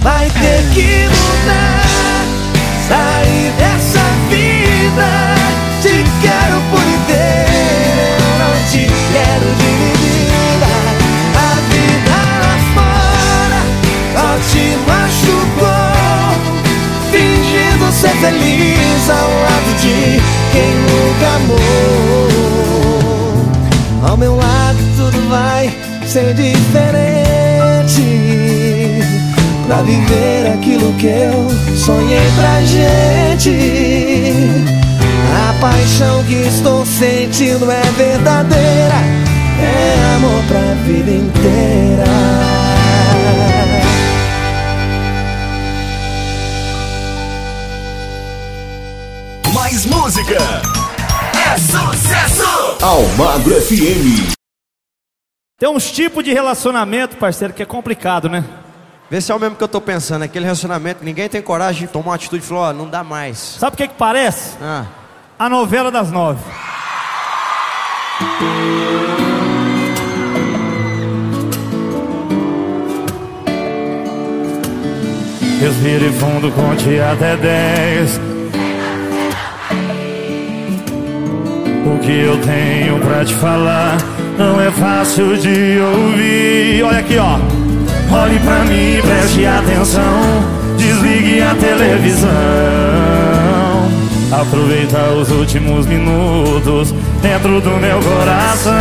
Vai 0.00 0.30
ter 0.30 0.62
que 0.72 1.06
mudar, 1.06 2.24
sair 2.88 3.52
dessa 3.58 4.00
vida. 4.30 5.35
Feliz 18.26 19.08
ao 19.08 19.30
lado 19.30 19.70
de 19.80 20.20
quem 20.52 20.74
nunca 20.88 21.26
amou. 21.36 22.26
Ao 24.08 24.16
meu 24.16 24.34
lado 24.34 24.78
tudo 24.96 25.28
vai 25.28 25.70
ser 26.04 26.34
diferente. 26.34 28.02
Pra 29.66 29.82
viver 29.82 30.52
aquilo 30.54 30.92
que 30.94 31.06
eu 31.06 31.50
sonhei 31.76 32.28
pra 32.36 32.62
gente. 32.62 33.52
A 35.48 35.52
paixão 35.60 36.24
que 36.24 36.34
estou 36.34 36.84
sentindo 36.84 37.70
é 37.70 37.82
verdadeira. 37.96 38.94
É 39.60 40.16
amor 40.16 40.42
pra 40.48 40.74
vida 40.84 41.10
inteira. 41.10 42.04
Mais 49.66 49.84
música. 49.84 50.38
É 51.34 51.58
sucesso! 51.58 52.78
Almagro 52.80 53.60
FM. 53.60 54.32
Tem 55.58 55.68
uns 55.68 55.90
tipos 55.90 56.22
de 56.22 56.32
relacionamento, 56.32 57.16
parceiro, 57.16 57.52
que 57.52 57.64
é 57.64 57.66
complicado, 57.66 58.28
né? 58.28 58.44
Vê 59.10 59.20
se 59.20 59.32
é 59.32 59.34
o 59.34 59.40
mesmo 59.40 59.56
que 59.56 59.64
eu 59.64 59.66
tô 59.66 59.80
pensando, 59.80 60.22
aquele 60.22 60.44
relacionamento, 60.44 61.04
ninguém 61.04 61.28
tem 61.28 61.42
coragem 61.42 61.84
de 61.84 61.92
tomar 61.92 62.10
uma 62.10 62.14
atitude 62.14 62.44
e 62.44 62.46
falar, 62.46 62.68
ó, 62.68 62.72
não 62.72 62.88
dá 62.88 63.02
mais. 63.02 63.38
Sabe 63.38 63.74
o 63.74 63.76
que 63.76 63.88
que 63.88 63.94
parece? 63.94 64.56
Ah. 64.62 64.84
A 65.36 65.48
novela 65.48 65.90
das 65.90 66.12
nove. 66.12 66.38
Respire 75.60 76.12
fundo, 76.12 76.52
conte 76.52 77.00
até 77.00 77.36
dez. 77.36 78.35
O 81.86 81.98
que 82.00 82.20
eu 82.20 82.36
tenho 82.38 82.98
pra 82.98 83.24
te 83.24 83.32
falar 83.34 83.96
não 84.36 84.60
é 84.60 84.72
fácil 84.72 85.36
de 85.38 85.78
ouvir. 85.80 86.82
Olha 86.82 86.98
aqui, 86.98 87.16
ó. 87.16 87.38
Olhe 88.12 88.40
pra 88.40 88.64
mim, 88.64 89.00
preste 89.02 89.46
atenção. 89.46 90.02
Desligue 90.76 91.42
a 91.42 91.54
televisão. 91.54 92.28
Aproveita 94.32 94.98
os 95.12 95.30
últimos 95.30 95.86
minutos 95.86 96.92
dentro 97.22 97.60
do 97.60 97.70
meu 97.78 98.00
coração. 98.00 98.74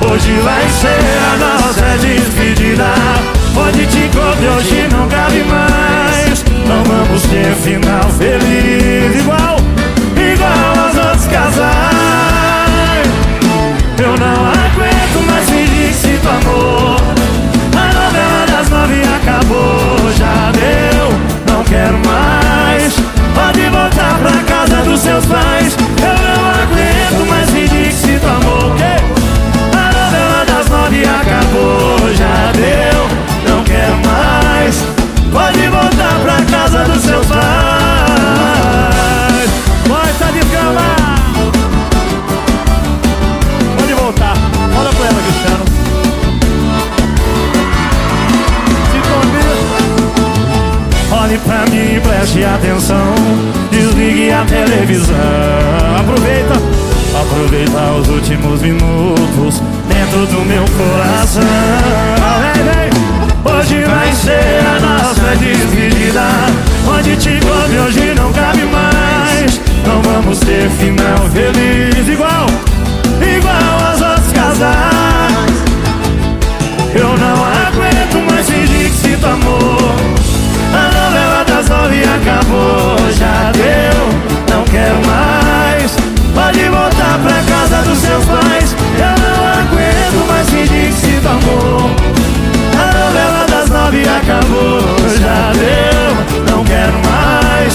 Hoje 0.00 0.32
vai 0.42 0.66
ser 0.70 0.98
a 1.22 1.36
nossa 1.36 1.98
despedida. 1.98 2.86
Pode 3.54 3.86
te 3.86 3.98
encontrar 3.98 4.56
hoje 4.56 4.88
não 4.90 5.06
cabe 5.08 5.44
mais. 5.44 6.44
Não 6.66 6.82
vamos 6.84 7.22
ter 7.22 7.54
final 7.54 8.08
feliz 8.18 9.20
igual, 9.20 9.45
casais. 11.36 13.08
Eu 13.98 14.16
não 14.16 14.38
aguento 14.46 15.18
mais 15.26 15.50
fingir 15.50 15.88
que 15.88 15.94
sinto 15.94 16.28
amor. 16.28 17.00
A 17.76 17.86
novela 17.98 18.46
das 18.46 18.68
nove 18.70 19.02
acabou, 19.18 20.12
já 20.16 20.35
Preste 52.00 52.44
atenção. 52.44 53.14
Desligue 53.70 54.30
a 54.30 54.44
televisão. 54.44 55.16
Aproveita. 55.98 56.54
Aproveita 57.20 57.92
os 57.98 58.08
últimos 58.08 58.60
minutos 58.60 59.62
dentro 59.88 60.26
do 60.26 60.44
meu 60.44 60.64
coração. 60.76 61.42
Vem, 62.40 62.64
vem. 62.64 62.96
Hoje 63.52 63.84
vai 63.84 64.12
ser 64.12 64.64
a 64.66 64.80
nossa 64.80 65.36
despedida. 65.36 66.26
Onde 66.86 67.16
te 67.16 67.40
come 67.40 67.78
hoje 67.78 68.14
não 68.14 68.32
cabe 68.32 68.64
mais. 68.64 69.60
Não 69.86 70.02
vamos 70.02 70.38
ter 70.40 70.68
final 70.70 71.28
feliz 71.32 72.08
igual, 72.08 72.46
igual 73.22 73.90
aos 73.90 74.00
outros 74.00 74.32
casais. 74.32 74.95
Dos 87.96 88.00
seus 88.00 88.24
pais. 88.26 88.76
Eu 88.98 89.14
não 89.22 89.46
aguento 89.46 90.28
mais 90.28 90.50
fingir 90.50 90.88
que 90.88 90.92
sinto 90.92 91.28
amor. 91.28 91.90
A 92.78 92.86
novela 92.98 93.46
das 93.48 93.70
nove 93.70 94.02
acabou, 94.02 94.80
já 95.18 95.52
deu, 95.52 96.54
não 96.54 96.64
quero 96.64 96.92
mais. 96.92 97.74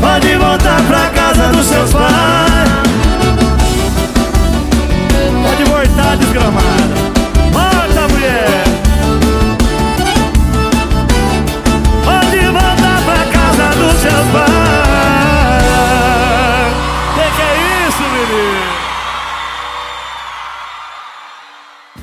Pode 0.00 0.36
voltar 0.36 0.80
pra 0.82 1.08
casa 1.10 1.48
dos 1.48 1.66
seus 1.66 1.92
pais. 1.92 2.74
Pode 5.42 5.64
voltar, 5.64 6.16
desgramada. 6.16 6.83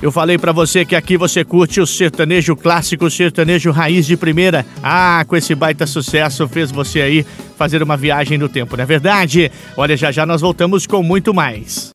Eu 0.01 0.11
falei 0.11 0.37
pra 0.37 0.51
você 0.51 0.83
que 0.83 0.95
aqui 0.95 1.15
você 1.15 1.45
curte 1.45 1.79
o 1.79 1.85
sertanejo 1.85 2.55
clássico, 2.55 3.05
o 3.05 3.11
sertanejo 3.11 3.69
raiz 3.69 4.07
de 4.07 4.17
primeira. 4.17 4.65
Ah, 4.81 5.23
com 5.27 5.35
esse 5.35 5.53
baita 5.53 5.85
sucesso 5.85 6.47
fez 6.47 6.71
você 6.71 7.01
aí 7.01 7.25
fazer 7.55 7.83
uma 7.83 7.95
viagem 7.95 8.37
no 8.37 8.49
tempo, 8.49 8.75
não 8.75 8.83
é 8.83 8.87
verdade? 8.87 9.51
Olha, 9.77 9.95
já 9.95 10.11
já 10.11 10.25
nós 10.25 10.41
voltamos 10.41 10.87
com 10.87 11.03
muito 11.03 11.33
mais. 11.33 11.91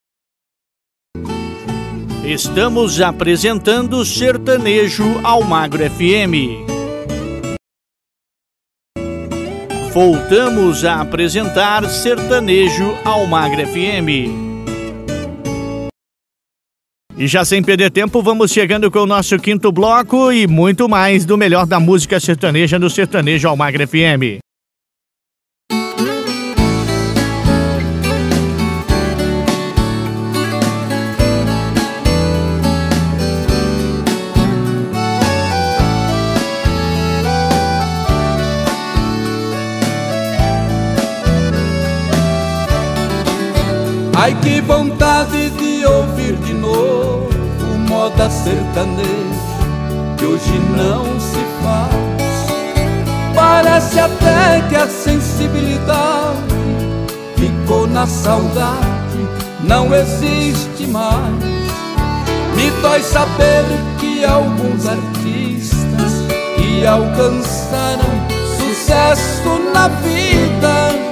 Estamos 2.24 3.00
apresentando 3.00 4.04
Sertanejo 4.04 5.20
Almagro 5.24 5.82
FM. 5.90 6.66
Voltamos 9.92 10.84
a 10.84 11.00
apresentar 11.00 11.88
Sertanejo 11.88 12.96
Almagro 13.04 13.66
FM. 13.66 14.45
E 17.18 17.26
já 17.26 17.47
sem 17.47 17.62
perder 17.62 17.90
tempo, 17.90 18.20
vamos 18.20 18.51
chegando 18.51 18.90
com 18.90 18.98
o 18.98 19.06
nosso 19.06 19.38
quinto 19.38 19.72
bloco 19.72 20.30
e 20.30 20.47
muito 20.47 20.86
mais 20.86 21.24
do 21.24 21.38
melhor 21.38 21.64
da 21.64 21.80
música 21.80 22.20
sertaneja 22.20 22.78
no 22.78 22.90
Sertanejo 22.90 23.48
Almagre 23.48 23.86
FM. 23.86 24.38
Ai 44.18 44.34
que 44.43 44.60
vontade 44.60 45.55
moda 48.16 48.30
sertaneja 48.30 49.06
que 50.16 50.24
hoje 50.24 50.59
não 50.74 51.05
se 51.20 51.44
faz. 51.62 53.34
Parece 53.34 54.01
até 54.01 54.62
que 54.68 54.76
a 54.76 54.88
sensibilidade 54.88 56.55
ficou 57.36 57.86
na 57.86 58.06
saudade, 58.06 59.28
não 59.62 59.94
existe 59.94 60.86
mais. 60.86 61.44
Me 62.55 62.70
dói 62.80 63.02
saber 63.02 63.64
que 64.01 64.24
alguns 64.24 64.86
artistas 64.86 66.12
que 66.56 66.86
alcançaram 66.86 68.16
sucesso 68.56 69.72
na 69.74 69.88
vida 69.88 71.06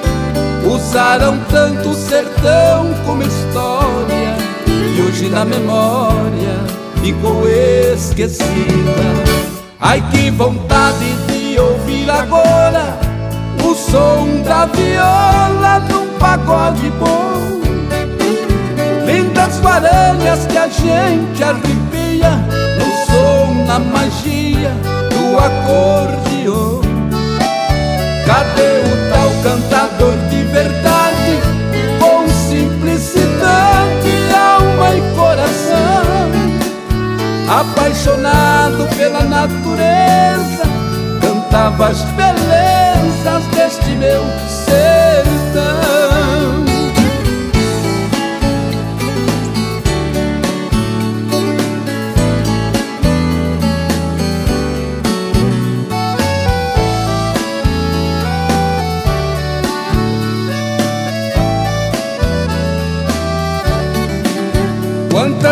Usaram 0.67 1.39
tanto 1.51 1.91
o 1.91 1.95
sertão 1.95 2.95
como 3.05 3.23
história 3.23 4.35
E 4.97 5.03
hoje 5.03 5.29
na 5.29 5.45
memória 5.45 6.74
ficou 7.05 7.47
esquecida. 7.47 9.05
Ai 9.79 10.03
que 10.11 10.31
vontade 10.31 11.05
de 11.29 11.61
ouvir 11.61 12.11
agora 12.11 12.99
O 13.63 13.75
som 13.75 14.43
da 14.43 14.65
viola 14.65 15.81
num 15.91 16.19
pagode 16.19 16.91
bom. 16.99 17.61
Lindas 19.05 19.61
guaranhas 19.61 20.47
que 20.47 20.57
a 20.57 20.69
gente 20.69 21.45
arrepia 21.45 22.31
No 22.79 22.89
som, 23.07 23.65
na 23.67 23.79
magia 23.79 24.73
do 25.11 25.39
acordeon. 25.39 26.81
Cadê 28.25 28.81
o 28.81 29.11
tal 29.11 29.31
cantador 29.43 30.17
de 30.31 30.43
verdade 30.45 31.04
Apaixonado 37.49 38.89
pela 38.97 39.23
natureza 39.23 40.65
Cantava 41.21 41.89
as 41.89 42.03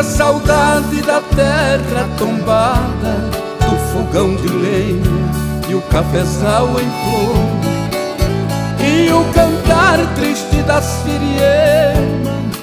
Quanta 0.02 0.16
saudade 0.16 1.00
da 1.02 1.20
terra 1.20 2.08
tombada 2.18 3.30
Do 3.60 3.76
fogão 3.92 4.34
de 4.34 4.48
lenha 4.48 5.22
e 5.68 5.74
o 5.76 5.80
cafezal 5.82 6.68
em 6.70 6.90
flor. 7.04 7.36
E 8.80 9.12
o 9.12 9.24
cantar 9.32 9.98
triste 10.16 10.56
das 10.66 11.02
firiemas 11.02 12.56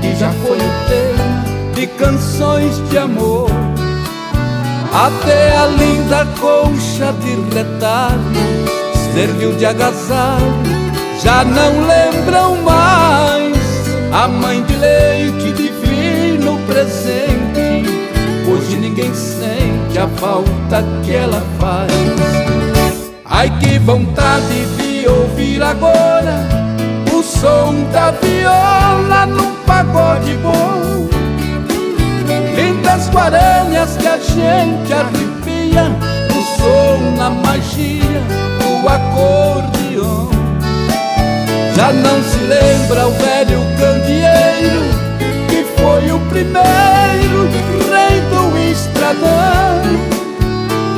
Que 0.00 0.14
já 0.14 0.30
foi 0.30 0.56
o 0.56 0.70
tema 0.88 1.74
de 1.74 1.86
canções 1.88 2.76
de 2.88 2.96
amor. 2.96 3.50
Até 4.92 5.56
a 5.56 5.66
linda 5.66 6.26
colcha 6.40 7.12
de 7.20 7.56
retalhos 7.56 8.98
Serviu 9.12 9.52
de 9.56 9.66
agasalho, 9.66 10.62
já 11.20 11.44
não 11.44 11.86
lembram 11.88 12.62
mais 12.62 13.56
A 14.12 14.28
mãe 14.28 14.62
de 14.62 14.76
leite 14.76 15.52
divino 15.52 15.83
presente 16.74 17.84
Hoje 18.50 18.76
ninguém 18.76 19.14
sente 19.14 19.96
a 19.96 20.08
falta 20.08 20.84
que 21.04 21.14
ela 21.14 21.40
faz. 21.58 21.92
Ai 23.24 23.48
que 23.60 23.78
vontade 23.78 24.66
de 24.76 25.08
ouvir 25.08 25.62
agora 25.62 26.46
O 27.12 27.22
som 27.22 27.74
da 27.92 28.10
viola 28.10 29.26
num 29.26 29.54
pagode 29.64 30.36
bom. 30.42 31.08
Lindas 32.56 33.08
guaranhas 33.10 33.96
que 33.96 34.08
a 34.08 34.18
gente 34.18 34.92
arrepia 34.92 35.88
No 36.28 36.42
som, 36.56 37.16
na 37.16 37.30
magia 37.30 38.20
do 38.58 38.88
acordeon. 38.88 40.28
Já 41.76 41.92
não 41.92 42.22
se 42.22 42.38
lembra 42.38 43.06
o 43.06 43.12
velho 43.12 43.63
primeiro 46.34 47.48
rei 47.90 48.20
do 48.28 48.58
estradão 48.58 49.82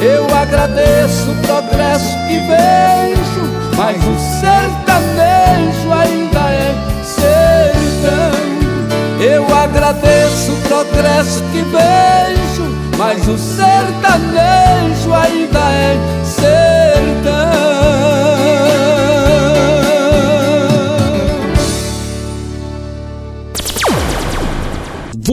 Eu 0.00 0.24
agradeço 0.34 1.30
o 1.30 1.34
progresso 1.46 2.16
que 2.26 2.38
vejo 2.38 3.42
Mas 3.76 3.96
o 3.98 4.16
sertanejo 4.40 5.92
ainda 5.92 6.40
é 6.50 6.74
sertão. 7.04 8.46
Eu 9.20 9.44
agradeço 9.54 10.52
o 10.52 10.56
progresso 10.68 11.42
que 11.52 11.62
vejo 11.62 12.64
Mas 12.96 13.28
o 13.28 13.36
sertanejo 13.36 15.12
ainda 15.12 15.58
é 15.58 15.98
sertão 16.24 16.75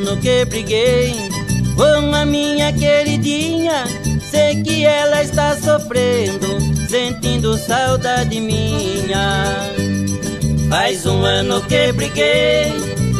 Ano 0.00 0.16
que 0.16 0.44
briguei 0.46 1.14
com 1.76 2.14
a 2.14 2.24
minha 2.24 2.72
queridinha. 2.72 3.84
Sei 4.30 4.62
que 4.62 4.84
ela 4.84 5.22
está 5.22 5.56
sofrendo, 5.56 6.46
sentindo 6.88 7.56
saudade 7.58 8.40
minha. 8.40 9.44
Faz 10.70 11.04
um 11.04 11.22
ano 11.24 11.60
que 11.62 11.92
briguei 11.92 12.72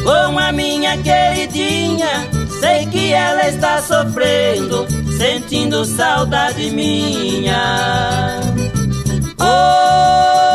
com 0.04 0.38
a 0.38 0.52
minha 0.52 0.96
queridinha. 0.98 2.28
Sei 2.60 2.86
que 2.86 3.12
ela 3.12 3.48
está 3.48 3.82
sofrendo, 3.82 4.86
sentindo 5.18 5.84
saudade 5.84 6.70
minha. 6.70 8.40
Bem, 9.38 10.49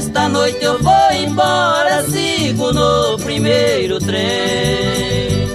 esta 0.00 0.30
noite 0.30 0.64
eu 0.64 0.82
vou 0.82 1.12
embora, 1.12 2.02
sigo 2.08 2.72
no 2.72 3.18
primeiro 3.18 3.98
trem. 3.98 5.46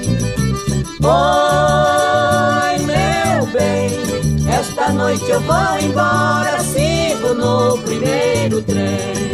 Oi, 1.01 2.77
meu 2.85 3.45
bem, 3.47 3.89
esta 4.47 4.89
noite 4.93 5.27
eu 5.31 5.39
vou 5.41 5.79
embora, 5.81 6.59
sigo 6.59 7.33
no 7.33 7.79
primeiro 7.79 8.61
trem. 8.61 9.24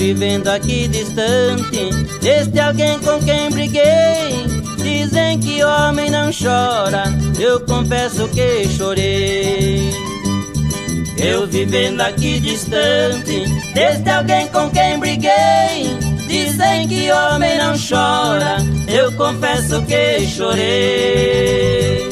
Vivendo 0.00 0.48
aqui 0.48 0.88
distante 0.88 1.90
deste 2.22 2.58
alguém 2.58 2.98
com 3.00 3.20
quem 3.20 3.50
briguei. 3.50 4.46
Dizem 4.78 5.38
que 5.38 5.62
homem 5.62 6.10
não 6.10 6.30
chora, 6.32 7.04
eu 7.38 7.60
confesso 7.66 8.26
que 8.28 8.66
chorei. 8.70 9.90
Eu 11.18 11.46
vivendo 11.46 12.00
aqui 12.00 12.40
distante 12.40 13.44
deste 13.74 14.08
alguém 14.08 14.48
com 14.48 14.70
quem 14.70 14.98
briguei. 14.98 15.94
Dizem 16.26 16.88
que 16.88 17.12
homem 17.12 17.58
não 17.58 17.74
chora, 17.76 18.56
eu 18.88 19.12
confesso 19.12 19.82
que 19.82 20.26
chorei. 20.26 22.08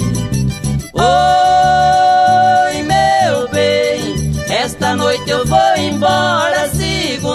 Oi, 0.93 2.83
meu 2.83 3.49
bem, 3.49 4.35
esta 4.51 4.95
noite 4.95 5.31
eu 5.31 5.47
vou 5.47 5.77
embora, 5.79 6.69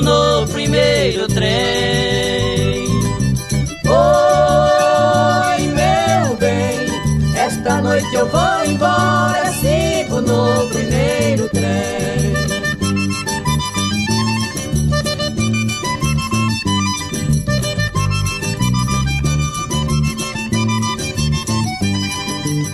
no 0.01 0.47
primeiro 0.47 1.27
trem. 1.27 2.85
Oi, 3.85 5.67
meu 5.67 6.35
bem, 6.37 6.87
esta 7.35 7.81
noite 7.81 8.13
eu 8.15 8.27
vou 8.27 8.65
embora, 8.65 9.51
sigo 9.53 10.21
no 10.21 10.67
primeiro 10.69 11.49
trem. 11.49 12.33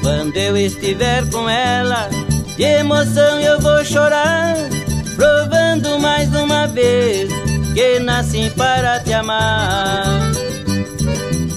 Quando 0.02 0.38
eu 0.38 0.58
estiver 0.58 1.30
com 1.30 1.50
ela, 1.50 2.10
de 2.56 2.64
emoção 2.64 3.40
eu 3.40 3.60
vou 3.60 3.84
chorar, 3.84 4.56
mais 6.00 6.34
uma 6.34 6.68
vez 6.68 7.30
que 7.74 8.00
nasci 8.00 8.50
para 8.56 9.00
te 9.00 9.14
amar. 9.14 10.32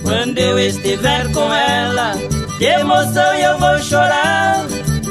Quando 0.03 0.39
eu 0.39 0.59
estiver 0.59 1.31
com 1.33 1.53
ela, 1.53 2.15
de 2.59 2.65
emoção 2.65 3.35
eu 3.35 3.59
vou 3.59 3.79
chorar, 3.79 4.65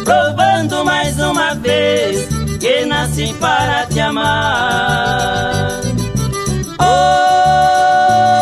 provando 0.04 0.86
mais 0.86 1.18
uma 1.20 1.56
vez 1.56 2.28
que 2.60 2.86
nasci 2.86 3.34
para 3.40 3.86
te 3.88 4.00
amar. 4.00 5.82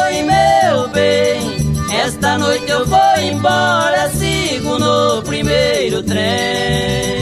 Oi, 0.07 0.23
meu 0.23 0.87
bem, 0.89 1.73
esta 2.03 2.37
noite 2.37 2.69
eu 2.69 2.85
vou 2.85 3.17
embora, 3.21 4.09
sigo 4.09 4.77
no 4.79 5.21
primeiro 5.21 6.03
trem. 6.03 7.18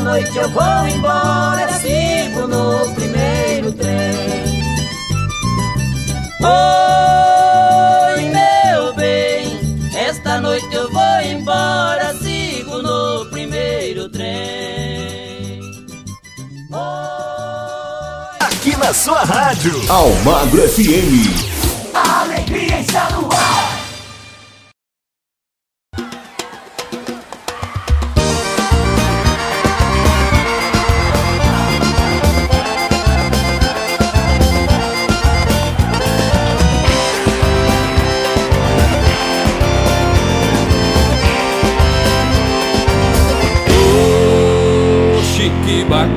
Noite 0.00 0.36
eu 0.36 0.48
vou 0.50 0.88
embora, 0.88 1.68
sigo 1.78 2.46
no 2.46 2.94
primeiro 2.94 3.72
trem. 3.72 4.50
Oi, 6.42 8.22
meu 8.24 8.94
bem, 8.94 9.60
esta 9.94 10.40
noite 10.40 10.74
eu 10.74 10.90
vou 10.90 11.20
embora, 11.22 12.14
sigo 12.14 12.82
no 12.82 13.26
primeiro 13.26 14.08
trem. 14.08 15.60
Aqui 18.40 18.76
na 18.76 18.92
sua 18.92 19.24
rádio. 19.24 19.72
Almagro 19.88 20.68
FM. 20.68 21.94
A 21.94 22.20
alegria 22.22 22.80
está 22.80 23.10
no 23.10 23.26
ar. 23.32 23.69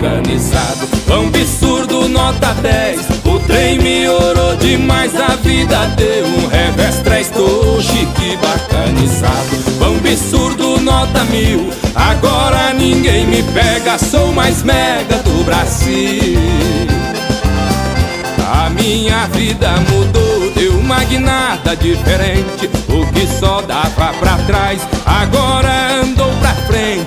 Bacanizado 0.04 0.88
Pão 1.08 1.28
absurdo, 1.28 2.10
nota 2.10 2.54
10 2.56 3.00
O 3.26 3.40
trem 3.40 3.80
me 3.80 4.08
orou 4.08 4.56
demais 4.58 5.14
A 5.16 5.36
vida 5.38 5.86
deu 5.96 6.26
um 6.26 6.48
revés 6.48 6.98
Três 7.04 7.30
tô 7.30 7.82
chique 7.82 8.38
bacanizado. 8.38 9.64
Pão 9.80 9.96
absurdo, 9.96 10.80
nota 10.82 11.24
mil. 11.26 11.70
Agora 11.96 12.74
ninguém 12.74 13.28
me 13.28 13.44
pega 13.44 13.98
Sou 13.98 14.32
mais 14.32 14.64
mega 14.64 15.18
do 15.18 15.44
Brasil. 15.44 16.40
A 18.52 18.70
minha 18.70 19.26
vida 19.28 19.72
mudou, 19.90 20.52
deu 20.56 20.78
uma 20.80 21.04
guinada 21.04 21.76
diferente. 21.76 22.70
O 22.88 23.06
que 23.12 23.28
só 23.40 23.62
dava 23.62 24.14
pra 24.20 24.38
trás, 24.46 24.82
agora 25.06 26.02
andou 26.02 26.34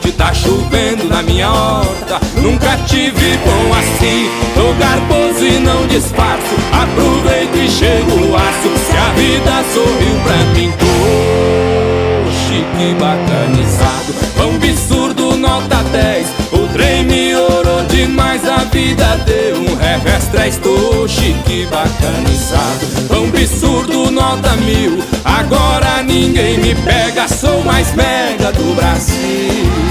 frente 0.07 0.16
Tá 0.16 0.33
chovendo 0.33 1.05
na 1.05 1.23
minha 1.23 1.51
horta, 1.51 2.20
nunca 2.37 2.77
tive 2.87 3.37
bom 3.39 3.74
assim. 3.74 4.31
Tô 4.55 4.73
garboso 4.74 5.45
e 5.45 5.59
não 5.61 5.87
disfarço, 5.87 6.55
aproveito 6.73 7.57
e 7.57 7.69
chego 7.69 8.16
no 8.16 8.35
aço. 8.35 8.70
Se 8.91 8.97
a 8.97 9.12
vida 9.12 9.65
sorriu 9.74 10.20
pra 10.24 10.37
mim, 10.55 10.73
tô 10.78 12.31
chique 12.33 12.95
bacanizado. 12.99 14.27
Pão 14.37 14.55
absurdo, 14.55 15.37
nota 15.37 15.83
10 15.91 16.27
O 16.53 16.69
trem 16.74 17.05
me 17.05 17.35
orou 17.35 17.83
demais 17.87 18.47
A 18.47 18.59
vida 18.65 19.16
deu 19.24 19.57
um 19.57 19.77
revés 19.77 20.28
Três, 20.28 20.59
tô 20.59 21.09
chique 21.09 21.66
bacanizado. 21.70 23.09
Pão 23.09 23.24
absurdo, 23.24 24.11
nota 24.11 24.55
mil 24.57 24.99
Agora 25.24 26.03
ninguém 26.03 26.59
me 26.59 26.74
pega 26.74 27.27
Sou 27.28 27.62
mais 27.65 27.95
mega 27.95 28.53
do 28.53 28.74
Brasil 28.74 29.86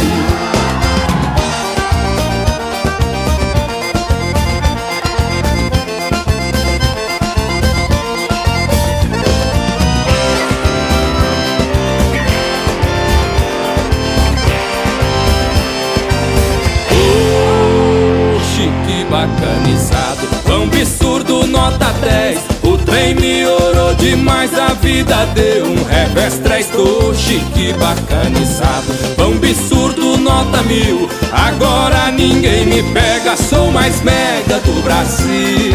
Me 23.14 23.46
orou 23.46 23.94
demais, 23.96 24.58
a 24.58 24.74
vida 24.74 25.26
deu 25.36 25.66
um 25.66 25.84
revés. 25.84 26.40
Três 26.40 26.68
tô 26.68 27.14
chique, 27.14 27.74
bacanizado. 27.74 28.92
Pão 29.16 29.34
absurdo, 29.34 30.18
nota 30.18 30.64
mil. 30.64 31.08
Agora 31.32 32.12
ninguém 32.12 32.66
me 32.66 32.82
pega, 32.94 33.38
sou 33.38 33.72
mais 33.72 34.02
mega 34.02 34.60
do 34.60 34.82
Brasil. 34.84 35.74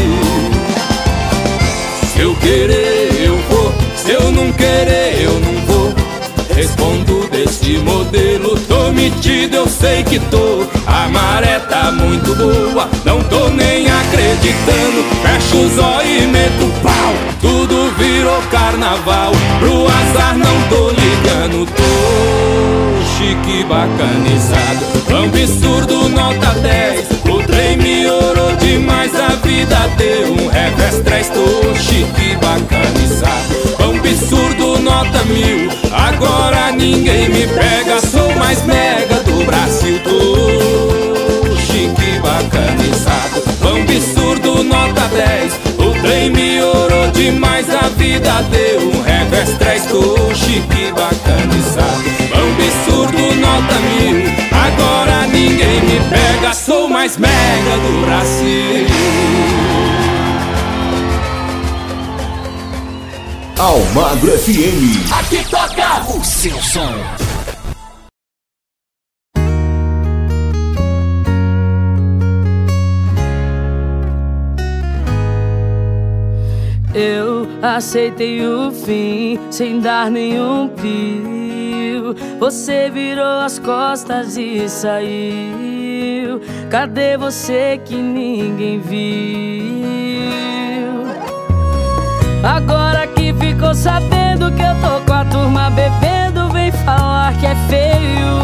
Se 2.13 2.21
eu 2.21 2.35
querer 2.37 3.23
eu 3.23 3.39
vou, 3.49 3.73
se 3.97 4.11
eu 4.11 4.33
não 4.33 4.51
querer 4.53 5.23
eu 5.23 5.39
não 5.41 5.67
vou. 5.67 5.95
Respondo 6.55 7.10
tô 9.11 9.17
metido, 9.17 9.57
eu 9.57 9.69
sei 9.69 10.03
que 10.03 10.19
tô. 10.19 10.65
A 10.87 11.09
maré 11.09 11.59
tá 11.61 11.91
muito 11.91 12.35
boa, 12.35 12.89
não 13.05 13.23
tô 13.25 13.49
nem 13.49 13.87
acreditando. 13.89 15.05
Fecho 15.23 15.57
os 15.59 15.79
olhos 15.79 16.23
e 16.23 16.27
meto 16.27 16.73
pau, 16.83 17.15
tudo 17.41 17.93
virou 17.99 18.41
carnaval 18.51 19.33
Pro 19.59 19.87
azar 19.87 20.37
não 20.37 20.61
tô 20.69 20.91
ligando, 20.91 21.67
tô 21.67 23.05
chique 23.17 23.65
bacanizado. 23.65 24.91
Absurdo, 25.25 26.09
nota 26.09 26.55
10, 26.61 27.07
o 27.29 27.43
trem 27.43 27.77
me 27.77 28.07
orou 28.07 28.57
demais 28.57 29.13
A 29.15 29.29
vida 29.47 29.77
deu 29.97 30.33
um 30.33 30.49
revés, 30.49 31.01
três, 31.05 31.29
tô 31.29 31.75
chique 31.75 32.37
bacanizado 32.37 33.10
Absurdo, 34.01 34.79
nota 34.79 35.23
mil, 35.25 35.69
agora 35.93 36.73
ninguém 36.73 37.29
me 37.29 37.47
pega 37.47 38.01
Sou 38.01 38.35
mais 38.37 38.65
mega 38.65 39.17
do 39.25 39.45
Brasil, 39.45 40.01
tô 40.03 41.55
chique 41.57 42.19
bacanizado. 42.19 43.43
Absurdo, 43.61 44.65
nota 44.65 45.07
10, 45.09 45.53
o 45.79 46.01
trem 46.01 46.31
me 46.31 46.63
orou 46.63 47.11
demais 47.11 47.67
A 47.69 47.89
vida 47.91 48.43
deu 48.51 48.81
um 48.89 49.03
revés, 49.03 49.51
três, 49.59 49.85
tô 49.85 50.35
chique 50.35 50.91
bacanizado. 50.93 52.03
Absurdo, 52.33 53.37
nota 53.37 53.75
mil, 53.81 54.25
agora 54.51 55.27
ninguém 55.27 55.83
me 55.83 56.01
pega 56.09 56.55
Sou 56.55 56.89
mais 56.89 57.19
mega 57.19 57.77
do 57.77 58.07
Brasil 58.07 59.60
Almagro 63.61 64.31
FM. 64.39 65.13
Aqui 65.13 65.45
toca 65.51 66.17
o 66.17 66.25
seu 66.25 66.57
som. 66.63 66.95
Eu 76.95 77.47
aceitei 77.61 78.47
o 78.47 78.73
fim 78.73 79.39
sem 79.51 79.79
dar 79.79 80.11
nenhum 80.11 80.69
pio. 80.69 82.17
Você 82.39 82.89
virou 82.89 83.41
as 83.41 83.59
costas 83.59 84.39
e 84.39 84.67
saiu. 84.71 86.41
Cadê 86.71 87.19
você 87.19 87.79
que 87.85 87.97
ninguém 87.97 88.81
viu? 88.81 89.71
Agora 92.43 93.07
que 93.07 93.35
ficou 93.35 93.75
sabendo 93.75 94.51
que 94.53 94.63
eu 94.63 94.75
tô 94.81 95.05
com 95.05 95.13
a 95.13 95.25
turma 95.27 95.71
bebendo, 95.71 96.49
vem 96.51 96.73
falar 96.73 97.35
que 97.39 97.47
é 97.47 97.55
feio. 97.69 98.41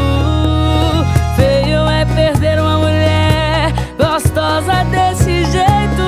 Feio 1.34 1.88
é 1.88 2.04
perder 2.04 2.60
uma 2.60 2.78
mulher 2.78 3.72
gostosa 3.98 4.84
desse 4.90 5.44
jeito. 5.46 6.02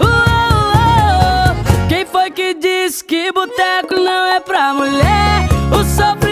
Uou, 0.00 1.54
Quem 1.88 2.06
foi 2.06 2.30
que 2.30 2.54
disse 2.54 3.04
que 3.04 3.30
boteco 3.30 3.94
não 3.96 4.26
é 4.32 4.40
pra 4.40 4.72
mulher? 4.72 5.48
O 5.70 5.84
sofrimento 5.84 6.23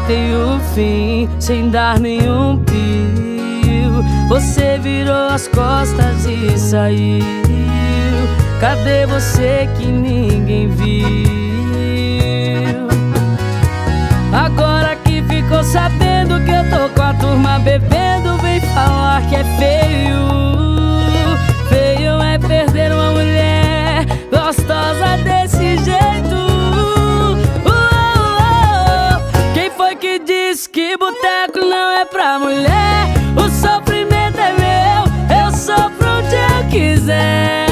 aceitei 0.00 0.34
o 0.34 0.58
fim 0.74 1.28
sem 1.38 1.70
dar 1.70 2.00
nenhum 2.00 2.58
pio. 2.64 4.04
Você 4.28 4.78
virou 4.78 5.28
as 5.28 5.46
costas 5.48 6.24
e 6.26 6.58
saiu. 6.58 7.20
Cadê 8.60 9.06
você 9.06 9.68
que 9.76 9.86
ninguém 9.86 10.68
viu? 10.68 11.08
Agora 14.32 14.96
que 14.96 15.22
ficou 15.22 15.62
sabendo 15.64 16.42
que 16.44 16.50
eu 16.50 16.64
tô 16.70 16.88
com 16.94 17.02
a 17.02 17.14
turma 17.14 17.58
bebendo, 17.58 18.36
vem 18.38 18.60
falar 18.60 19.22
que 19.28 19.36
é 19.36 19.44
feio. 19.58 19.79
Mulher? 32.40 33.06
O 33.36 33.48
sofrimento 33.50 34.38
é 34.38 34.52
meu, 34.52 35.44
eu 35.44 35.52
sofro 35.52 36.08
onde 36.18 36.34
eu 36.34 36.68
quiser. 36.70 37.69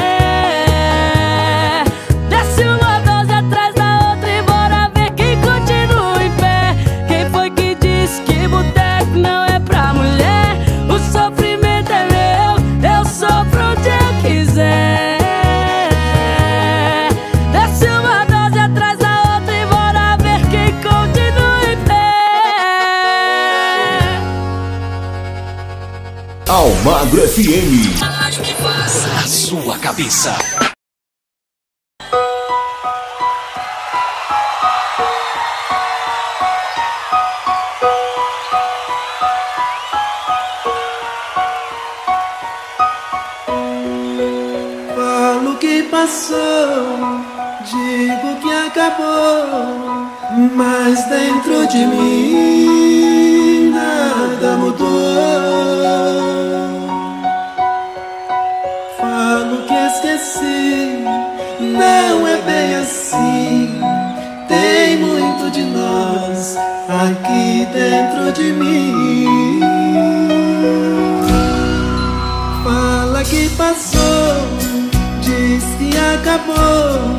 Almagro 26.89 27.21
FM. 27.21 28.01
A 28.03 29.27
sua 29.27 29.79
cabeça. 29.79 30.35
Falo 44.95 45.59
que 45.59 45.83
passou, 45.91 46.39
digo 47.67 48.41
que 48.41 48.51
acabou, 48.67 50.09
mas 50.57 51.05
dentro 51.11 51.67
de 51.69 51.87
mim 51.87 53.73
nada 53.75 54.57
mudou. 54.57 56.38
Acabou, 76.29 77.17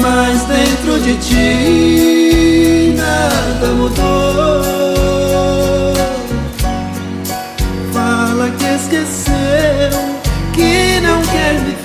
mas 0.00 0.42
dentro 0.44 1.00
de 1.00 1.16
ti 1.16 2.94
nada 2.96 3.66
mudou. 3.74 4.62
Fala 7.92 8.48
que 8.50 8.64
esqueceu, 8.64 9.90
que 10.54 11.00
não 11.00 11.20
quer 11.22 11.54
me 11.62 11.77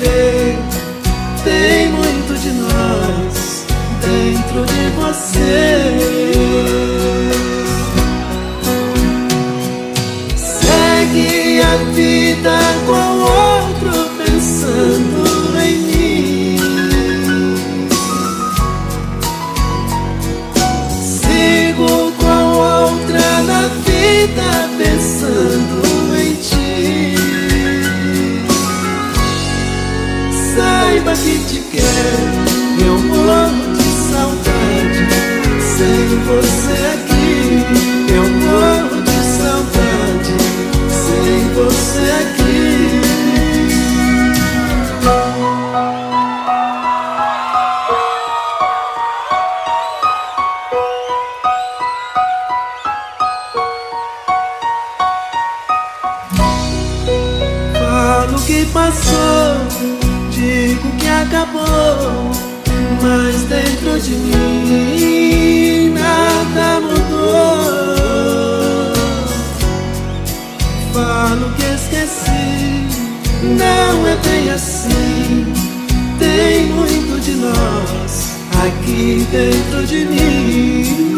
você 36.76 37.03
não 73.58 74.08
é 74.08 74.16
bem 74.18 74.50
assim. 74.52 75.54
Tem 76.20 76.66
muito 76.68 77.20
de 77.22 77.32
nós 77.32 78.34
aqui 78.66 79.28
dentro 79.32 79.86
de 79.86 80.06
mim. 80.06 81.16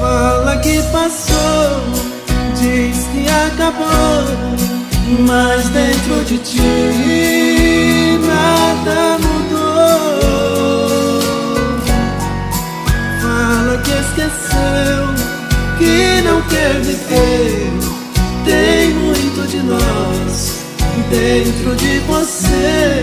Fala 0.00 0.56
que 0.58 0.82
passou, 0.92 1.82
diz 2.60 3.06
que 3.12 3.26
acabou, 3.28 4.24
mas 5.26 5.68
dentro 5.70 6.24
de 6.24 6.38
ti 6.38 8.20
nada 8.26 9.18
mudou. 9.18 10.14
Fala 13.22 13.78
que 13.82 13.90
esqueceu, 13.90 15.04
que 15.78 16.22
não 16.22 16.42
quer 16.42 16.80
viver. 16.82 17.72
Tem 18.44 18.83
nós 19.64 20.64
dentro 21.10 21.74
de 21.76 21.98
você. 22.00 22.93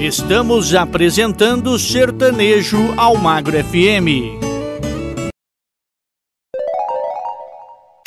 Estamos 0.00 0.74
apresentando 0.74 1.78
Sertanejo 1.78 2.94
Almagro 2.96 3.58
FM. 3.58 4.49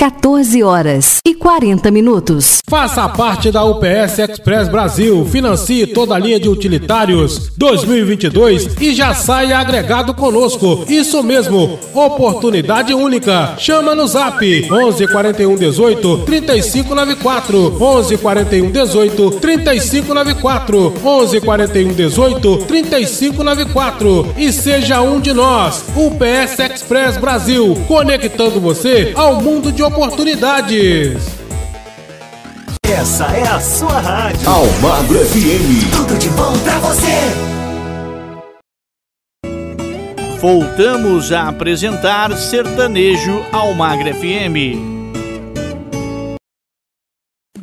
14 0.04 0.62
horas 0.62 1.20
e 1.26 1.34
40 1.34 1.90
minutos. 1.90 2.60
Faça 2.70 3.08
parte 3.08 3.50
da 3.50 3.64
UPS 3.64 4.20
Express 4.20 4.68
Brasil, 4.68 5.26
financie 5.32 5.88
toda 5.88 6.14
a 6.16 6.20
linha 6.20 6.38
de 6.38 6.50
utilitários 6.50 7.54
2022 7.56 8.82
e 8.82 8.94
já 8.94 9.14
saia 9.14 9.58
agregado 9.60 10.14
conosco. 10.14 10.84
Isso 10.90 11.24
mesmo, 11.24 11.80
oportunidade 11.94 12.94
única. 12.94 13.56
Chama 13.58 13.96
no 13.96 14.06
Zap 14.06 14.44
11 14.70 15.08
41 15.08 15.56
18 15.56 16.18
3594 16.26 17.78
11 17.82 18.18
41 18.18 18.72
18 18.72 19.32
3594 19.40 20.94
11 21.02 21.40
41 21.40 21.94
18 21.94 22.58
3594 22.58 24.34
e 24.36 24.52
seja 24.52 25.00
um 25.00 25.22
de 25.22 25.32
nós. 25.32 25.86
UPS 25.96 26.60
Express 26.60 27.16
Brasil, 27.16 27.82
conectando 27.88 28.60
você 28.60 29.14
ao 29.16 29.42
mundo 29.42 29.72
de 29.72 29.82
oportunidades. 29.82 29.93
Essa 32.84 33.26
é 33.26 33.48
a 33.48 33.60
sua 33.60 34.00
rádio. 34.00 34.50
Almagro 34.50 35.20
FM. 35.20 35.92
Tudo 35.96 36.18
de 36.18 36.30
bom 36.30 36.58
pra 36.60 36.80
você. 36.80 37.54
Voltamos 40.40 41.32
a 41.32 41.48
apresentar 41.48 42.36
Sertanejo 42.36 43.46
Almagre 43.52 44.14
FM. 44.14 44.93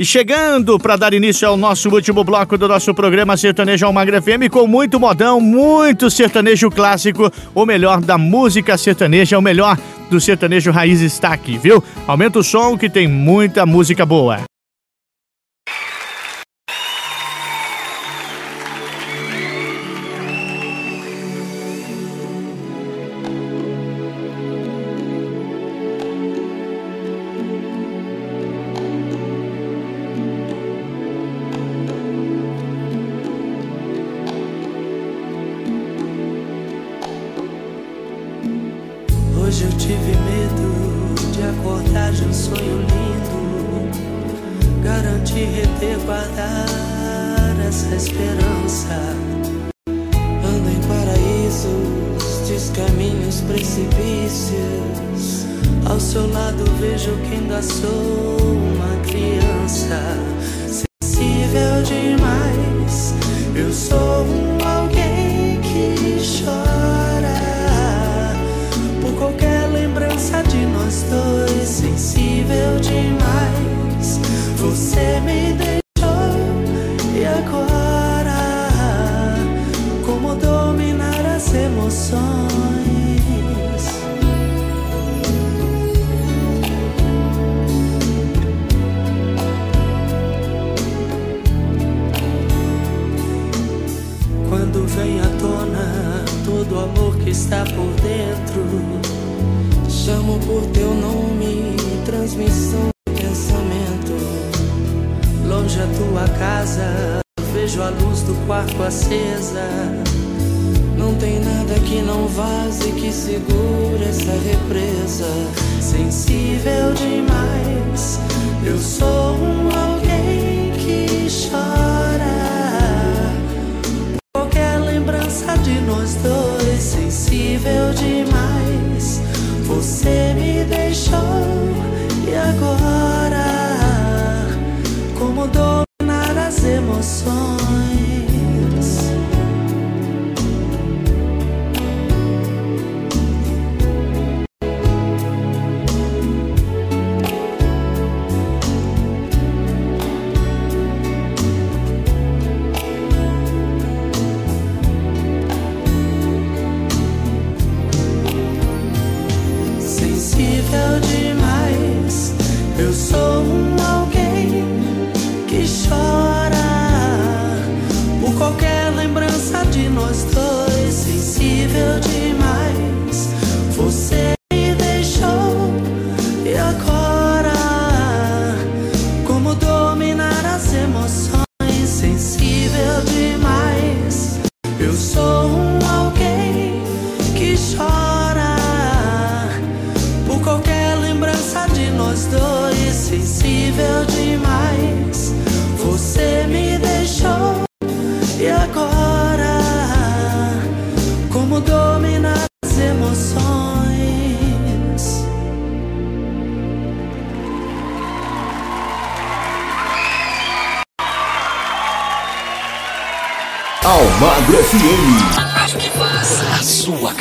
E 0.01 0.05
chegando 0.07 0.79
para 0.79 0.97
dar 0.97 1.13
início 1.13 1.47
ao 1.47 1.59
nosso 1.59 1.91
último 1.91 2.25
bloco 2.25 2.57
do 2.57 2.67
nosso 2.67 2.95
programa 2.95 3.37
Sertanejo 3.37 3.85
Almagre 3.85 4.19
FM 4.19 4.51
com 4.51 4.67
muito 4.67 4.99
modão, 4.99 5.39
muito 5.43 6.11
sertanejo 6.11 6.71
clássico, 6.71 7.31
o 7.55 7.67
melhor 7.67 8.01
da 8.01 8.17
música 8.17 8.79
sertaneja, 8.79 9.39
o 9.39 9.43
melhor 9.43 9.77
do 10.09 10.19
sertanejo 10.19 10.71
raiz 10.71 11.03
está 11.03 11.35
aqui, 11.35 11.59
viu? 11.59 11.85
Aumenta 12.07 12.39
o 12.39 12.43
som 12.43 12.79
que 12.79 12.89
tem 12.89 13.07
muita 13.07 13.67
música 13.67 14.07
boa. 14.07 14.50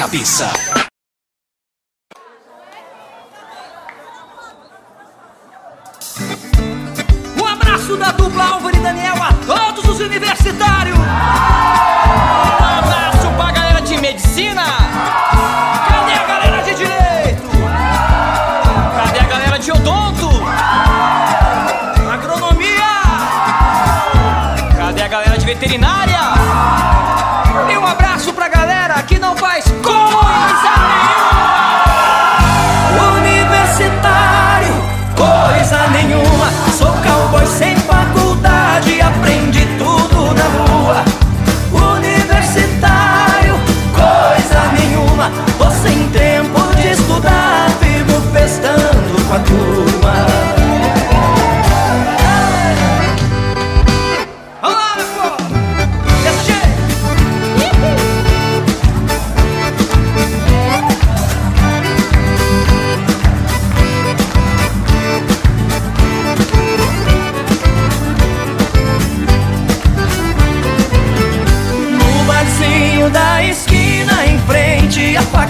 Cabeça. 0.09 0.51
Um 7.39 7.45
abraço 7.45 7.95
da 7.95 8.11
dupla 8.11 8.43
Álvaro 8.43 8.75
e 8.75 8.79
Daniel 8.79 9.21
a 9.21 9.33
todos 9.45 9.85
os 9.87 9.99
universitários. 9.99 10.97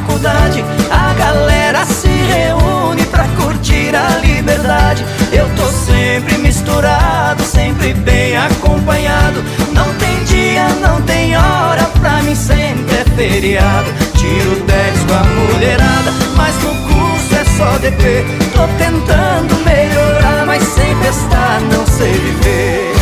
Faculdade, 0.09 0.65
a 0.89 1.13
galera 1.13 1.85
se 1.85 2.07
reúne 2.07 3.05
pra 3.05 3.25
curtir 3.37 3.95
a 3.95 4.17
liberdade. 4.17 5.05
Eu 5.31 5.47
tô 5.55 5.65
sempre 5.65 6.37
misturado, 6.39 7.43
sempre 7.43 7.93
bem 7.93 8.35
acompanhado. 8.35 9.43
Não 9.71 9.93
tem 9.95 10.23
dia, 10.25 10.67
não 10.81 11.01
tem 11.03 11.37
hora, 11.37 11.83
pra 11.99 12.21
mim 12.23 12.35
sempre 12.35 12.95
é 12.95 13.05
feriado. 13.15 13.91
Tiro 14.15 14.59
10 14.65 15.03
com 15.03 15.13
a 15.13 15.23
mulherada, 15.23 16.11
mas 16.35 16.55
no 16.63 16.73
curso 16.87 17.35
é 17.35 17.45
só 17.57 17.77
DP. 17.77 18.25
Tô 18.53 18.67
tentando 18.77 19.63
melhorar, 19.63 20.45
mas 20.45 20.63
sem 20.63 20.95
testar 20.97 21.61
não 21.71 21.85
sei 21.85 22.13
viver. 22.13 22.93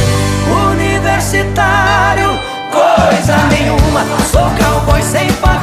Universitário, 0.71 2.37
coisa 2.71 3.37
nenhuma. 3.49 4.05
Sou 4.29 4.49
cowboy 4.59 5.01
sem 5.01 5.29
faculdade, 5.29 5.56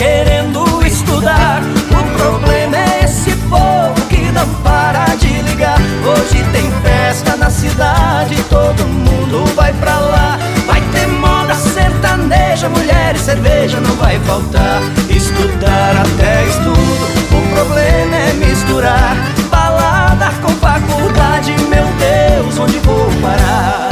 querendo 0.00 0.64
estudar. 0.86 1.60
O 1.90 2.02
problema 2.16 2.74
é 2.74 3.04
esse 3.04 3.32
povo 3.50 4.00
que 4.08 4.32
não 4.32 4.48
para 4.62 5.04
de 5.16 5.28
ligar. 5.42 5.78
Hoje 6.02 6.42
tem 6.52 6.70
festa 6.82 7.36
na 7.36 7.50
cidade, 7.50 8.42
todo 8.48 8.82
mundo 8.86 9.44
vai 9.54 9.74
pra 9.74 9.98
lá. 9.98 10.38
Vai 10.66 10.80
ter 10.92 11.06
moda 11.06 11.54
sertaneja, 11.54 12.70
mulher 12.70 13.14
e 13.14 13.18
cerveja 13.18 13.78
não 13.78 13.94
vai 13.96 14.18
faltar. 14.20 14.80
Estudar 15.10 15.94
até 16.00 16.46
estudo, 16.46 17.04
o 17.36 17.54
problema 17.54 18.16
é 18.16 18.32
misturar. 18.32 19.16
Balada 19.50 20.32
com 20.40 20.48
faculdade, 20.54 21.52
meu 21.68 21.84
Deus, 21.98 22.58
onde 22.58 22.78
vou 22.78 23.06
parar? 23.20 23.90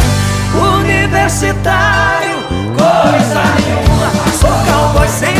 Universitário, 0.78 2.39
coisa 2.78 3.43
nenhuma. 3.60 4.10
Sou 4.40 4.51
cowboy 4.51 5.09
sem 5.09 5.39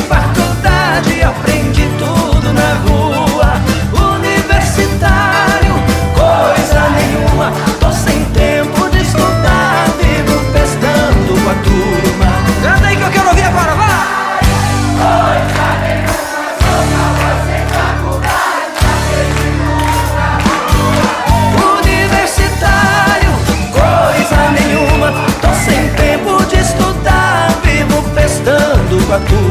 aprende 1.23 1.89
tudo 1.99 2.53
na 2.53 2.75
rua. 2.87 3.61
Universitário, 4.15 5.75
coisa 6.15 6.89
nenhuma. 6.91 7.53
Tô 7.81 7.91
sem 7.93 8.25
tempo 8.27 8.89
de 8.91 9.01
estudar, 9.03 9.87
vivo 10.01 10.39
pestando 10.53 11.35
com 11.43 11.51
a 11.51 11.55
turma. 11.55 12.31
Canta 12.63 12.87
aí 12.89 12.97
que 12.97 13.03
eu 13.03 13.11
quero 13.11 13.29
ouvir 13.29 13.45
agora, 13.45 13.75
vai! 13.75 14.39
Coisa 14.99 15.67
nenhuma, 15.83 16.13
sou 16.61 16.81
calor 16.93 17.37
sem 17.47 17.63
faculdade, 17.77 18.85
na 20.15 20.29
rua. 20.45 21.73
Universitário, 21.83 23.33
coisa 23.73 24.41
nenhuma. 24.53 25.09
Tô 25.41 25.51
sem 25.55 25.83
tempo 25.91 26.45
de 26.47 26.57
estudar, 26.61 27.49
vivo 27.63 28.03
pestando 28.15 28.95
com 29.07 29.13
a 29.15 29.19
turma. 29.19 29.48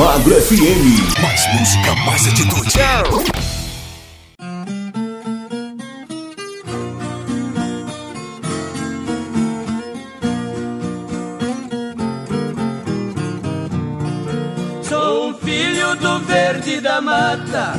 Almagro 0.00 0.34
FM. 0.34 1.20
Mais 1.20 1.60
música, 1.60 1.94
mais 2.06 2.26
atitude. 2.26 2.72
Sou 14.88 15.28
um 15.28 15.34
filho 15.34 15.94
do 15.96 16.18
verde 16.20 16.80
da 16.80 17.02
mata, 17.02 17.74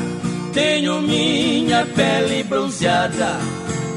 tenho 0.53 1.01
minha 1.01 1.87
pele 1.87 2.43
bronzeada, 2.43 3.39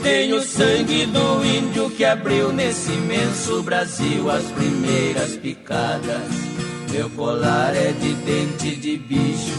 tenho 0.03 0.41
sangue 0.41 1.05
do 1.05 1.45
índio 1.45 1.91
que 1.91 2.07
abriu 2.07 2.55
nesse 2.55 2.91
imenso 2.91 3.63
Brasil 3.63 4.31
as 4.31 4.45
primeiras 4.45 5.37
picadas. 5.37 6.44
Meu 6.95 7.11
colar 7.11 7.75
é 7.75 7.91
de 7.91 8.15
dente 8.15 8.77
de 8.77 8.97
bicho, 8.97 9.59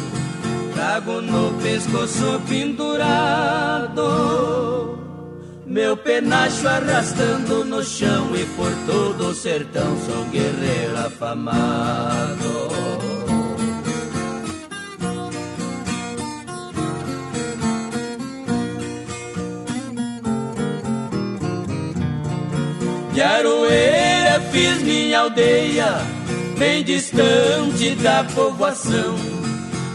trago 0.74 1.20
no 1.22 1.52
pescoço 1.62 2.42
pendurado. 2.48 4.00
Meu 5.66 5.98
penacho 5.98 6.66
arrastando 6.66 7.66
no 7.66 7.84
chão 7.84 8.34
e 8.34 8.46
por 8.56 8.72
todo 8.86 9.32
o 9.32 9.36
sertão 9.36 9.98
sou 10.06 10.24
guerreiro 10.32 10.98
afamado. 10.98 12.70
De 23.12 23.22
Aroeira 23.22 24.40
fiz 24.54 24.82
minha 24.82 25.20
aldeia, 25.20 26.15
bem 26.58 26.84
distante 26.84 27.96
da 27.96 28.24
povoação. 28.24 29.16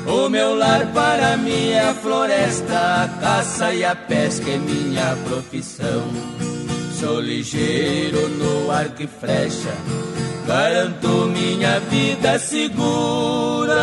O 0.07 0.29
meu 0.29 0.55
lar 0.55 0.87
para 0.93 1.37
mim 1.37 1.71
é 1.71 1.81
a 1.81 1.95
floresta, 1.95 3.05
a 3.05 3.09
caça 3.21 3.73
e 3.73 3.85
a 3.85 3.95
pesca 3.95 4.51
é 4.51 4.59
minha 4.59 5.17
profissão. 5.29 6.09
Sou 6.99 7.21
ligeiro 7.21 8.29
no 8.29 8.71
arco 8.71 9.03
e 9.03 9.07
flecha, 9.07 9.75
garanto 10.47 11.09
minha 11.27 11.81
vida 11.81 12.39
segura. 12.39 13.81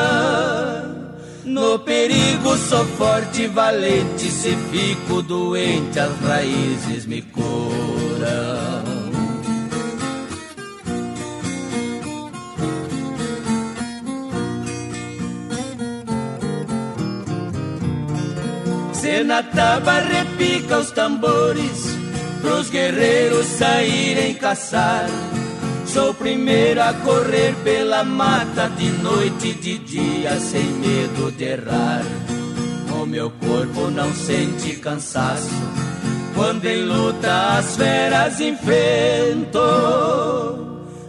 No 1.45 1.79
perigo 1.79 2.57
sou 2.57 2.85
forte 2.85 3.43
e 3.43 3.47
valente, 3.47 4.29
se 4.29 4.55
fico 4.69 5.21
doente 5.21 5.99
as 5.99 6.19
raízes 6.19 7.05
me 7.05 7.21
curam. 7.21 8.76
Cena 19.07 19.41
taba 19.41 19.99
repica 19.99 20.79
os 20.79 20.91
tambores 20.91 21.95
Pros 22.41 22.69
guerreiros 22.69 23.45
saírem 23.45 24.33
caçar. 24.33 25.07
Sou 25.85 26.09
o 26.09 26.13
primeiro 26.13 26.81
a 26.81 26.93
correr 26.93 27.55
pela 27.63 28.03
mata 28.03 28.69
De 28.77 28.89
noite 29.01 29.47
e 29.47 29.53
de 29.53 29.77
dia 29.77 30.37
sem 30.41 30.65
medo 30.65 31.31
de 31.31 31.45
errar. 31.45 32.03
O 33.01 33.05
meu 33.05 33.31
corpo 33.31 33.89
não 33.89 34.13
sente 34.13 34.75
cansaço 34.75 35.55
Quando 36.35 36.65
em 36.65 36.83
luta 36.83 37.59
as 37.59 37.77
feras 37.77 38.41
enfrento. 38.41 39.57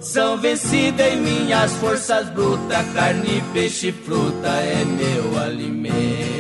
São 0.00 0.38
vencidas 0.38 1.14
em 1.14 1.16
minhas 1.16 1.72
forças 1.72 2.28
brutas 2.28 2.86
Carne, 2.94 3.42
peixe, 3.52 3.90
fruta 3.90 4.48
é 4.48 4.84
meu 4.84 5.36
alimento 5.36 6.37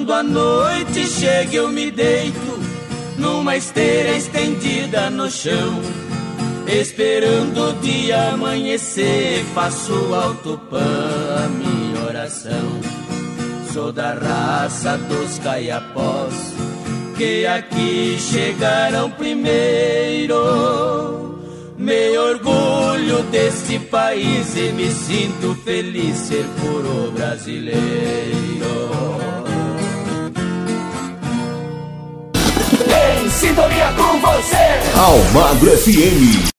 Quando 0.00 0.14
a 0.14 0.22
noite 0.22 1.06
chega 1.06 1.56
eu 1.56 1.68
me 1.68 1.90
deito 1.90 2.58
Numa 3.18 3.54
esteira 3.54 4.16
estendida 4.16 5.10
no 5.10 5.30
chão 5.30 5.78
Esperando 6.66 7.68
o 7.68 7.72
dia 7.80 8.30
amanhecer. 8.30 9.44
Faço 9.54 9.92
alto 10.14 10.58
pão 10.70 10.78
a 10.78 11.48
minha 11.48 12.06
oração. 12.06 12.80
Sou 13.74 13.92
da 13.92 14.14
raça 14.14 14.96
dos 14.96 15.38
caiapós 15.40 16.54
Que 17.18 17.44
aqui 17.44 18.16
chegaram 18.18 19.10
primeiro. 19.10 20.34
Me 21.76 22.16
orgulho 22.16 23.22
deste 23.24 23.78
país 23.78 24.56
E 24.56 24.72
me 24.72 24.90
sinto 24.90 25.54
feliz 25.62 26.16
ser 26.16 26.46
puro 26.58 27.10
brasileiro 27.10 28.40
Em 33.18 33.28
sintonia 33.28 33.92
com 33.96 34.20
você. 34.20 34.56
Almagro 34.96 35.76
FM. 35.76 36.50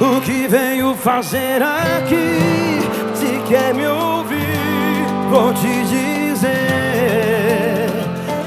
O 0.00 0.20
que 0.20 0.46
venho 0.46 0.94
fazer 0.96 1.62
aqui? 1.62 2.38
Se 3.14 3.38
quer 3.48 3.72
me 3.72 3.86
ouvir, 3.86 4.23
vou 5.30 5.52
te 5.54 5.84
dizer 5.84 7.14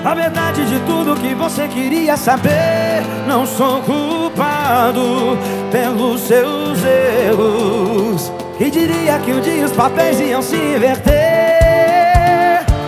a 0.07 0.13
verdade 0.13 0.65
de 0.65 0.79
tudo 0.85 1.19
que 1.19 1.35
você 1.35 1.67
queria 1.67 2.15
saber. 2.15 3.03
Não 3.27 3.45
sou 3.45 3.81
culpado 3.81 5.37
pelos 5.69 6.21
seus 6.21 6.79
erros. 6.81 8.31
E 8.57 8.71
diria 8.71 9.19
que 9.19 9.33
um 9.33 9.41
dia 9.41 9.65
os 9.65 9.73
papéis 9.73 10.17
iam 10.21 10.41
se 10.41 10.55
inverter. 10.55 11.17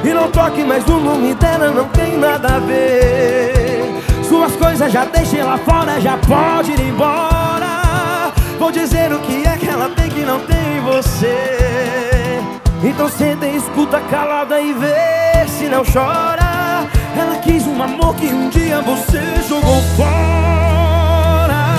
E 0.03 0.13
não 0.13 0.31
toque 0.31 0.63
mais 0.63 0.85
no 0.85 1.01
nome 1.01 1.33
dela, 1.35 1.69
não 1.71 1.89
tem 1.89 2.17
nada 2.17 2.55
a 2.55 2.59
ver. 2.59 4.01
Suas 4.23 4.55
coisas 4.55 4.89
já 4.89 5.03
deixei 5.03 5.43
lá 5.43 5.57
fora, 5.57 5.99
já 5.99 6.17
pode 6.17 6.71
ir 6.71 6.79
embora. 6.79 8.31
Vou 8.57 8.71
dizer 8.71 9.11
o 9.11 9.19
que 9.19 9.45
é 9.45 9.57
que 9.57 9.67
ela 9.67 9.89
tem 9.89 10.09
que 10.09 10.21
não 10.21 10.39
tem 10.39 10.77
em 10.77 10.81
você. 10.81 12.08
Então 12.81 13.09
senta 13.09 13.45
e 13.45 13.57
escuta 13.57 13.99
calada 14.09 14.61
e 14.61 14.71
vê 14.73 15.45
se 15.47 15.67
não 15.67 15.83
chora. 15.83 16.87
Ela 17.17 17.35
quis 17.43 17.67
um 17.67 17.81
amor 17.81 18.15
que 18.15 18.27
um 18.27 18.49
dia 18.49 18.81
você 18.81 19.19
jogou 19.47 19.81
fora. 19.97 21.75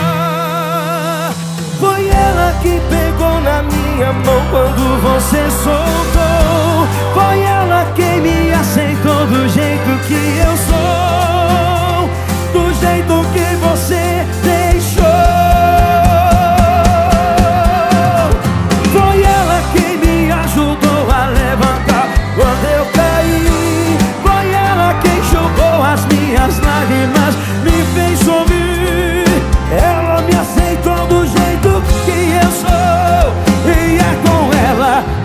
Foi 1.78 2.06
ela 2.06 2.52
que 2.60 2.78
pegou 2.90 3.40
na 3.40 3.62
minha 3.62 4.12
mão 4.12 4.42
quando 4.50 5.00
você 5.00 5.50
soltou. 5.62 6.86
Foi 7.14 7.40
ela 7.40 7.90
quem 7.96 8.20
me 8.20 8.52
aceitou 8.52 9.26
do 9.26 9.48
jeito 9.48 9.98
que 10.06 10.38
eu 10.38 10.56
sou. 10.68 12.10
Do 12.52 12.74
jeito 12.74 13.24
que 13.32 13.56
você 13.56 14.26
deixou. 14.42 15.59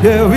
Ela 0.07 0.35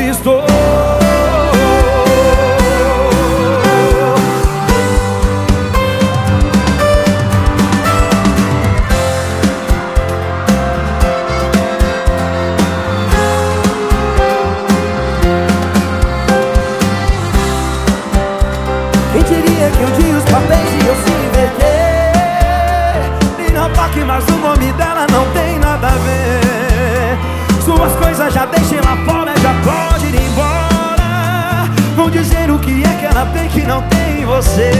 você. 34.38 34.70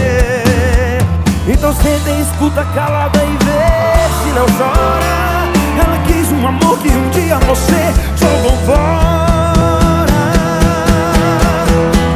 Então 1.45 1.73
senta 1.73 2.09
e 2.09 2.21
escuta 2.21 2.63
calada 2.73 3.19
e 3.21 3.37
vê 3.43 4.23
se 4.23 4.29
não 4.33 4.45
chora. 4.57 5.49
Ela 5.77 5.97
quis 6.07 6.31
um 6.31 6.47
amor 6.47 6.79
que 6.79 6.87
um 6.87 7.09
dia 7.09 7.37
você 7.39 7.93
jogou 8.15 8.57
fora. 8.65 10.07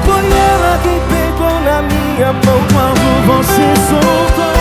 Foi 0.05 0.25
ela 0.25 0.79
quem 0.83 0.99
pegou 1.09 1.59
na 1.59 1.81
minha 1.81 2.31
mão 2.31 2.61
quando 2.71 3.25
você 3.27 3.73
soltou. 3.89 4.52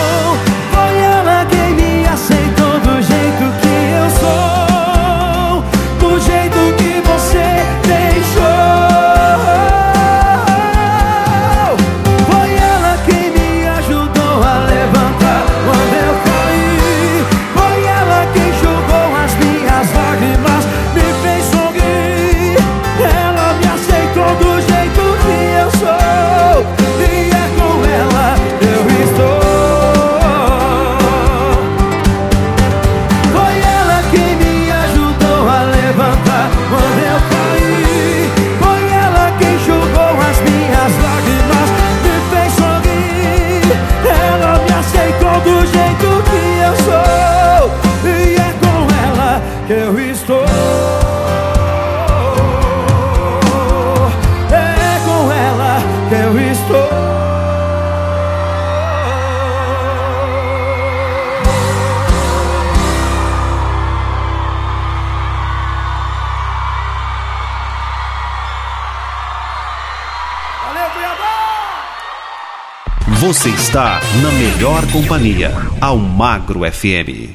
Está 73.73 74.03
na 74.21 74.31
melhor 74.33 74.87
companhia, 74.93 75.51
Almagro 75.81 76.61
FM. 76.71 77.33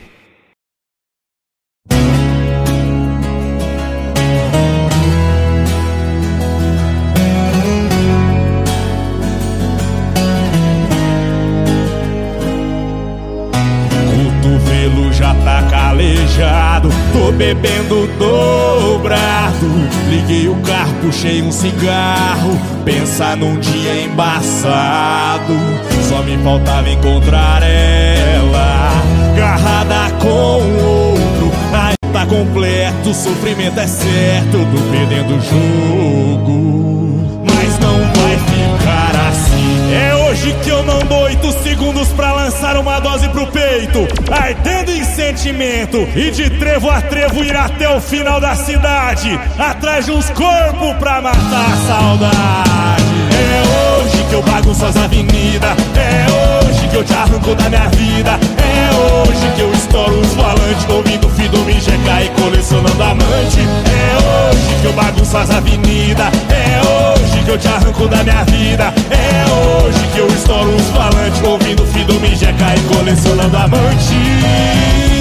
Cotovelo 14.11 15.11
já 15.13 15.33
tá 15.43 15.63
calejado, 15.71 16.89
tô 17.13 17.31
bebendo 17.31 18.07
dobrado. 18.19 19.65
Liguei 20.07 20.47
o 20.47 20.55
carro, 20.57 20.93
puxei 21.01 21.41
um 21.41 21.51
cigarro, 21.51 22.55
pensar 22.85 23.35
num 23.35 23.59
dia 23.59 24.03
embaçado. 24.03 25.86
Só 26.07 26.23
me 26.23 26.37
faltava 26.37 26.89
encontrar 26.89 27.61
ela, 27.61 28.91
agarrada 29.35 30.09
com 30.21 30.27
outro. 30.27 31.51
Aí 31.73 31.95
tá 32.13 32.25
completo, 32.25 33.09
o 33.09 33.13
sofrimento 33.13 33.77
é 33.77 33.87
certo, 33.87 34.51
tô 34.51 34.81
perdendo 34.89 35.35
o 35.35 35.41
jogo. 35.41 37.43
Mas 37.43 37.77
não 37.79 37.99
vai 37.99 38.37
ficar 38.37 39.27
assim. 39.29 39.93
É 39.93 40.15
hoje 40.15 40.55
que 40.63 40.69
eu 40.69 40.81
não 40.83 40.99
dou 40.99 41.23
oito 41.23 41.51
segundos 41.61 42.07
pra 42.09 42.31
lançar 42.31 42.77
uma 42.77 42.99
dose 42.99 43.27
pro 43.27 43.45
peito. 43.47 44.07
Ardendo 44.31 44.91
em 44.91 45.03
sentimento 45.03 46.07
e 46.15 46.31
de 46.31 46.49
trevo 46.51 46.89
a 46.89 47.01
trevo 47.01 47.43
ir 47.43 47.53
até 47.55 47.89
o 47.89 47.99
final 47.99 48.39
da 48.39 48.55
cidade. 48.55 49.37
Atrás 49.59 50.05
de 50.05 50.11
uns 50.11 50.29
corpos 50.29 50.93
pra 50.99 51.21
matar 51.21 51.73
a 51.73 51.77
saudade. 51.85 53.03
É 53.33 53.61
hoje 53.61 53.96
que 54.27 54.35
eu 54.35 54.41
bagunço 54.43 54.85
as 54.85 54.95
avenidas. 54.97 55.71
É 55.95 56.65
hoje 56.65 56.87
que 56.87 56.95
eu 56.95 57.03
te 57.03 57.13
arranco 57.13 57.55
da 57.55 57.69
minha 57.69 57.87
vida. 57.89 58.31
É 58.57 58.95
hoje 58.95 59.51
que 59.55 59.61
eu 59.61 59.73
estouro 59.73 60.19
os 60.19 60.33
volantes 60.33 60.89
ouvindo 60.89 61.29
Fido 61.29 61.59
me 61.59 61.79
checar 61.79 62.23
e 62.23 62.29
colecionando 62.29 63.01
amante. 63.01 63.59
É 63.59 64.51
hoje 64.51 64.81
que 64.81 64.85
eu 64.85 64.93
bagunço 64.93 65.37
as 65.37 65.49
avenidas. 65.49 66.27
É 66.49 66.81
hoje 66.81 67.43
que 67.43 67.51
eu 67.51 67.57
te 67.57 67.67
arranco 67.67 68.07
da 68.07 68.23
minha 68.23 68.43
vida. 68.45 68.93
É 69.11 69.45
hoje 69.51 70.07
que 70.13 70.19
eu 70.19 70.27
estouro 70.27 70.75
os 70.75 70.87
falantes 70.89 71.41
ouvindo 71.43 71.85
Fido 71.87 72.19
me 72.19 72.35
checar 72.35 72.77
e 72.77 72.81
colecionando 72.95 73.55
amante. 73.55 75.16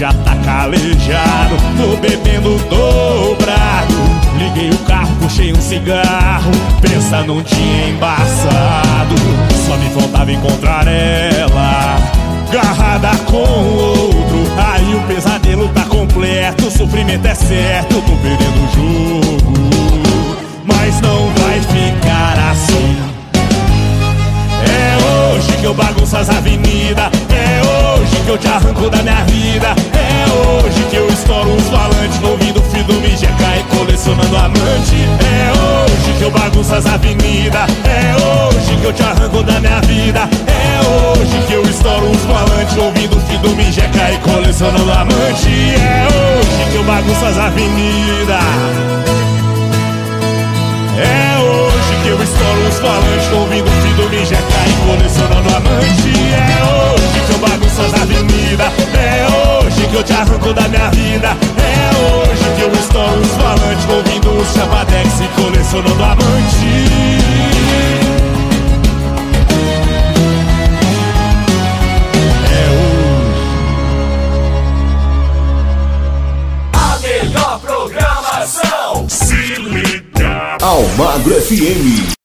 Já 0.00 0.14
tá 0.14 0.34
calejado, 0.36 1.56
tô 1.76 1.94
bebendo 1.98 2.56
dobrado. 2.70 3.94
Liguei 4.38 4.70
o 4.70 4.78
carro, 4.86 5.14
puxei 5.20 5.52
um 5.52 5.60
cigarro, 5.60 6.50
pensa 6.80 7.22
num 7.22 7.42
dia 7.42 7.88
embaçado. 7.90 9.14
Só 9.66 9.76
me 9.76 9.90
faltava 9.90 10.32
encontrar 10.32 10.86
ela, 10.88 11.98
agarrada 12.48 13.10
com 13.26 13.36
outro. 13.36 14.40
Aí 14.72 14.94
o 14.94 15.02
pesadelo 15.02 15.68
tá 15.68 15.84
completo, 15.84 16.68
o 16.68 16.70
sofrimento 16.70 17.26
é 17.26 17.34
certo, 17.34 18.00
tô 18.00 18.16
perdendo 18.22 18.56
o 18.56 18.68
jogo. 18.72 19.52
Mas 20.64 20.98
não 21.02 21.28
vai 21.34 21.60
ficar 21.60 22.50
assim. 22.50 22.99
Que 25.60 25.66
eu 25.66 25.74
bagunço 25.74 26.16
as 26.16 26.30
avenidas. 26.30 27.10
É 27.28 27.60
hoje 27.60 28.16
que 28.24 28.30
eu 28.30 28.38
te 28.38 28.48
arranco 28.48 28.88
da 28.88 29.02
minha 29.02 29.22
vida. 29.24 29.68
É 29.92 30.24
hoje 30.32 30.82
que 30.88 30.96
eu 30.96 31.06
estouro 31.06 31.54
os 31.54 31.68
falantes 31.68 32.22
ouvindo 32.22 32.62
Fido 32.62 32.94
me 32.94 33.14
jecar 33.14 33.58
e 33.58 33.62
colecionando 33.76 34.36
amante. 34.38 34.96
É 35.20 35.52
hoje 35.52 36.18
que 36.18 36.24
eu 36.24 36.30
bagunço 36.30 36.74
as 36.74 36.86
avenidas. 36.86 37.68
É 37.84 38.16
hoje 38.16 38.76
que 38.80 38.84
eu 38.84 38.92
te 38.94 39.02
arranco 39.02 39.42
da 39.42 39.60
minha 39.60 39.80
vida. 39.82 40.20
É 40.46 40.80
hoje 40.88 41.46
que 41.46 41.52
eu 41.52 41.62
estouro 41.62 42.10
os 42.10 42.22
falantes 42.22 42.76
ouvindo 42.78 43.20
Fido 43.28 43.50
me 43.54 43.70
jecar 43.70 44.14
e 44.14 44.18
colecionando 44.18 44.90
amante. 44.90 45.74
É 45.76 46.08
hoje 46.08 46.70
que 46.70 46.76
eu 46.76 46.84
bagunço 46.84 47.26
as 47.26 47.36
avenidas. 47.36 48.44
É 50.96 51.38
hoje 51.38 51.69
que 52.02 52.08
eu 52.08 52.22
estouro 52.22 52.68
os 52.68 52.78
falantes 52.78 53.32
ouvindo 53.32 53.70
Fido 53.82 54.08
me 54.08 54.24
jecar 54.24 54.68
e 54.68 54.72
colecionando 54.86 55.48
amante. 55.56 56.12
É 56.34 56.62
hoje 56.64 57.26
que 57.26 57.32
eu 57.32 57.38
bagunço 57.38 57.82
as 57.82 57.94
avenidas. 57.94 58.72
É 58.94 59.26
hoje 59.64 59.86
que 59.88 59.94
eu 59.94 60.02
te 60.02 60.12
arranco 60.12 60.52
da 60.52 60.68
minha 60.68 60.90
vida. 60.90 61.28
É 61.28 61.90
hoje 61.96 62.44
que 62.56 62.62
eu 62.62 62.72
estouro 62.72 63.20
os 63.20 63.32
falantes 63.32 63.88
ouvindo 63.88 64.30
os 64.40 64.52
chapadex 64.52 65.20
e 65.20 65.28
colecionando 65.40 66.04
amante. 66.04 67.20
Melhor 77.02 77.60
programação. 77.60 79.08
Se 79.08 79.54
liga. 79.56 80.09
Almagro 80.62 81.34
FM. 81.34 82.19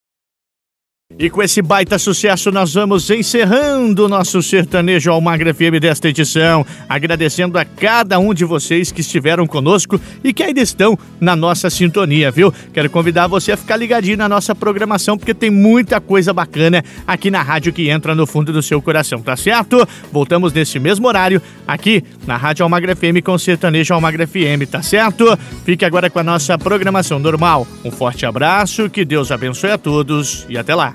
E 1.18 1.30
com 1.30 1.42
esse 1.44 1.62
baita 1.62 2.00
sucesso, 2.00 2.52
nós 2.52 2.74
vamos 2.74 3.10
encerrando 3.12 4.06
o 4.06 4.10
nosso 4.10 4.42
sertanejo 4.42 5.12
Almagra 5.12 5.54
FM 5.54 5.80
desta 5.80 6.10
edição, 6.10 6.66
agradecendo 6.90 7.60
a 7.60 7.64
cada 7.64 8.18
um 8.18 8.34
de 8.34 8.44
vocês 8.44 8.92
que 8.92 9.02
estiveram 9.02 9.46
conosco 9.46 10.02
e 10.24 10.34
que 10.34 10.42
ainda 10.42 10.60
estão 10.60 10.98
na 11.22 11.36
nossa 11.36 11.70
sintonia, 11.70 12.32
viu? 12.32 12.52
Quero 12.74 12.90
convidar 12.90 13.28
você 13.28 13.52
a 13.52 13.58
ficar 13.58 13.78
ligadinho 13.78 14.18
na 14.18 14.28
nossa 14.28 14.56
programação, 14.56 15.16
porque 15.16 15.36
tem 15.36 15.52
muita 15.52 16.02
coisa 16.02 16.34
bacana 16.34 16.84
aqui 17.06 17.30
na 17.30 17.44
rádio 17.44 17.72
que 17.72 17.88
entra 17.88 18.16
no 18.16 18.26
fundo 18.26 18.52
do 18.52 18.64
seu 18.64 18.82
coração, 18.82 19.22
tá 19.22 19.38
certo? 19.38 19.88
Voltamos 20.12 20.52
nesse 20.54 20.80
mesmo 20.80 21.08
horário, 21.08 21.40
aqui 21.68 22.04
na 22.26 22.36
Rádio 22.36 22.64
Almagra 22.64 22.96
FM 22.96 23.24
com 23.24 23.34
o 23.34 23.40
sertanejo 23.40 23.94
Almagra 23.94 24.26
FM, 24.26 24.68
tá 24.70 24.82
certo? 24.82 25.38
Fique 25.64 25.86
agora 25.86 26.10
com 26.10 26.18
a 26.18 26.24
nossa 26.24 26.58
programação 26.58 27.20
normal. 27.20 27.68
Um 27.86 27.92
forte 27.92 28.26
abraço, 28.26 28.90
que 28.90 29.06
Deus 29.06 29.32
abençoe 29.32 29.70
a 29.70 29.78
todos 29.78 30.48
e 30.50 30.58
até 30.58 30.74
lá. 30.74 30.95